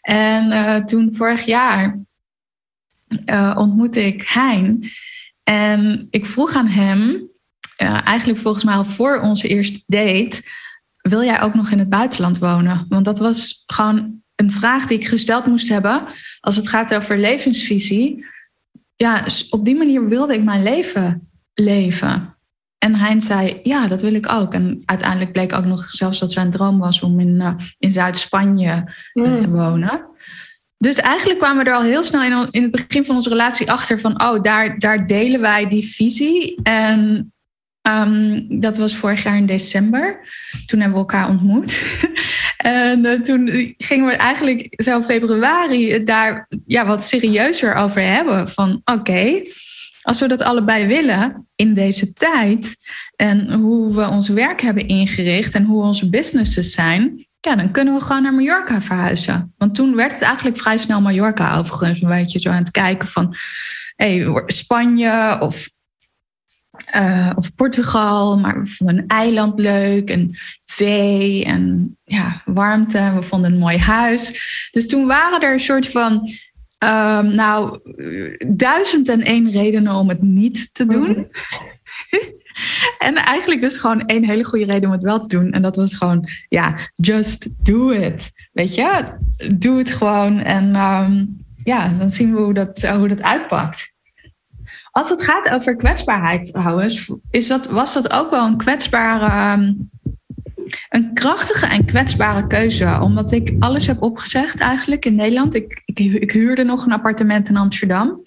En 0.00 0.52
uh, 0.52 0.74
toen 0.74 1.14
vorig 1.14 1.44
jaar 1.44 1.98
uh, 3.26 3.54
ontmoette 3.58 4.06
ik 4.06 4.28
Hein. 4.28 4.90
En 5.42 6.06
ik 6.10 6.26
vroeg 6.26 6.54
aan 6.54 6.66
hem, 6.66 7.28
uh, 7.82 8.06
eigenlijk 8.06 8.38
volgens 8.38 8.64
mij 8.64 8.74
al 8.74 8.84
voor 8.84 9.20
onze 9.20 9.48
eerste 9.48 9.82
date, 9.86 10.42
wil 11.02 11.22
jij 11.22 11.42
ook 11.42 11.54
nog 11.54 11.70
in 11.70 11.78
het 11.78 11.88
buitenland 11.88 12.38
wonen? 12.38 12.86
Want 12.88 13.04
dat 13.04 13.18
was 13.18 13.62
gewoon 13.66 14.22
een 14.34 14.52
vraag 14.52 14.86
die 14.86 14.98
ik 14.98 15.06
gesteld 15.06 15.46
moest 15.46 15.68
hebben 15.68 16.02
als 16.40 16.56
het 16.56 16.68
gaat 16.68 16.94
over 16.94 17.18
levensvisie. 17.18 18.26
Ja, 18.96 19.24
op 19.50 19.64
die 19.64 19.76
manier 19.76 20.08
wilde 20.08 20.34
ik 20.34 20.44
mijn 20.44 20.62
leven 20.62 21.28
leven. 21.54 22.36
En 22.78 22.94
Hein 22.94 23.20
zei, 23.20 23.60
ja, 23.62 23.86
dat 23.86 24.02
wil 24.02 24.14
ik 24.14 24.32
ook. 24.32 24.54
En 24.54 24.82
uiteindelijk 24.84 25.32
bleek 25.32 25.52
ook 25.52 25.64
nog 25.64 25.90
zelfs 25.90 26.18
dat 26.18 26.32
zijn 26.32 26.50
droom 26.50 26.78
was 26.78 27.00
om 27.00 27.20
in, 27.20 27.34
uh, 27.34 27.54
in 27.78 27.92
Zuid-Spanje 27.92 28.94
mm. 29.12 29.38
te 29.38 29.50
wonen. 29.50 30.06
Dus 30.78 30.96
eigenlijk 30.96 31.38
kwamen 31.38 31.64
we 31.64 31.70
er 31.70 31.76
al 31.76 31.82
heel 31.82 32.02
snel 32.02 32.22
in, 32.22 32.48
in 32.50 32.62
het 32.62 32.70
begin 32.70 33.04
van 33.04 33.14
onze 33.14 33.28
relatie 33.28 33.70
achter 33.70 34.00
van, 34.00 34.22
oh, 34.22 34.42
daar, 34.42 34.78
daar 34.78 35.06
delen 35.06 35.40
wij 35.40 35.68
die 35.68 35.86
visie. 35.86 36.60
En 36.62 37.32
um, 37.88 38.46
dat 38.60 38.76
was 38.76 38.96
vorig 38.96 39.22
jaar 39.22 39.36
in 39.36 39.46
december. 39.46 40.18
Toen 40.66 40.80
hebben 40.80 40.98
we 40.98 41.04
elkaar 41.04 41.28
ontmoet. 41.28 41.82
en 42.56 43.04
uh, 43.04 43.20
toen 43.20 43.74
gingen 43.76 44.06
we 44.06 44.12
eigenlijk 44.12 44.82
zo 44.82 45.02
februari 45.02 46.04
daar 46.04 46.48
ja, 46.66 46.86
wat 46.86 47.04
serieuzer 47.04 47.74
over 47.74 48.02
hebben. 48.02 48.48
Van 48.48 48.80
oké, 48.84 49.42
als 50.02 50.20
we 50.20 50.28
dat 50.28 50.42
allebei 50.42 50.86
willen 50.86 51.48
in 51.56 51.74
deze 51.74 52.12
tijd 52.12 52.76
en 53.16 53.52
hoe 53.52 53.94
we 53.94 54.08
ons 54.08 54.28
werk 54.28 54.60
hebben 54.60 54.88
ingericht 54.88 55.54
en 55.54 55.64
hoe 55.64 55.82
onze 55.82 56.08
businesses 56.08 56.72
zijn, 56.72 57.26
ja, 57.40 57.56
dan 57.56 57.70
kunnen 57.70 57.94
we 57.94 58.00
gewoon 58.00 58.22
naar 58.22 58.34
Mallorca 58.34 58.82
verhuizen. 58.82 59.54
Want 59.56 59.74
toen 59.74 59.94
werd 59.94 60.12
het 60.12 60.22
eigenlijk 60.22 60.58
vrij 60.58 60.78
snel 60.78 61.00
Mallorca 61.00 61.56
overigens. 61.56 62.02
Een 62.02 62.08
beetje 62.08 62.40
zo 62.40 62.48
aan 62.48 62.56
het 62.56 62.70
kijken 62.70 63.08
van 63.08 63.34
hey, 63.96 64.42
Spanje 64.46 65.36
of, 65.40 65.68
uh, 66.96 67.30
of 67.34 67.54
Portugal. 67.54 68.38
Maar 68.38 68.60
we 68.60 68.66
vonden 68.66 68.98
een 68.98 69.08
eiland 69.08 69.60
leuk 69.60 70.10
en 70.10 70.30
zee 70.64 71.44
en 71.44 71.96
ja, 72.04 72.42
warmte. 72.44 73.12
We 73.14 73.22
vonden 73.22 73.52
een 73.52 73.58
mooi 73.58 73.78
huis. 73.78 74.68
Dus 74.70 74.86
toen 74.86 75.06
waren 75.06 75.40
er 75.40 75.52
een 75.52 75.60
soort 75.60 75.88
van... 75.88 76.28
Um, 76.84 77.34
nou, 77.34 77.78
duizend 78.48 79.08
en 79.08 79.22
één 79.22 79.50
redenen 79.50 79.94
om 79.94 80.08
het 80.08 80.22
niet 80.22 80.74
te 80.74 80.86
doen. 80.86 81.08
Mm 81.08 81.26
En 82.98 83.14
eigenlijk 83.14 83.60
dus 83.60 83.76
gewoon 83.76 84.06
één 84.06 84.24
hele 84.24 84.44
goede 84.44 84.64
reden 84.64 84.84
om 84.84 84.92
het 84.92 85.02
wel 85.02 85.18
te 85.18 85.28
doen. 85.28 85.52
En 85.52 85.62
dat 85.62 85.76
was 85.76 85.94
gewoon, 85.94 86.28
ja, 86.48 86.76
just 86.94 87.64
do 87.64 87.90
it. 87.90 88.30
Weet 88.52 88.74
je, 88.74 89.04
doe 89.54 89.78
het 89.78 89.90
gewoon. 89.90 90.40
En 90.40 90.76
um, 90.76 91.44
ja, 91.64 91.88
dan 91.88 92.10
zien 92.10 92.34
we 92.34 92.40
hoe 92.40 92.54
dat, 92.54 92.82
hoe 92.82 93.08
dat 93.08 93.22
uitpakt. 93.22 93.96
Als 94.98 95.08
het 95.08 95.22
gaat 95.22 95.48
over 95.48 95.76
kwetsbaarheid 95.76 96.52
trouwens, 96.52 97.12
is 97.30 97.56
was 97.70 97.92
dat 97.92 98.12
ook 98.12 98.30
wel 98.30 98.46
een 98.46 98.56
kwetsbare, 98.56 99.58
um, 99.58 99.90
een 100.88 101.14
krachtige 101.14 101.66
en 101.66 101.84
kwetsbare 101.84 102.46
keuze. 102.46 102.98
Omdat 103.00 103.32
ik 103.32 103.56
alles 103.58 103.86
heb 103.86 104.02
opgezegd 104.02 104.60
eigenlijk 104.60 105.04
in 105.04 105.14
Nederland. 105.14 105.54
Ik, 105.54 105.82
ik, 105.84 106.32
huurde 106.32 106.64
nog 106.64 106.84
een 106.84 106.92
appartement 106.92 107.48
in 107.48 107.56
Amsterdam. 107.56 108.22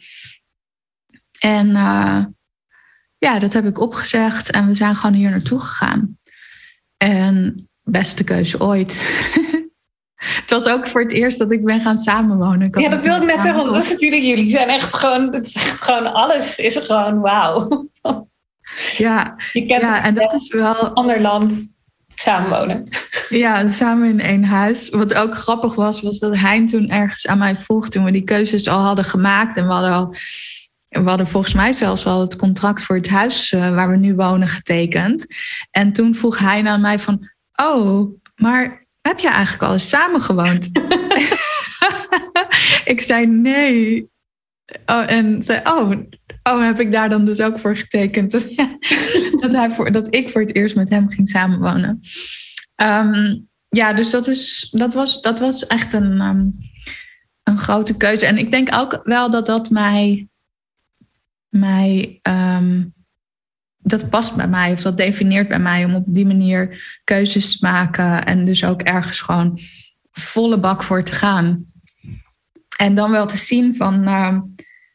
En 1.39 1.67
uh, 1.67 2.25
ja, 3.17 3.39
dat 3.39 3.53
heb 3.53 3.65
ik 3.65 3.79
opgezegd 3.79 4.51
en 4.51 4.67
we 4.67 4.73
zijn 4.73 4.95
gewoon 4.95 5.15
hier 5.15 5.29
naartoe 5.29 5.59
gegaan. 5.59 6.17
En 6.97 7.67
beste 7.83 8.23
keuze 8.23 8.59
ooit. 8.59 9.01
het 10.21 10.49
was 10.49 10.67
ook 10.67 10.87
voor 10.87 11.01
het 11.01 11.11
eerst 11.11 11.39
dat 11.39 11.51
ik 11.51 11.65
ben 11.65 11.81
gaan 11.81 11.97
samenwonen. 11.97 12.79
ja, 12.79 12.89
dat 12.89 13.01
wil 13.01 13.15
ik 13.15 13.23
net 13.23 13.41
zeggen. 13.41 13.71
Want 13.71 13.89
natuurlijk, 13.89 14.21
jullie 14.21 14.49
zijn 14.49 14.69
echt 14.69 14.93
gewoon, 14.93 15.33
het 15.33 15.45
is 15.45 15.55
echt 15.55 15.81
gewoon 15.81 16.13
alles 16.13 16.57
is 16.57 16.77
gewoon 16.77 17.19
wauw. 17.19 17.89
Ja, 18.97 19.35
je 19.53 19.65
kent 19.65 19.81
ja, 19.81 20.03
en 20.03 20.13
dat 20.13 20.33
is 20.33 20.53
wel 20.53 20.83
een 20.83 20.93
ander 20.93 21.21
land 21.21 21.75
samenwonen. 22.15 22.83
Ja, 23.29 23.67
samen 23.67 24.09
in 24.09 24.19
één 24.19 24.43
huis. 24.43 24.89
Wat 24.89 25.13
ook 25.13 25.35
grappig 25.35 25.75
was, 25.75 26.01
was 26.01 26.19
dat 26.19 26.35
hij 26.35 26.67
toen 26.67 26.89
ergens 26.89 27.27
aan 27.27 27.37
mij 27.37 27.55
vroeg 27.55 27.89
toen 27.89 28.03
we 28.03 28.11
die 28.11 28.23
keuzes 28.23 28.67
al 28.67 28.79
hadden 28.79 29.05
gemaakt 29.05 29.57
en 29.57 29.67
we 29.67 29.73
hadden 29.73 29.91
al 29.91 30.15
we 30.91 31.09
hadden 31.09 31.27
volgens 31.27 31.53
mij 31.53 31.73
zelfs 31.73 32.05
al 32.05 32.21
het 32.21 32.35
contract 32.35 32.83
voor 32.83 32.95
het 32.95 33.09
huis 33.09 33.51
uh, 33.51 33.69
waar 33.69 33.89
we 33.89 33.97
nu 33.97 34.15
wonen 34.15 34.47
getekend. 34.47 35.25
En 35.69 35.93
toen 35.93 36.15
vroeg 36.15 36.37
hij 36.37 36.61
naar 36.61 36.79
mij 36.79 36.99
van, 36.99 37.29
oh, 37.55 38.19
maar 38.35 38.80
heb 39.01 39.19
je 39.19 39.27
eigenlijk 39.27 39.63
al 39.63 39.73
eens 39.73 39.89
samen 39.89 40.21
gewoond? 40.21 40.69
ik 42.93 43.01
zei 43.01 43.25
nee. 43.25 44.09
Oh, 44.85 45.11
en 45.11 45.43
zei, 45.43 45.61
oh, 45.63 45.91
oh, 46.43 46.63
heb 46.63 46.79
ik 46.79 46.91
daar 46.91 47.09
dan 47.09 47.25
dus 47.25 47.41
ook 47.41 47.59
voor 47.59 47.77
getekend? 47.77 48.31
dat, 48.31 48.49
dat, 49.41 49.51
hij 49.51 49.71
voor, 49.71 49.91
dat 49.91 50.15
ik 50.15 50.29
voor 50.29 50.41
het 50.41 50.55
eerst 50.55 50.75
met 50.75 50.89
hem 50.89 51.09
ging 51.09 51.29
samenwonen. 51.29 51.99
Um, 52.75 53.49
ja, 53.69 53.93
dus 53.93 54.09
dat, 54.09 54.27
is, 54.27 54.69
dat, 54.71 54.93
was, 54.93 55.21
dat 55.21 55.39
was 55.39 55.67
echt 55.67 55.93
een, 55.93 56.21
um, 56.21 56.51
een 57.43 57.57
grote 57.57 57.97
keuze. 57.97 58.25
En 58.25 58.37
ik 58.37 58.51
denk 58.51 58.73
ook 58.73 59.01
wel 59.03 59.31
dat 59.31 59.45
dat 59.45 59.69
mij 59.69 60.29
mij, 61.51 62.19
um, 62.23 62.93
dat 63.83 64.09
past 64.09 64.35
bij 64.35 64.47
mij 64.47 64.71
of 64.71 64.81
dat 64.81 64.97
definieert 64.97 65.47
bij 65.47 65.59
mij 65.59 65.85
om 65.85 65.95
op 65.95 66.03
die 66.07 66.25
manier 66.25 66.83
keuzes 67.03 67.57
te 67.57 67.65
maken 67.65 68.25
en 68.25 68.45
dus 68.45 68.65
ook 68.65 68.81
ergens 68.81 69.21
gewoon 69.21 69.59
volle 70.11 70.59
bak 70.59 70.83
voor 70.83 71.03
te 71.03 71.13
gaan. 71.13 71.65
En 72.77 72.95
dan 72.95 73.11
wel 73.11 73.27
te 73.27 73.37
zien 73.37 73.75
van, 73.75 74.07
uh, 74.07 74.37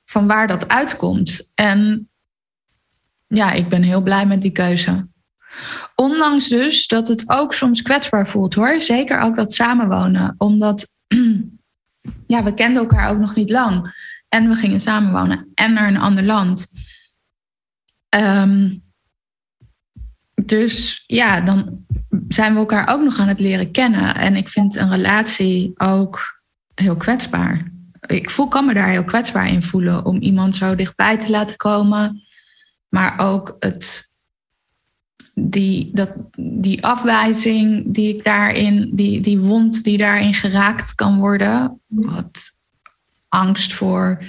van 0.05 0.27
waar 0.27 0.47
dat 0.47 0.69
uitkomt. 0.69 1.53
En 1.55 2.09
ja, 3.27 3.53
ik 3.53 3.69
ben 3.69 3.83
heel 3.83 4.01
blij 4.01 4.27
met 4.27 4.41
die 4.41 4.51
keuze. 4.51 5.09
Ondanks 5.95 6.49
dus 6.49 6.87
dat 6.87 7.09
het 7.09 7.25
ook 7.27 7.55
soms 7.55 7.83
kwetsbaar 7.83 8.27
voelt 8.27 8.55
hoor. 8.55 8.81
Zeker 8.81 9.21
ook 9.21 9.35
dat 9.35 9.53
samenwonen. 9.53 10.35
Omdat 10.39 10.87
ja, 12.27 12.43
we 12.43 12.55
kenden 12.55 12.83
elkaar 12.83 13.11
ook 13.11 13.19
nog 13.19 13.35
niet 13.35 13.51
lang. 13.51 13.95
En 14.29 14.49
we 14.49 14.55
gingen 14.55 14.81
samenwonen 14.81 15.51
en 15.55 15.73
naar 15.73 15.89
een 15.89 16.01
ander 16.01 16.25
land. 16.25 16.67
Um, 18.17 18.85
dus 20.45 21.05
ja, 21.07 21.41
dan 21.41 21.85
zijn 22.29 22.53
we 22.53 22.59
elkaar 22.59 22.89
ook 22.89 23.03
nog 23.03 23.19
aan 23.19 23.29
het 23.29 23.41
leren 23.41 23.71
kennen. 23.71 24.15
En 24.15 24.37
ik 24.37 24.49
vind 24.49 24.77
een 24.77 24.91
relatie 24.91 25.73
ook 25.75 26.43
heel 26.75 26.97
kwetsbaar. 26.97 27.73
Ik 28.07 28.31
voel, 28.31 28.49
kan 28.49 28.67
me 28.67 28.75
daar 28.75 28.89
heel 28.89 29.05
kwetsbaar 29.05 29.49
in 29.49 29.63
voelen 29.63 30.05
om 30.05 30.21
iemand 30.21 30.55
zo 30.55 30.75
dichtbij 30.75 31.19
te 31.19 31.31
laten 31.31 31.57
komen. 31.57 32.23
Maar 32.89 33.19
ook 33.19 33.57
het, 33.59 34.13
die, 35.35 35.91
dat, 35.93 36.13
die 36.39 36.85
afwijzing 36.85 37.95
die 37.95 38.17
ik 38.17 38.25
daarin, 38.25 38.91
die, 38.95 39.21
die 39.21 39.39
wond 39.39 39.85
die 39.85 39.99
daarin 39.99 40.35
geraakt 40.35 40.95
kan 40.95 41.19
worden. 41.19 41.81
Wat 41.87 42.53
angst 43.29 43.75
voor, 43.75 44.25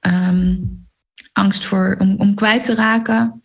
um, 0.00 0.81
angst 1.32 1.64
voor 1.64 1.96
om, 1.98 2.14
om 2.18 2.34
kwijt 2.34 2.64
te 2.64 2.74
raken. 2.74 3.42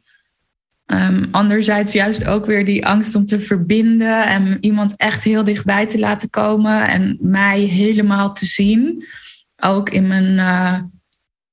Um, 0.85 1.27
anderzijds 1.31 1.93
juist 1.93 2.25
ook 2.25 2.45
weer 2.45 2.65
die 2.65 2.85
angst 2.85 3.15
om 3.15 3.25
te 3.25 3.39
verbinden 3.39 4.27
en 4.27 4.57
iemand 4.61 4.95
echt 4.95 5.23
heel 5.23 5.43
dichtbij 5.43 5.85
te 5.85 5.99
laten 5.99 6.29
komen 6.29 6.87
en 6.87 7.17
mij 7.21 7.59
helemaal 7.59 8.33
te 8.33 8.45
zien. 8.45 9.05
Ook 9.55 9.89
in 9.89 10.07
mijn, 10.07 10.33
uh, 10.33 10.79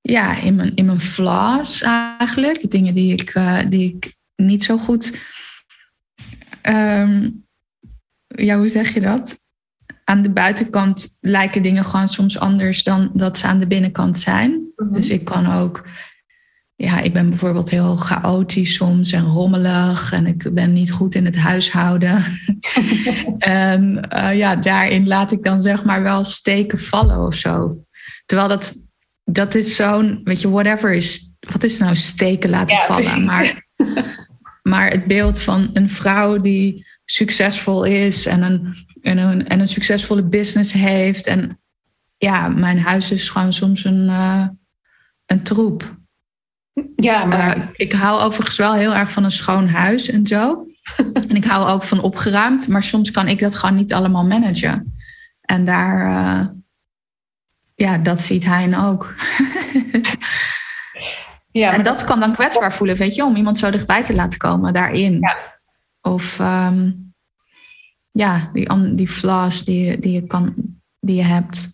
ja, 0.00 0.38
in 0.38 0.54
mijn, 0.54 0.74
in 0.74 0.84
mijn 0.84 1.00
flaws 1.00 1.82
eigenlijk. 1.82 2.60
De 2.60 2.68
dingen 2.68 2.94
die 2.94 3.12
ik, 3.12 3.34
uh, 3.34 3.60
die 3.68 3.94
ik 3.94 4.14
niet 4.36 4.64
zo 4.64 4.76
goed. 4.76 5.20
Um, 6.62 7.46
ja, 8.26 8.56
hoe 8.56 8.68
zeg 8.68 8.94
je 8.94 9.00
dat? 9.00 9.42
aan 10.04 10.22
de 10.22 10.30
buitenkant 10.30 11.18
lijken 11.20 11.62
dingen 11.62 11.84
gewoon 11.84 12.08
soms 12.08 12.38
anders 12.38 12.82
dan 12.82 13.10
dat 13.12 13.38
ze 13.38 13.46
aan 13.46 13.58
de 13.58 13.66
binnenkant 13.66 14.18
zijn. 14.18 14.72
Mhm. 14.76 14.92
Dus 14.92 15.08
ik 15.08 15.24
kan 15.24 15.52
ook, 15.52 15.86
ja, 16.76 17.00
ik 17.00 17.12
ben 17.12 17.28
bijvoorbeeld 17.28 17.70
heel 17.70 17.96
chaotisch 17.96 18.74
soms 18.74 19.12
en 19.12 19.24
rommelig 19.24 20.12
en 20.12 20.26
ik 20.26 20.54
ben 20.54 20.72
niet 20.72 20.92
goed 20.92 21.14
in 21.14 21.24
het 21.24 21.36
huishouden. 21.36 22.24
en 23.38 24.08
uh, 24.14 24.36
ja, 24.36 24.56
daarin 24.56 25.06
laat 25.06 25.32
ik 25.32 25.42
dan 25.42 25.60
zeg 25.60 25.84
maar 25.84 26.02
wel 26.02 26.24
steken 26.24 26.78
vallen 26.78 27.26
of 27.26 27.34
zo. 27.34 27.84
Terwijl 28.26 28.48
dat, 28.48 28.74
dat 29.24 29.54
is 29.54 29.76
zo'n, 29.76 30.20
weet 30.24 30.40
je, 30.40 30.50
whatever 30.50 30.92
is 30.92 31.34
wat 31.52 31.64
is 31.64 31.78
nou 31.78 31.96
steken 31.96 32.50
laten 32.50 32.76
Ja, 32.76 32.84
vallen? 32.84 33.24
Maar, 33.24 33.66
maar 34.72 34.90
het 34.90 35.06
beeld 35.06 35.40
van 35.40 35.70
een 35.72 35.88
vrouw 35.88 36.40
die 36.40 36.86
succesvol 37.04 37.84
is 37.84 38.26
en 38.26 38.42
een, 38.42 38.74
en 39.00 39.18
een, 39.18 39.48
en 39.48 39.60
een 39.60 39.68
succesvolle 39.68 40.22
business 40.22 40.72
heeft. 40.72 41.26
En 41.26 41.60
ja, 42.16 42.48
mijn 42.48 42.78
huis 42.78 43.10
is 43.10 43.28
gewoon 43.28 43.52
soms 43.52 43.84
een, 43.84 44.08
eh, 44.08 44.48
een 45.26 45.42
troep. 45.42 46.02
Ja, 46.96 47.24
maar 47.24 47.56
Eh, 47.56 47.68
ik 47.72 47.92
hou 47.92 48.20
overigens 48.20 48.56
wel 48.56 48.74
heel 48.74 48.94
erg 48.94 49.10
van 49.10 49.24
een 49.24 49.30
schoon 49.30 49.68
huis 49.68 50.10
en 50.10 50.26
zo. 50.26 50.66
en 51.28 51.36
ik 51.36 51.44
hou 51.44 51.68
ook 51.68 51.82
van 51.82 52.00
opgeruimd, 52.00 52.68
maar 52.68 52.82
soms 52.82 53.10
kan 53.10 53.28
ik 53.28 53.38
dat 53.38 53.54
gewoon 53.54 53.74
niet 53.74 53.92
allemaal 53.92 54.24
managen. 54.24 54.92
En 55.40 55.64
daar, 55.64 56.06
eh, 56.06 56.46
ja, 57.74 57.98
dat 57.98 58.20
ziet 58.20 58.44
Hein 58.44 58.74
ook. 58.74 59.14
ja, 61.50 61.68
en 61.68 61.74
maar 61.74 61.82
dat 61.82 62.04
kan 62.04 62.20
dan 62.20 62.32
kwetsbaar 62.32 62.72
voelen, 62.72 62.96
weet 62.96 63.14
je, 63.14 63.24
om 63.24 63.36
iemand 63.36 63.58
zo 63.58 63.70
dichtbij 63.70 64.04
te 64.04 64.14
laten 64.14 64.38
komen 64.38 64.72
daarin. 64.72 65.18
Ja. 65.18 65.36
Of 66.00 66.38
ehm, 66.38 66.92
ja, 68.10 68.50
die, 68.52 68.94
die 68.94 69.08
flaws 69.08 69.64
die, 69.64 69.98
die, 69.98 70.12
je 70.12 70.26
kan, 70.26 70.54
die 71.00 71.16
je 71.16 71.22
hebt. 71.22 71.73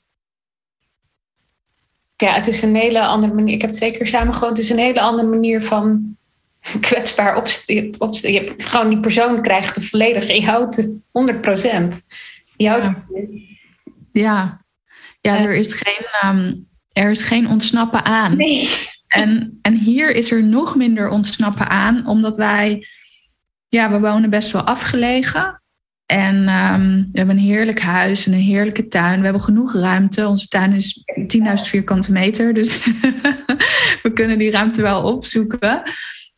Ja, 2.21 2.35
het 2.35 2.47
is 2.47 2.62
een 2.62 2.75
hele 2.75 3.01
andere 3.01 3.35
manier. 3.35 3.55
Ik 3.55 3.62
heb 3.62 3.71
twee 3.71 3.93
keer 3.93 4.07
samen 4.07 4.35
gewoond. 4.35 4.57
Het 4.57 4.64
is 4.64 4.71
een 4.71 4.79
hele 4.79 5.01
andere 5.01 5.29
manier 5.29 5.62
van 5.62 6.16
kwetsbaar 6.81 7.37
opstellen. 7.37 7.95
Opst 7.99 8.27
je 8.27 8.33
hebt 8.33 8.64
gewoon 8.64 8.89
die 8.89 9.01
persoon 9.01 9.43
krijgt 9.43 9.75
de 9.75 9.83
volledige. 9.83 10.35
Je 10.35 10.45
houdt 10.47 10.77
het 10.77 10.97
100 11.11 11.41
procent. 11.41 12.07
Ja. 12.57 13.05
Ja, 14.12 14.61
ja 15.21 15.37
En- 15.37 15.45
er, 15.45 15.55
is 15.55 15.73
geen, 15.73 16.07
ehm, 16.21 16.55
er 16.93 17.11
is 17.11 17.23
geen 17.23 17.49
ontsnappen 17.49 18.05
aan. 18.05 18.37
Nee. 18.37 18.68
En, 19.09 19.59
en 19.62 19.75
hier 19.75 20.14
is 20.14 20.31
er 20.31 20.43
nog 20.43 20.77
minder 20.77 21.09
ontsnappen 21.09 21.68
aan, 21.68 22.07
omdat 22.07 22.37
wij, 22.37 22.87
ja, 23.68 23.91
we 23.91 24.01
wonen 24.01 24.31
best 24.31 24.51
wel 24.51 24.62
afgelegen. 24.62 25.60
En 26.11 26.49
ehm, 26.49 26.97
we 27.13 27.19
hebben 27.19 27.37
een 27.37 27.43
heerlijk 27.43 27.81
huis 27.81 28.27
en 28.27 28.33
een 28.33 28.39
heerlijke 28.39 28.89
tuin. 28.89 29.19
We 29.19 29.25
hebben 29.25 29.43
genoeg 29.43 29.75
ruimte. 29.75 30.27
Onze 30.27 30.49
tuin 30.49 30.73
is 30.73 31.05
10.000 31.17 31.53
vierkante 31.55 32.13
meter, 32.13 32.55
dus 32.55 32.85
we 34.03 34.11
kunnen 34.15 34.39
die 34.39 34.51
ruimte 34.51 34.83
wel 34.83 35.03
opzoeken. 35.03 35.83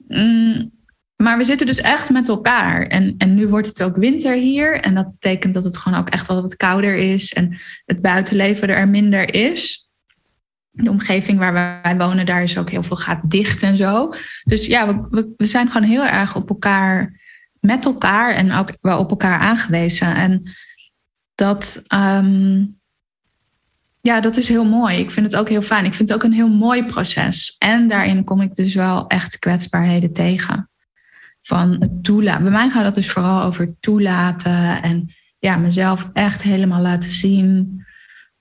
Mm, 0.08 0.70
maar 1.16 1.38
we 1.38 1.44
zitten 1.44 1.66
dus 1.66 1.80
echt 1.80 2.10
met 2.10 2.28
elkaar. 2.28 2.86
En, 2.86 3.14
en 3.18 3.34
nu 3.34 3.48
wordt 3.48 3.66
het 3.66 3.82
ook 3.82 3.96
winter 3.96 4.36
hier. 4.36 4.80
En 4.80 4.94
dat 4.94 5.10
betekent 5.10 5.54
dat 5.54 5.64
het 5.64 5.76
gewoon 5.76 5.98
ook 5.98 6.08
echt 6.08 6.28
wel 6.28 6.42
wat 6.42 6.56
kouder 6.56 6.94
is. 6.94 7.32
En 7.32 7.56
het 7.84 8.00
buitenleven 8.00 8.68
er 8.68 8.88
minder 8.88 9.34
is. 9.34 9.88
De 10.70 10.90
omgeving 10.90 11.38
waar 11.38 11.52
wij 11.82 11.96
wonen, 11.96 12.26
daar 12.26 12.42
is 12.42 12.58
ook 12.58 12.70
heel 12.70 12.82
veel 12.82 12.96
gaat 12.96 13.30
dicht 13.30 13.62
en 13.62 13.76
zo. 13.76 14.14
Dus 14.44 14.66
ja, 14.66 14.86
we, 14.86 15.06
we, 15.10 15.32
we 15.36 15.46
zijn 15.46 15.70
gewoon 15.70 15.88
heel 15.88 16.06
erg 16.06 16.36
op 16.36 16.48
elkaar, 16.48 17.20
met 17.62 17.84
elkaar 17.84 18.34
en 18.34 18.52
ook 18.52 18.76
wel 18.80 18.98
op 18.98 19.10
elkaar 19.10 19.38
aangewezen. 19.38 20.14
En 20.14 20.50
dat, 21.34 21.82
ehm, 21.86 22.64
ja, 24.00 24.20
dat 24.20 24.36
is 24.36 24.48
heel 24.48 24.64
mooi. 24.64 24.98
Ik 24.98 25.10
vind 25.10 25.26
het 25.32 25.40
ook 25.40 25.48
heel 25.48 25.62
fijn. 25.62 25.84
Ik 25.84 25.94
vind 25.94 26.08
het 26.08 26.18
ook 26.18 26.24
een 26.24 26.36
heel 26.36 26.48
mooi 26.48 26.84
proces. 26.84 27.56
En 27.58 27.88
daarin 27.88 28.24
kom 28.24 28.40
ik 28.40 28.54
dus 28.54 28.74
wel 28.74 29.06
echt 29.06 29.38
kwetsbaarheden 29.38 30.12
tegen. 30.12 30.70
Van 31.40 31.98
toelaten. 32.02 32.42
Bij 32.42 32.52
mij 32.52 32.70
gaat 32.70 32.84
het 32.84 32.94
dus 32.94 33.10
vooral 33.10 33.42
over 33.42 33.74
toelaten 33.80 34.82
en 34.82 35.14
ja, 35.38 35.56
mezelf 35.56 36.10
echt 36.12 36.42
helemaal 36.42 36.80
laten 36.80 37.10
zien, 37.10 37.84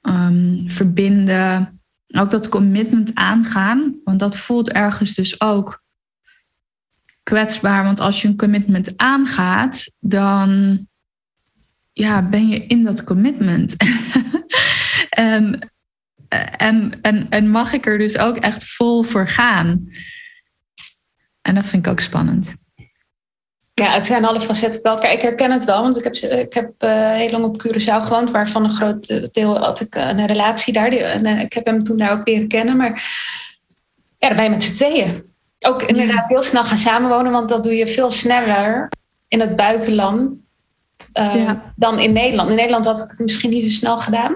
ehm, 0.01 0.67
verbinden 0.67 1.81
ook 2.07 2.31
dat 2.31 2.49
commitment 2.49 3.15
aangaan. 3.15 3.95
Want 4.03 4.19
dat 4.19 4.37
voelt 4.37 4.69
ergens 4.69 5.13
dus 5.13 5.41
ook 5.41 5.80
kwetsbaar. 7.23 7.83
Want 7.83 7.99
als 7.99 8.21
je 8.21 8.27
een 8.27 8.37
commitment 8.37 8.97
aangaat, 8.97 9.95
dan 9.99 10.79
ja, 11.93 12.21
ben 12.21 12.47
je 12.47 12.65
in 12.65 12.83
dat 12.83 13.03
commitment. 13.03 13.75
en, 15.09 15.71
en, 16.57 17.01
en, 17.01 17.29
en 17.29 17.49
mag 17.49 17.73
ik 17.73 17.85
er 17.85 17.97
dus 17.97 18.17
ook 18.17 18.37
echt 18.37 18.65
vol 18.65 19.03
voor 19.03 19.27
gaan. 19.27 19.89
En 21.41 21.55
dat 21.55 21.65
vind 21.65 21.85
ik 21.85 21.91
ook 21.91 21.99
spannend. 21.99 22.53
Ja, 23.73 23.93
het 23.93 24.05
zijn 24.05 24.25
alle 24.25 24.41
facetten 24.41 24.81
bij 24.81 24.91
elkaar. 24.91 25.11
Ik 25.11 25.21
herken 25.21 25.51
het 25.51 25.65
wel, 25.65 25.81
want 25.81 25.97
ik 25.97 26.03
heb, 26.03 26.13
ik 26.15 26.53
heb 26.53 26.71
eh, 26.77 27.11
heel 27.11 27.29
lang 27.29 27.43
op 27.43 27.67
Curaçao 27.67 28.03
gewoond, 28.03 28.31
waarvan 28.31 28.63
een 28.63 28.71
groot 28.71 29.33
deel 29.33 29.57
had 29.57 29.79
ik 29.79 29.95
een 29.95 30.25
relatie 30.25 30.73
daar. 30.73 30.89
Die, 30.89 30.99
en, 30.99 31.25
eh, 31.25 31.39
ik 31.39 31.53
heb 31.53 31.65
hem 31.65 31.83
toen 31.83 31.97
daar 31.97 32.11
ook 32.11 32.27
leren 32.27 32.47
kennen, 32.47 32.77
maar 32.77 33.03
ja, 34.17 34.41
je 34.41 34.49
met 34.49 34.63
z'n 34.63 34.73
tweeën. 34.73 35.30
Ook 35.65 35.81
inderdaad 35.83 36.29
heel 36.29 36.43
snel 36.43 36.63
gaan 36.63 36.77
samenwonen, 36.77 37.31
want 37.31 37.49
dat 37.49 37.63
doe 37.63 37.75
je 37.75 37.87
veel 37.87 38.11
sneller 38.11 38.91
in 39.27 39.39
het 39.39 39.55
buitenland 39.55 40.31
eh, 41.13 41.35
Ja. 41.35 41.73
dan 41.75 41.99
in 41.99 42.13
Nederland. 42.13 42.49
In 42.49 42.55
Nederland 42.55 42.85
had 42.85 42.99
ik 42.99 43.09
het 43.09 43.19
misschien 43.19 43.49
niet 43.49 43.63
zo 43.63 43.77
snel 43.77 43.97
gedaan. 43.97 44.35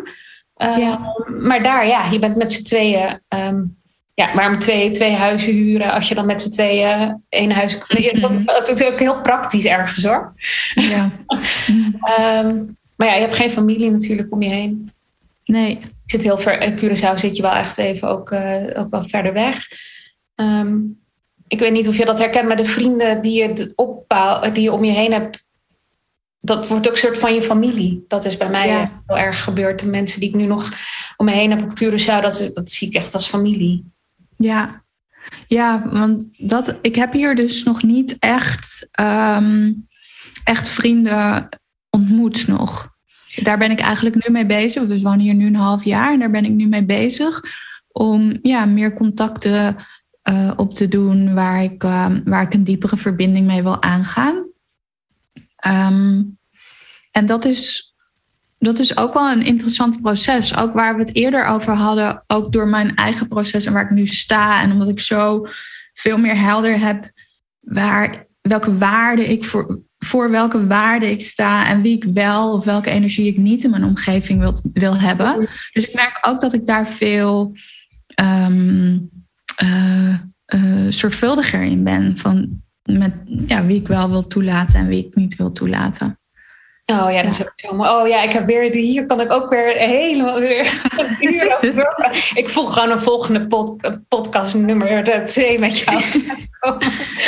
Eh, 0.56 0.78
Ja. 0.78 1.16
Maar 1.40 1.64
daar, 1.64 1.88
ja, 1.88 2.06
je 2.12 2.20
bent 2.20 2.36
met 2.36 2.54
z'n 2.54 2.64
tweeën. 2.64 3.20
ehm, 3.28 3.62
ja, 4.14 4.34
waarom 4.36 4.60
twee, 4.60 4.92
twee 4.92 5.12
huizen 5.14 5.54
huren 5.54 5.92
als 5.92 6.10
je 6.10 6.16
dan 6.16 6.26
met 6.26 6.42
z'n 6.42 6.50
tweeën 6.50 7.24
één 7.30 7.52
huis... 7.52 7.78
Mhm. 7.88 8.22
Dat, 8.22 8.42
dat 8.46 8.68
doet 8.68 8.86
ook 8.86 9.00
heel 9.00 9.22
praktisch 9.22 9.66
ergens 9.66 10.04
hoor. 10.06 10.34
Ja. 10.74 11.10
Ehm, 12.18 12.64
maar 12.96 13.08
ja, 13.08 13.14
je 13.14 13.22
hebt 13.22 13.36
geen 13.36 13.50
familie 13.52 13.92
natuurlijk 13.92 14.32
om 14.32 14.42
je 14.42 14.50
heen. 14.50 14.92
Nee. 15.46 15.80
Je 15.80 15.88
zit 16.06 16.24
heel 16.24 16.38
ver, 16.38 16.62
in 16.62 16.76
Curaçao 16.80 17.14
zit 17.16 17.36
je 17.36 17.42
wel 17.42 17.52
echt 17.54 17.78
even 17.78 18.08
ook, 18.10 18.32
eh, 18.32 18.80
ook 18.80 18.90
wel 18.90 19.04
verder 19.04 19.34
weg. 19.34 19.68
Ehm, 20.36 20.76
ik 21.48 21.60
weet 21.60 21.72
niet 21.72 21.88
of 21.88 21.98
je 21.98 22.06
dat 22.06 22.20
herkent, 22.20 22.48
maar 22.48 22.58
de 22.58 22.66
vrienden 22.66 23.22
die 23.22 23.34
je, 23.44 23.72
opbouw, 23.76 24.52
die 24.52 24.64
je 24.64 24.72
om 24.72 24.84
je 24.84 24.92
heen 24.92 25.12
hebt, 25.12 25.44
dat 26.40 26.68
wordt 26.68 26.88
ook 26.88 26.94
een 26.94 27.00
soort 27.00 27.18
van 27.18 27.34
je 27.34 27.42
familie. 27.42 28.06
Dat 28.08 28.26
is 28.26 28.38
bij 28.38 28.50
mij 28.50 28.68
Ja. 28.68 28.82
eh, 28.82 28.90
heel 29.08 29.18
erg 29.18 29.44
gebeurd. 29.44 29.80
De 29.80 29.88
mensen 29.88 30.20
die 30.20 30.30
ik 30.30 30.36
nu 30.36 30.46
nog 30.46 30.70
om 31.18 31.26
me 31.26 31.32
heen 31.32 31.50
heb 31.50 31.62
op 31.62 31.70
Curaçao, 31.84 32.22
dat, 32.22 32.50
dat 32.54 32.72
zie 32.72 32.88
ik 32.88 32.94
echt 32.94 33.14
als 33.14 33.28
familie. 33.28 33.92
Ja, 34.38 34.84
ja 35.48 35.90
want 35.92 36.28
dat, 36.38 36.78
ik 36.82 36.96
heb 36.96 37.14
hier 37.14 37.36
dus 37.36 37.64
nog 37.64 37.84
niet 37.84 38.16
echt, 38.20 38.88
ehm, 38.92 39.74
echt 40.44 40.68
vrienden 40.70 41.50
ontmoet 41.90 42.48
nog. 42.48 42.94
Daar 43.44 43.58
ben 43.58 43.72
ik 43.72 43.80
eigenlijk 43.80 44.16
nu 44.28 44.32
mee 44.32 44.46
bezig. 44.46 44.84
We 44.84 45.02
wonen 45.02 45.20
hier 45.20 45.34
nu 45.34 45.46
een 45.48 45.56
half 45.56 45.84
jaar 45.84 46.14
en 46.14 46.20
daar 46.20 46.32
ben 46.32 46.46
ik 46.46 46.52
nu 46.52 46.68
mee 46.68 46.84
bezig. 46.86 47.42
Om 47.92 48.40
ja, 48.42 48.66
meer 48.66 48.94
contacten 48.94 49.76
eh, 50.26 50.52
op 50.56 50.74
te 50.74 50.88
doen 50.88 51.34
waar 51.34 51.64
ik, 51.64 51.84
ehm, 51.84 52.22
waar 52.24 52.42
ik 52.42 52.54
een 52.54 52.64
diepere 52.64 52.98
verbinding 52.98 53.48
mee 53.48 53.64
wil 53.64 53.82
aangaan. 53.82 54.46
Ehm, 55.56 56.24
en 57.12 57.26
dat 57.26 57.46
is, 57.46 57.94
dat 58.58 58.80
is 58.80 58.98
ook 58.98 59.14
wel 59.14 59.32
een 59.32 59.46
interessant 59.46 60.02
proces. 60.02 60.58
Ook 60.58 60.74
waar 60.74 60.96
we 60.96 61.02
het 61.02 61.16
eerder 61.16 61.46
over 61.46 61.74
hadden, 61.74 62.24
ook 62.28 62.52
door 62.52 62.68
mijn 62.68 62.96
eigen 62.96 63.28
proces 63.28 63.66
en 63.66 63.74
waar 63.74 63.84
ik 63.84 63.90
nu 63.90 64.08
sta. 64.08 64.62
En 64.62 64.72
omdat 64.72 64.88
ik 64.88 65.00
zo 65.00 65.46
veel 65.94 66.18
meer 66.18 66.38
helder 66.40 66.80
heb 66.80 67.12
waar, 67.60 68.28
welke 68.42 68.78
waarde 68.78 69.26
ik 69.26 69.46
voor, 69.46 69.82
voor 69.98 70.32
welke 70.32 70.68
waarde 70.68 71.12
ik 71.12 71.22
sta 71.22 71.68
en 71.68 71.82
wie 71.82 71.96
ik 71.96 72.04
wel 72.14 72.54
of 72.54 72.66
welke 72.66 72.90
energie 72.90 73.28
ik 73.28 73.38
niet 73.38 73.64
in 73.64 73.70
mijn 73.70 73.84
omgeving 73.84 74.40
wil, 74.40 74.54
wil 74.74 74.98
hebben. 74.98 75.50
Dus 75.74 75.86
ik 75.86 75.94
merk 75.94 76.18
ook 76.22 76.42
dat 76.42 76.54
ik 76.54 76.66
daar 76.66 76.88
veel 76.88 77.56
ehm, 78.16 78.98
eh, 79.56 80.14
eh, 80.46 80.86
zorgvuldiger 80.90 81.62
in 81.62 81.84
ben. 81.84 82.18
Van 82.18 82.64
met 82.84 83.14
ja, 83.48 83.66
wie 83.66 83.80
ik 83.80 83.88
wel 83.88 84.10
wil 84.10 84.28
toelaten 84.28 84.80
en 84.80 84.88
wie 84.88 85.06
ik 85.08 85.16
niet 85.16 85.36
wil 85.36 85.52
toelaten. 85.52 86.20
Oh 86.86 87.12
ja, 87.12 87.22
dat 87.24 87.32
is 87.32 87.42
ook 87.42 87.54
zo 87.56 87.76
mooi. 87.76 87.90
Oh 87.90 88.08
ja, 88.08 88.22
ik 88.22 88.32
heb 88.32 88.46
weer, 88.46 88.72
hier 88.72 89.06
kan 89.06 89.22
ik 89.22 89.32
ook 89.32 89.50
weer 89.50 89.76
helemaal 89.78 90.40
weer. 90.40 90.66
Ik 92.34 92.50
voel 92.50 92.66
gewoon 92.66 92.92
een 92.92 93.02
volgende 93.02 93.48
pod, 93.48 93.92
podcast 94.08 94.56
nummer 94.56 95.26
twee 95.26 95.60
met 95.60 95.80
jou. 95.80 96.02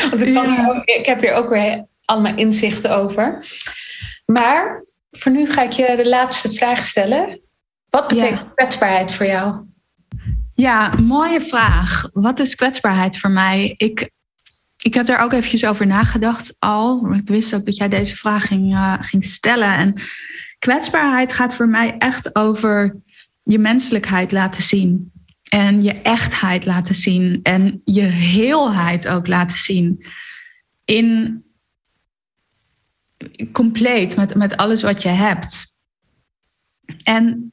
Want 0.09 0.21
ik, 0.21 0.33
kan 0.33 0.43
Ja. 0.53 0.55
hier 0.55 0.75
ook- 0.75 0.85
ik 0.85 1.05
heb 1.05 1.21
hier 1.21 1.33
ook 1.33 1.49
weer 1.49 1.85
allemaal 2.05 2.35
inzichten 2.35 2.95
over. 2.95 3.45
Maar 4.25 4.83
voor 5.11 5.31
nu 5.31 5.49
ga 5.49 5.61
ik 5.63 5.71
je 5.71 5.93
de 5.95 6.09
laatste 6.09 6.53
vraag 6.53 6.79
stellen. 6.87 7.41
Wat 7.89 8.07
betekent 8.07 8.39
Ja. 8.39 8.51
kwetsbaarheid 8.55 9.13
voor 9.13 9.25
jou? 9.25 9.65
Ja, 10.57 10.93
mooie 11.03 11.41
vraag. 11.41 12.09
Wat 12.13 12.39
is 12.39 12.55
kwetsbaarheid 12.55 13.17
voor 13.17 13.29
mij? 13.29 13.73
Ik, 13.77 14.09
ik 14.81 14.93
heb 14.93 15.07
daar 15.07 15.23
ook 15.23 15.33
eventjes 15.33 15.65
over 15.65 15.87
nagedacht 15.87 16.55
al. 16.59 17.13
Ik 17.13 17.27
wist 17.27 17.53
ook 17.53 17.65
dat 17.65 17.75
jij 17.77 17.89
deze 17.89 18.15
vraag 18.15 18.47
ging, 18.47 18.73
eh, 18.73 18.93
ging 18.99 19.23
stellen. 19.23 19.77
En 19.77 20.01
kwetsbaarheid 20.59 21.33
gaat 21.33 21.55
voor 21.55 21.67
mij 21.67 21.97
echt 21.97 22.35
over 22.35 23.01
je 23.41 23.59
menselijkheid 23.59 24.31
laten 24.31 24.63
zien. 24.63 25.11
En 25.49 25.81
je 25.81 25.93
echtheid 25.93 26.65
laten 26.65 26.95
zien. 26.95 27.39
En 27.43 27.81
je 27.83 28.01
heelheid 28.01 29.07
ook 29.07 29.27
laten 29.27 29.57
zien. 29.57 30.05
In 30.85 31.43
compleet 33.51 34.15
met, 34.15 34.35
met 34.35 34.57
alles 34.57 34.81
wat 34.81 35.01
je 35.01 35.09
hebt. 35.09 35.79
En 37.03 37.51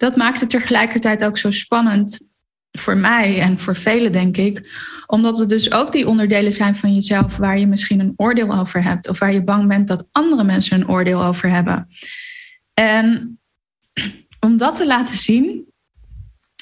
dat 0.00 0.16
maakt 0.16 0.40
het 0.40 0.50
tegelijkertijd 0.50 1.24
ook 1.24 1.38
zo 1.38 1.50
spannend 1.50 2.32
voor 2.72 2.96
mij 2.96 3.40
en 3.40 3.58
voor 3.58 3.76
velen, 3.76 4.12
denk 4.12 4.36
ik. 4.36 4.70
Omdat 5.06 5.38
het 5.38 5.48
dus 5.48 5.72
ook 5.72 5.92
die 5.92 6.08
onderdelen 6.08 6.52
zijn 6.52 6.76
van 6.76 6.94
jezelf 6.94 7.36
waar 7.36 7.58
je 7.58 7.66
misschien 7.66 8.00
een 8.00 8.12
oordeel 8.16 8.54
over 8.54 8.82
hebt. 8.82 9.08
Of 9.08 9.18
waar 9.18 9.32
je 9.32 9.44
bang 9.44 9.68
bent 9.68 9.88
dat 9.88 10.08
andere 10.12 10.44
mensen 10.44 10.80
een 10.80 10.88
oordeel 10.88 11.24
over 11.24 11.50
hebben. 11.50 11.88
En 12.74 13.38
om 14.40 14.56
dat 14.56 14.76
te 14.76 14.86
laten 14.86 15.16
zien, 15.16 15.64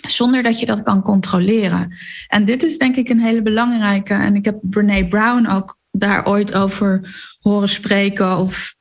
zonder 0.09 0.43
dat 0.43 0.61
je 0.61 0.66
dat 0.66 0.82
kan 0.82 1.03
controleren. 1.03 1.95
En 2.26 2.45
dit 2.45 2.62
is 2.62 2.78
denk 2.78 2.97
ik 2.97 3.09
een 3.09 3.20
hele 3.20 3.43
belangrijke. 3.43 4.14
En 4.14 4.34
ik 4.34 4.45
heb 4.45 4.59
Brene 4.62 5.09
Brown 5.09 5.47
ook 5.47 5.78
daar 5.91 6.26
ooit 6.26 6.55
over 6.55 7.16
horen 7.41 7.68
spreken 7.68 8.39
of 8.39 8.76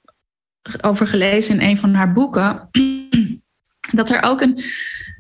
over 0.82 1.08
gelezen 1.08 1.60
in 1.60 1.70
een 1.70 1.78
van 1.78 1.94
haar 1.94 2.14
boeken. 2.14 2.70
Dat 3.92 4.10
er 4.10 4.22
ook 4.22 4.42
een, 4.42 4.64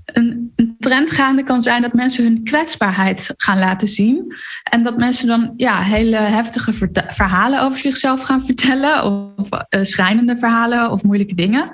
een, 0.05 0.51
een, 0.55 0.75
trend 0.79 1.11
gaande 1.11 1.43
kan 1.43 1.61
zijn 1.61 1.81
dat 1.81 1.93
mensen 1.93 2.23
hun 2.23 2.43
kwetsbaarheid 2.43 3.33
gaan 3.37 3.59
laten 3.59 3.87
zien. 3.87 4.33
En 4.63 4.83
dat 4.83 4.97
mensen 4.97 5.27
dan 5.27 5.53
ja, 5.55 5.81
hele 5.81 6.15
heftige 6.15 6.73
verhalen 7.07 7.61
over 7.61 7.79
zichzelf 7.79 8.21
gaan 8.21 8.45
vertellen. 8.45 9.03
Of 9.35 9.49
uh, 9.51 9.83
schrijnende 9.83 10.37
verhalen 10.37 10.91
of 10.91 11.03
moeilijke 11.03 11.35
dingen. 11.35 11.71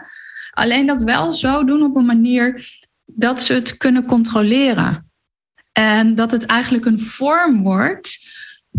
Alleen 0.52 0.86
dat 0.86 1.02
wel 1.02 1.34
zo 1.34 1.64
doen 1.64 1.84
op 1.84 1.96
een 1.96 2.06
manier 2.06 2.66
dat 3.06 3.42
ze 3.42 3.54
het 3.54 3.78
kunnen 3.78 4.06
controleren. 4.06 5.12
En 5.72 6.16
dat 6.16 6.32
het 6.32 6.46
eigenlijk 6.46 6.86
een 6.86 7.00
vorm 7.00 7.64
wordt 7.64 8.20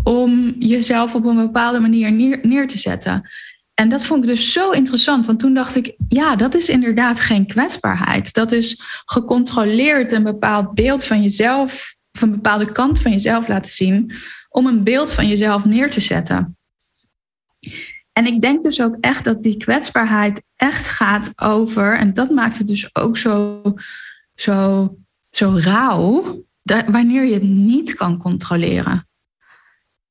om 0.02 0.54
jezelf 0.58 1.14
op 1.14 1.24
een 1.24 1.36
bepaalde 1.36 1.80
manier 1.80 2.12
neer, 2.12 2.38
neer 2.42 2.68
te 2.68 2.78
zetten. 2.78 3.30
En 3.74 3.88
dat 3.88 4.04
vond 4.04 4.22
ik 4.22 4.28
dus 4.28 4.52
zo 4.52 4.70
interessant, 4.70 5.26
want 5.26 5.38
toen 5.38 5.54
dacht 5.54 5.76
ik, 5.76 5.94
ja, 6.08 6.36
dat 6.36 6.54
is 6.54 6.68
inderdaad 6.68 7.20
geen 7.20 7.46
kwetsbaarheid. 7.46 8.32
Dat 8.32 8.52
is 8.52 8.80
gecontroleerd 9.04 10.12
een 10.12 10.22
bepaald 10.22 10.74
beeld 10.74 11.04
van 11.04 11.22
jezelf, 11.22 11.96
of 12.12 12.22
een 12.22 12.30
bepaalde 12.30 12.72
kant 12.72 13.00
van 13.00 13.10
jezelf 13.10 13.48
laten 13.48 13.72
zien, 13.72 14.14
om 14.48 14.66
een 14.66 14.84
beeld 14.84 15.12
van 15.12 15.28
jezelf 15.28 15.64
neer 15.64 15.90
te 15.90 16.00
zetten. 16.00 16.56
En 18.12 18.26
ik 18.26 18.40
denk 18.40 18.62
dus 18.62 18.80
ook 18.80 18.96
echt 19.00 19.24
dat 19.24 19.42
die 19.42 19.56
kwetsbaarheid 19.56 20.44
echt 20.56 20.88
gaat 20.88 21.32
over, 21.40 21.98
en 21.98 22.14
dat 22.14 22.30
maakt 22.30 22.58
het 22.58 22.66
dus 22.66 22.94
ook 22.96 23.16
zo, 23.16 23.62
zo, 24.34 24.96
zo 25.30 25.56
rauw, 25.56 26.42
wanneer 26.86 27.24
je 27.24 27.34
het 27.34 27.42
niet 27.42 27.94
kan 27.94 28.18
controleren. 28.18 29.08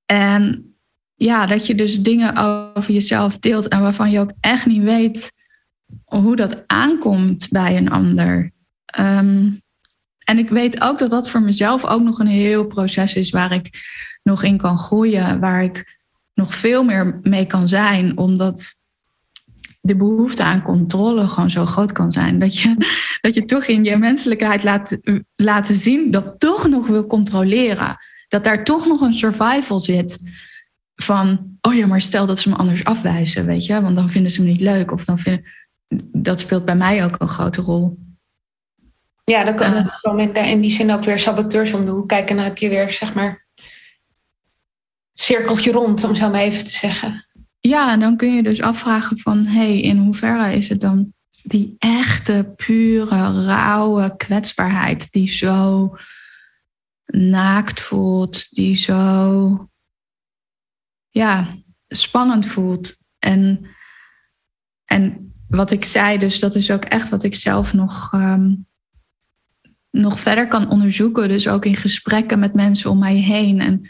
En 0.06 0.73
ja, 1.16 1.46
dat 1.46 1.68
je 1.68 1.76
dus 1.76 2.02
dingen 2.02 2.38
over 2.76 2.94
jezelf 2.94 3.40
deelt 3.40 3.68
en 3.68 3.82
waarvan 3.82 4.12
je 4.12 4.20
ook 4.20 4.32
echt 4.40 4.66
niet 4.66 4.84
weet 4.84 5.32
hoe 6.06 6.36
dat 6.36 6.64
aankomt 6.68 7.48
bij 7.50 7.78
een 7.78 7.90
ander. 7.90 8.52
Ehm, 8.86 9.52
en 10.24 10.38
ik 10.38 10.50
weet 10.50 10.82
ook 10.82 10.98
dat 10.98 11.10
dat 11.10 11.30
voor 11.30 11.42
mezelf 11.42 11.86
ook 11.86 12.02
nog 12.02 12.20
een 12.20 12.28
heel 12.28 12.66
proces 12.66 13.16
is 13.16 13.30
waar 13.30 13.52
ik 13.52 13.70
nog 14.24 14.44
in 14.44 14.58
kan 14.58 14.78
groeien, 14.78 15.40
waar 15.40 15.64
ik 15.64 16.00
nog 16.34 16.56
veel 16.56 16.84
meer 16.84 17.20
mee 17.22 17.46
kan 17.46 17.68
zijn, 17.68 18.18
omdat 18.18 18.82
de 19.82 19.96
behoefte 19.96 20.44
aan 20.44 20.62
controle 20.62 21.28
gewoon 21.28 21.52
zo 21.52 21.66
groot 21.66 21.92
kan 21.92 22.12
zijn. 22.12 22.40
Dat 22.40 22.58
je, 22.58 22.76
dat 23.22 23.34
je 23.34 23.46
toch 23.46 23.66
in 23.66 23.84
je 23.84 23.98
menselijkheid 23.98 24.64
laat 24.64 24.98
laten 25.36 25.76
zien 25.76 26.12
dat 26.12 26.40
toch 26.40 26.68
nog 26.68 26.88
wil 26.88 27.08
controleren. 27.08 27.98
Dat 28.28 28.44
daar 28.44 28.64
toch 28.64 28.88
nog 28.88 29.02
een 29.02 29.14
survival 29.14 29.80
zit 29.80 30.32
van, 30.96 31.58
oh 31.62 31.74
ja, 31.74 31.88
maar 31.88 32.02
stel 32.02 32.26
dat 32.26 32.40
ze 32.40 32.50
me 32.50 32.56
anders 32.56 32.84
afwijzen, 32.84 33.46
weet 33.46 33.66
je, 33.66 33.82
want 33.82 33.96
dan 33.96 34.10
vinden 34.10 34.32
ze 34.32 34.42
me 34.44 34.50
niet 34.50 34.62
leuk. 34.62 34.92
Of 34.92 35.06
dan 35.06 35.18
vinden, 35.18 35.44
dat 36.12 36.40
speelt 36.40 36.66
bij 36.66 36.76
mij 36.76 37.06
ook 37.06 37.16
een 37.18 37.28
grote 37.28 37.62
rol. 37.62 37.98
Ja, 39.24 39.44
dan 39.44 39.56
kan 39.56 40.18
uh, 40.18 40.26
in, 40.26 40.36
in 40.36 40.62
die 40.62 40.72
zin 40.72 40.92
ook 40.92 41.04
weer 41.04 41.20
saboteurs 41.20 41.74
om 41.74 41.86
de 41.86 41.92
hoek 41.92 42.08
kijken. 42.08 42.30
En 42.30 42.36
dan 42.36 42.46
heb 42.46 42.58
je 42.58 42.70
weer, 42.70 42.92
zeg 42.92 43.14
maar, 43.14 43.46
cirkeltje 45.14 45.72
rond, 45.72 46.04
om 46.04 46.16
zo 46.16 46.30
maar 46.30 46.42
even 46.42 46.66
te 46.66 46.72
zeggen. 46.72 47.26
Ja, 47.60 47.92
en 47.92 48.00
dan 48.00 48.18
kun 48.18 48.36
je 48.36 48.44
dus 48.44 48.62
afvragen 48.62 49.20
van, 49.20 49.46
hé, 49.46 49.58
hey, 49.58 49.82
in 49.82 49.98
hoeverre 49.98 50.56
is 50.56 50.70
het 50.70 50.82
dan 50.82 51.14
die 51.44 51.76
echte, 51.78 52.54
pure, 52.56 53.46
rauwe 53.46 54.18
kwetsbaarheid 54.18 55.12
die 55.12 55.30
zo 55.30 55.96
naakt 57.06 57.82
voelt, 57.82 58.56
die 58.56 58.76
zo 58.76 59.70
ja, 61.14 61.48
spannend 61.88 62.46
voelt. 62.46 62.96
En, 63.20 63.66
en 64.86 65.34
wat 65.48 65.72
ik 65.72 65.86
zei, 65.86 66.18
dus 66.18 66.40
dat 66.40 66.56
is 66.56 66.72
ook 66.72 66.86
echt 66.86 67.10
wat 67.10 67.24
ik 67.24 67.36
zelf 67.36 67.74
nog, 67.74 68.12
um, 68.14 68.66
nog 69.90 70.20
verder 70.20 70.48
kan 70.48 70.70
onderzoeken. 70.70 71.28
Dus 71.28 71.48
ook 71.48 71.66
in 71.66 71.76
gesprekken 71.76 72.40
met 72.40 72.54
mensen 72.54 72.90
om 72.90 73.00
mij 73.00 73.16
heen. 73.16 73.62
En 73.62 73.90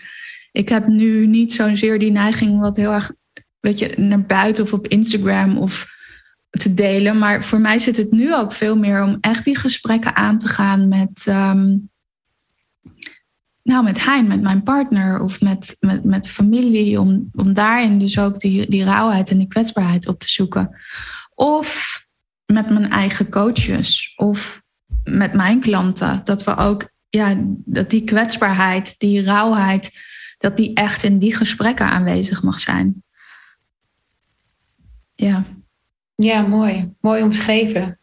ik 0.51 0.69
heb 0.69 0.87
nu 0.87 1.27
niet 1.27 1.53
zozeer 1.53 1.99
die 1.99 2.11
neiging 2.11 2.59
wat 2.59 2.75
heel 2.75 2.91
erg 2.91 3.11
weet 3.59 3.79
je, 3.79 3.93
naar 3.97 4.21
buiten 4.21 4.63
of 4.63 4.73
op 4.73 4.87
Instagram 4.87 5.57
of 5.57 5.87
te 6.49 6.73
delen. 6.73 7.17
Maar 7.17 7.43
voor 7.43 7.59
mij 7.59 7.79
zit 7.79 7.97
het 7.97 8.11
nu 8.11 8.35
ook 8.35 8.51
veel 8.51 8.77
meer 8.77 9.03
om 9.03 9.17
echt 9.21 9.45
die 9.45 9.57
gesprekken 9.57 10.15
aan 10.15 10.37
te 10.37 10.47
gaan 10.47 10.87
met, 10.87 11.25
um, 11.27 11.91
nou, 13.63 13.83
met 13.83 14.03
Hein, 14.03 14.27
met 14.27 14.41
mijn 14.41 14.63
partner 14.63 15.21
of 15.21 15.41
met, 15.41 15.77
met, 15.79 16.03
met 16.03 16.29
familie, 16.29 16.99
om, 16.99 17.29
om 17.31 17.53
daarin 17.53 17.99
dus 17.99 18.19
ook 18.19 18.39
die, 18.39 18.69
die 18.69 18.83
rauwheid 18.83 19.29
en 19.29 19.37
die 19.37 19.47
kwetsbaarheid 19.47 20.07
op 20.07 20.19
te 20.19 20.29
zoeken. 20.29 20.75
Of 21.35 22.01
met 22.45 22.69
mijn 22.69 22.89
eigen 22.89 23.29
coaches 23.29 24.13
of 24.15 24.61
met 25.03 25.33
mijn 25.33 25.59
klanten. 25.59 26.21
Dat 26.23 26.43
we 26.43 26.55
ook, 26.55 26.89
ja, 27.09 27.35
dat 27.65 27.89
die 27.89 28.03
kwetsbaarheid, 28.03 28.99
die 28.99 29.23
rauwheid, 29.23 29.91
dat 30.37 30.57
die 30.57 30.73
echt 30.73 31.03
in 31.03 31.19
die 31.19 31.35
gesprekken 31.35 31.85
aanwezig 31.85 32.43
mag 32.43 32.59
zijn. 32.59 33.03
Ja. 35.15 35.43
Ja, 36.15 36.41
mooi. 36.41 36.93
Mooi 37.01 37.23
omschreven. 37.23 37.99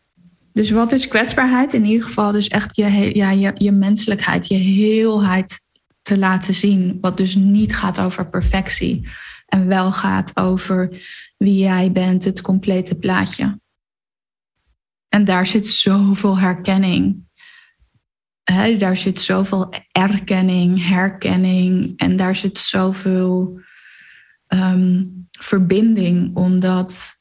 Dus 0.52 0.70
wat 0.70 0.92
is 0.92 1.08
kwetsbaarheid? 1.08 1.74
In 1.74 1.84
ieder 1.84 2.06
geval 2.06 2.32
dus 2.32 2.48
echt 2.48 2.76
je, 2.76 3.16
ja, 3.16 3.30
je, 3.30 3.52
je 3.54 3.72
menselijkheid, 3.72 4.46
je 4.46 4.54
heelheid 4.54 5.58
te 6.02 6.18
laten 6.18 6.54
zien. 6.54 6.98
Wat 7.00 7.16
dus 7.16 7.34
niet 7.34 7.76
gaat 7.76 8.00
over 8.00 8.30
perfectie. 8.30 9.08
En 9.46 9.66
wel 9.66 9.92
gaat 9.92 10.36
over 10.36 10.96
wie 11.36 11.58
jij 11.58 11.92
bent, 11.92 12.24
het 12.24 12.40
complete 12.40 12.94
plaatje. 12.94 13.60
En 15.08 15.24
daar 15.24 15.46
zit 15.46 15.66
zoveel 15.66 16.38
herkenning. 16.38 17.28
He, 18.42 18.76
daar 18.76 18.96
zit 18.96 19.20
zoveel 19.20 19.68
erkenning, 19.92 20.86
herkenning. 20.86 21.92
En 21.96 22.16
daar 22.16 22.36
zit 22.36 22.58
zoveel 22.58 23.60
um, 24.48 25.28
verbinding. 25.30 26.36
Omdat 26.36 27.19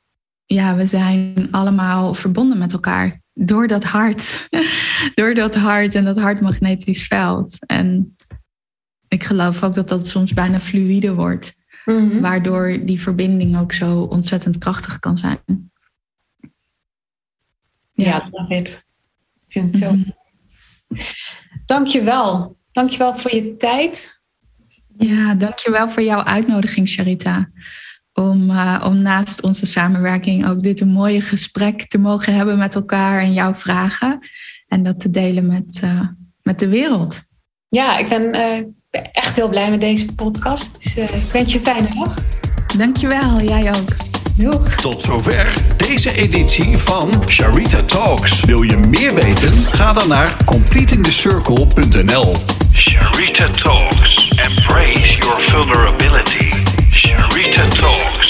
ja, 0.53 0.75
we 0.75 0.87
zijn 0.87 1.47
allemaal 1.51 2.13
verbonden 2.13 2.57
met 2.57 2.73
elkaar 2.73 3.21
door 3.33 3.67
dat 3.67 3.83
hart. 3.83 4.47
door 5.15 5.33
dat 5.33 5.55
hart 5.55 5.95
en 5.95 6.05
dat 6.05 6.19
hartmagnetisch 6.19 7.07
veld. 7.07 7.65
En 7.65 8.15
ik 9.07 9.23
geloof 9.23 9.63
ook 9.63 9.73
dat 9.73 9.87
dat 9.87 10.07
soms 10.07 10.33
bijna 10.33 10.59
fluïde 10.59 11.13
wordt. 11.13 11.55
Mhm. 11.85 12.21
Waardoor 12.21 12.79
die 12.85 13.01
verbinding 13.01 13.57
ook 13.57 13.71
zo 13.71 14.01
ontzettend 14.01 14.57
krachtig 14.57 14.99
kan 14.99 15.17
zijn. 15.17 15.71
Ja, 17.93 18.29
dat 18.31 18.47
weet 18.47 18.67
ik. 18.67 18.83
vind 19.47 19.71
het 19.71 19.81
zo. 19.81 19.91
Mm 19.91 20.03
-hmm. 20.03 20.97
Dankjewel. 21.65 22.57
Dankjewel 22.71 23.17
voor 23.17 23.35
je 23.35 23.55
tijd. 23.57 24.21
Ja, 24.97 25.35
dankjewel 25.35 25.89
voor 25.89 26.03
jouw 26.03 26.23
uitnodiging, 26.23 26.89
Charita 26.89 27.49
om, 28.19 28.49
uh, 28.49 28.83
om 28.85 29.01
naast 29.01 29.41
onze 29.41 29.65
samenwerking 29.65 30.47
ook 30.47 30.61
dit 30.61 30.81
een 30.81 30.91
mooie 30.91 31.21
gesprek 31.21 31.87
te 31.87 31.97
mogen 31.97 32.33
hebben 32.33 32.57
met 32.57 32.75
elkaar 32.75 33.21
en 33.21 33.33
jouw 33.33 33.53
vragen. 33.53 34.19
En 34.67 34.83
dat 34.83 34.99
te 34.99 35.09
delen 35.09 35.47
met, 35.47 35.81
uh, 35.83 36.01
met 36.41 36.59
de 36.59 36.67
wereld. 36.67 37.21
Ja, 37.69 37.97
ik 37.97 38.09
ben 38.09 38.35
uh, 38.35 38.57
echt 39.11 39.35
heel 39.35 39.49
blij 39.49 39.69
met 39.69 39.79
deze 39.79 40.15
podcast. 40.15 40.69
Dus 40.83 40.95
ik 40.95 41.31
wens 41.31 41.51
je 41.51 41.57
een 41.57 41.65
fijne 41.65 41.87
dag. 41.95 42.13
Dankjewel, 42.77 43.41
jij 43.41 43.67
ook. 43.67 43.95
Doeg. 44.35 44.75
Tot 44.75 45.03
zover 45.03 45.53
deze 45.77 46.15
editie 46.15 46.77
van 46.77 47.09
Sharita 47.27 47.81
Talks. 47.81 48.45
Wil 48.45 48.61
je 48.61 48.77
meer 48.77 49.15
weten? 49.15 49.63
Ga 49.63 49.93
dan 49.93 50.07
naar 50.07 50.35
completingthecircle.nl. 50.45 52.35
Sharita 52.71 53.49
Talks. 53.49 54.27
Embrace 54.27 55.17
your 55.17 55.39
Rita 57.17 57.67
Talks. 57.69 58.28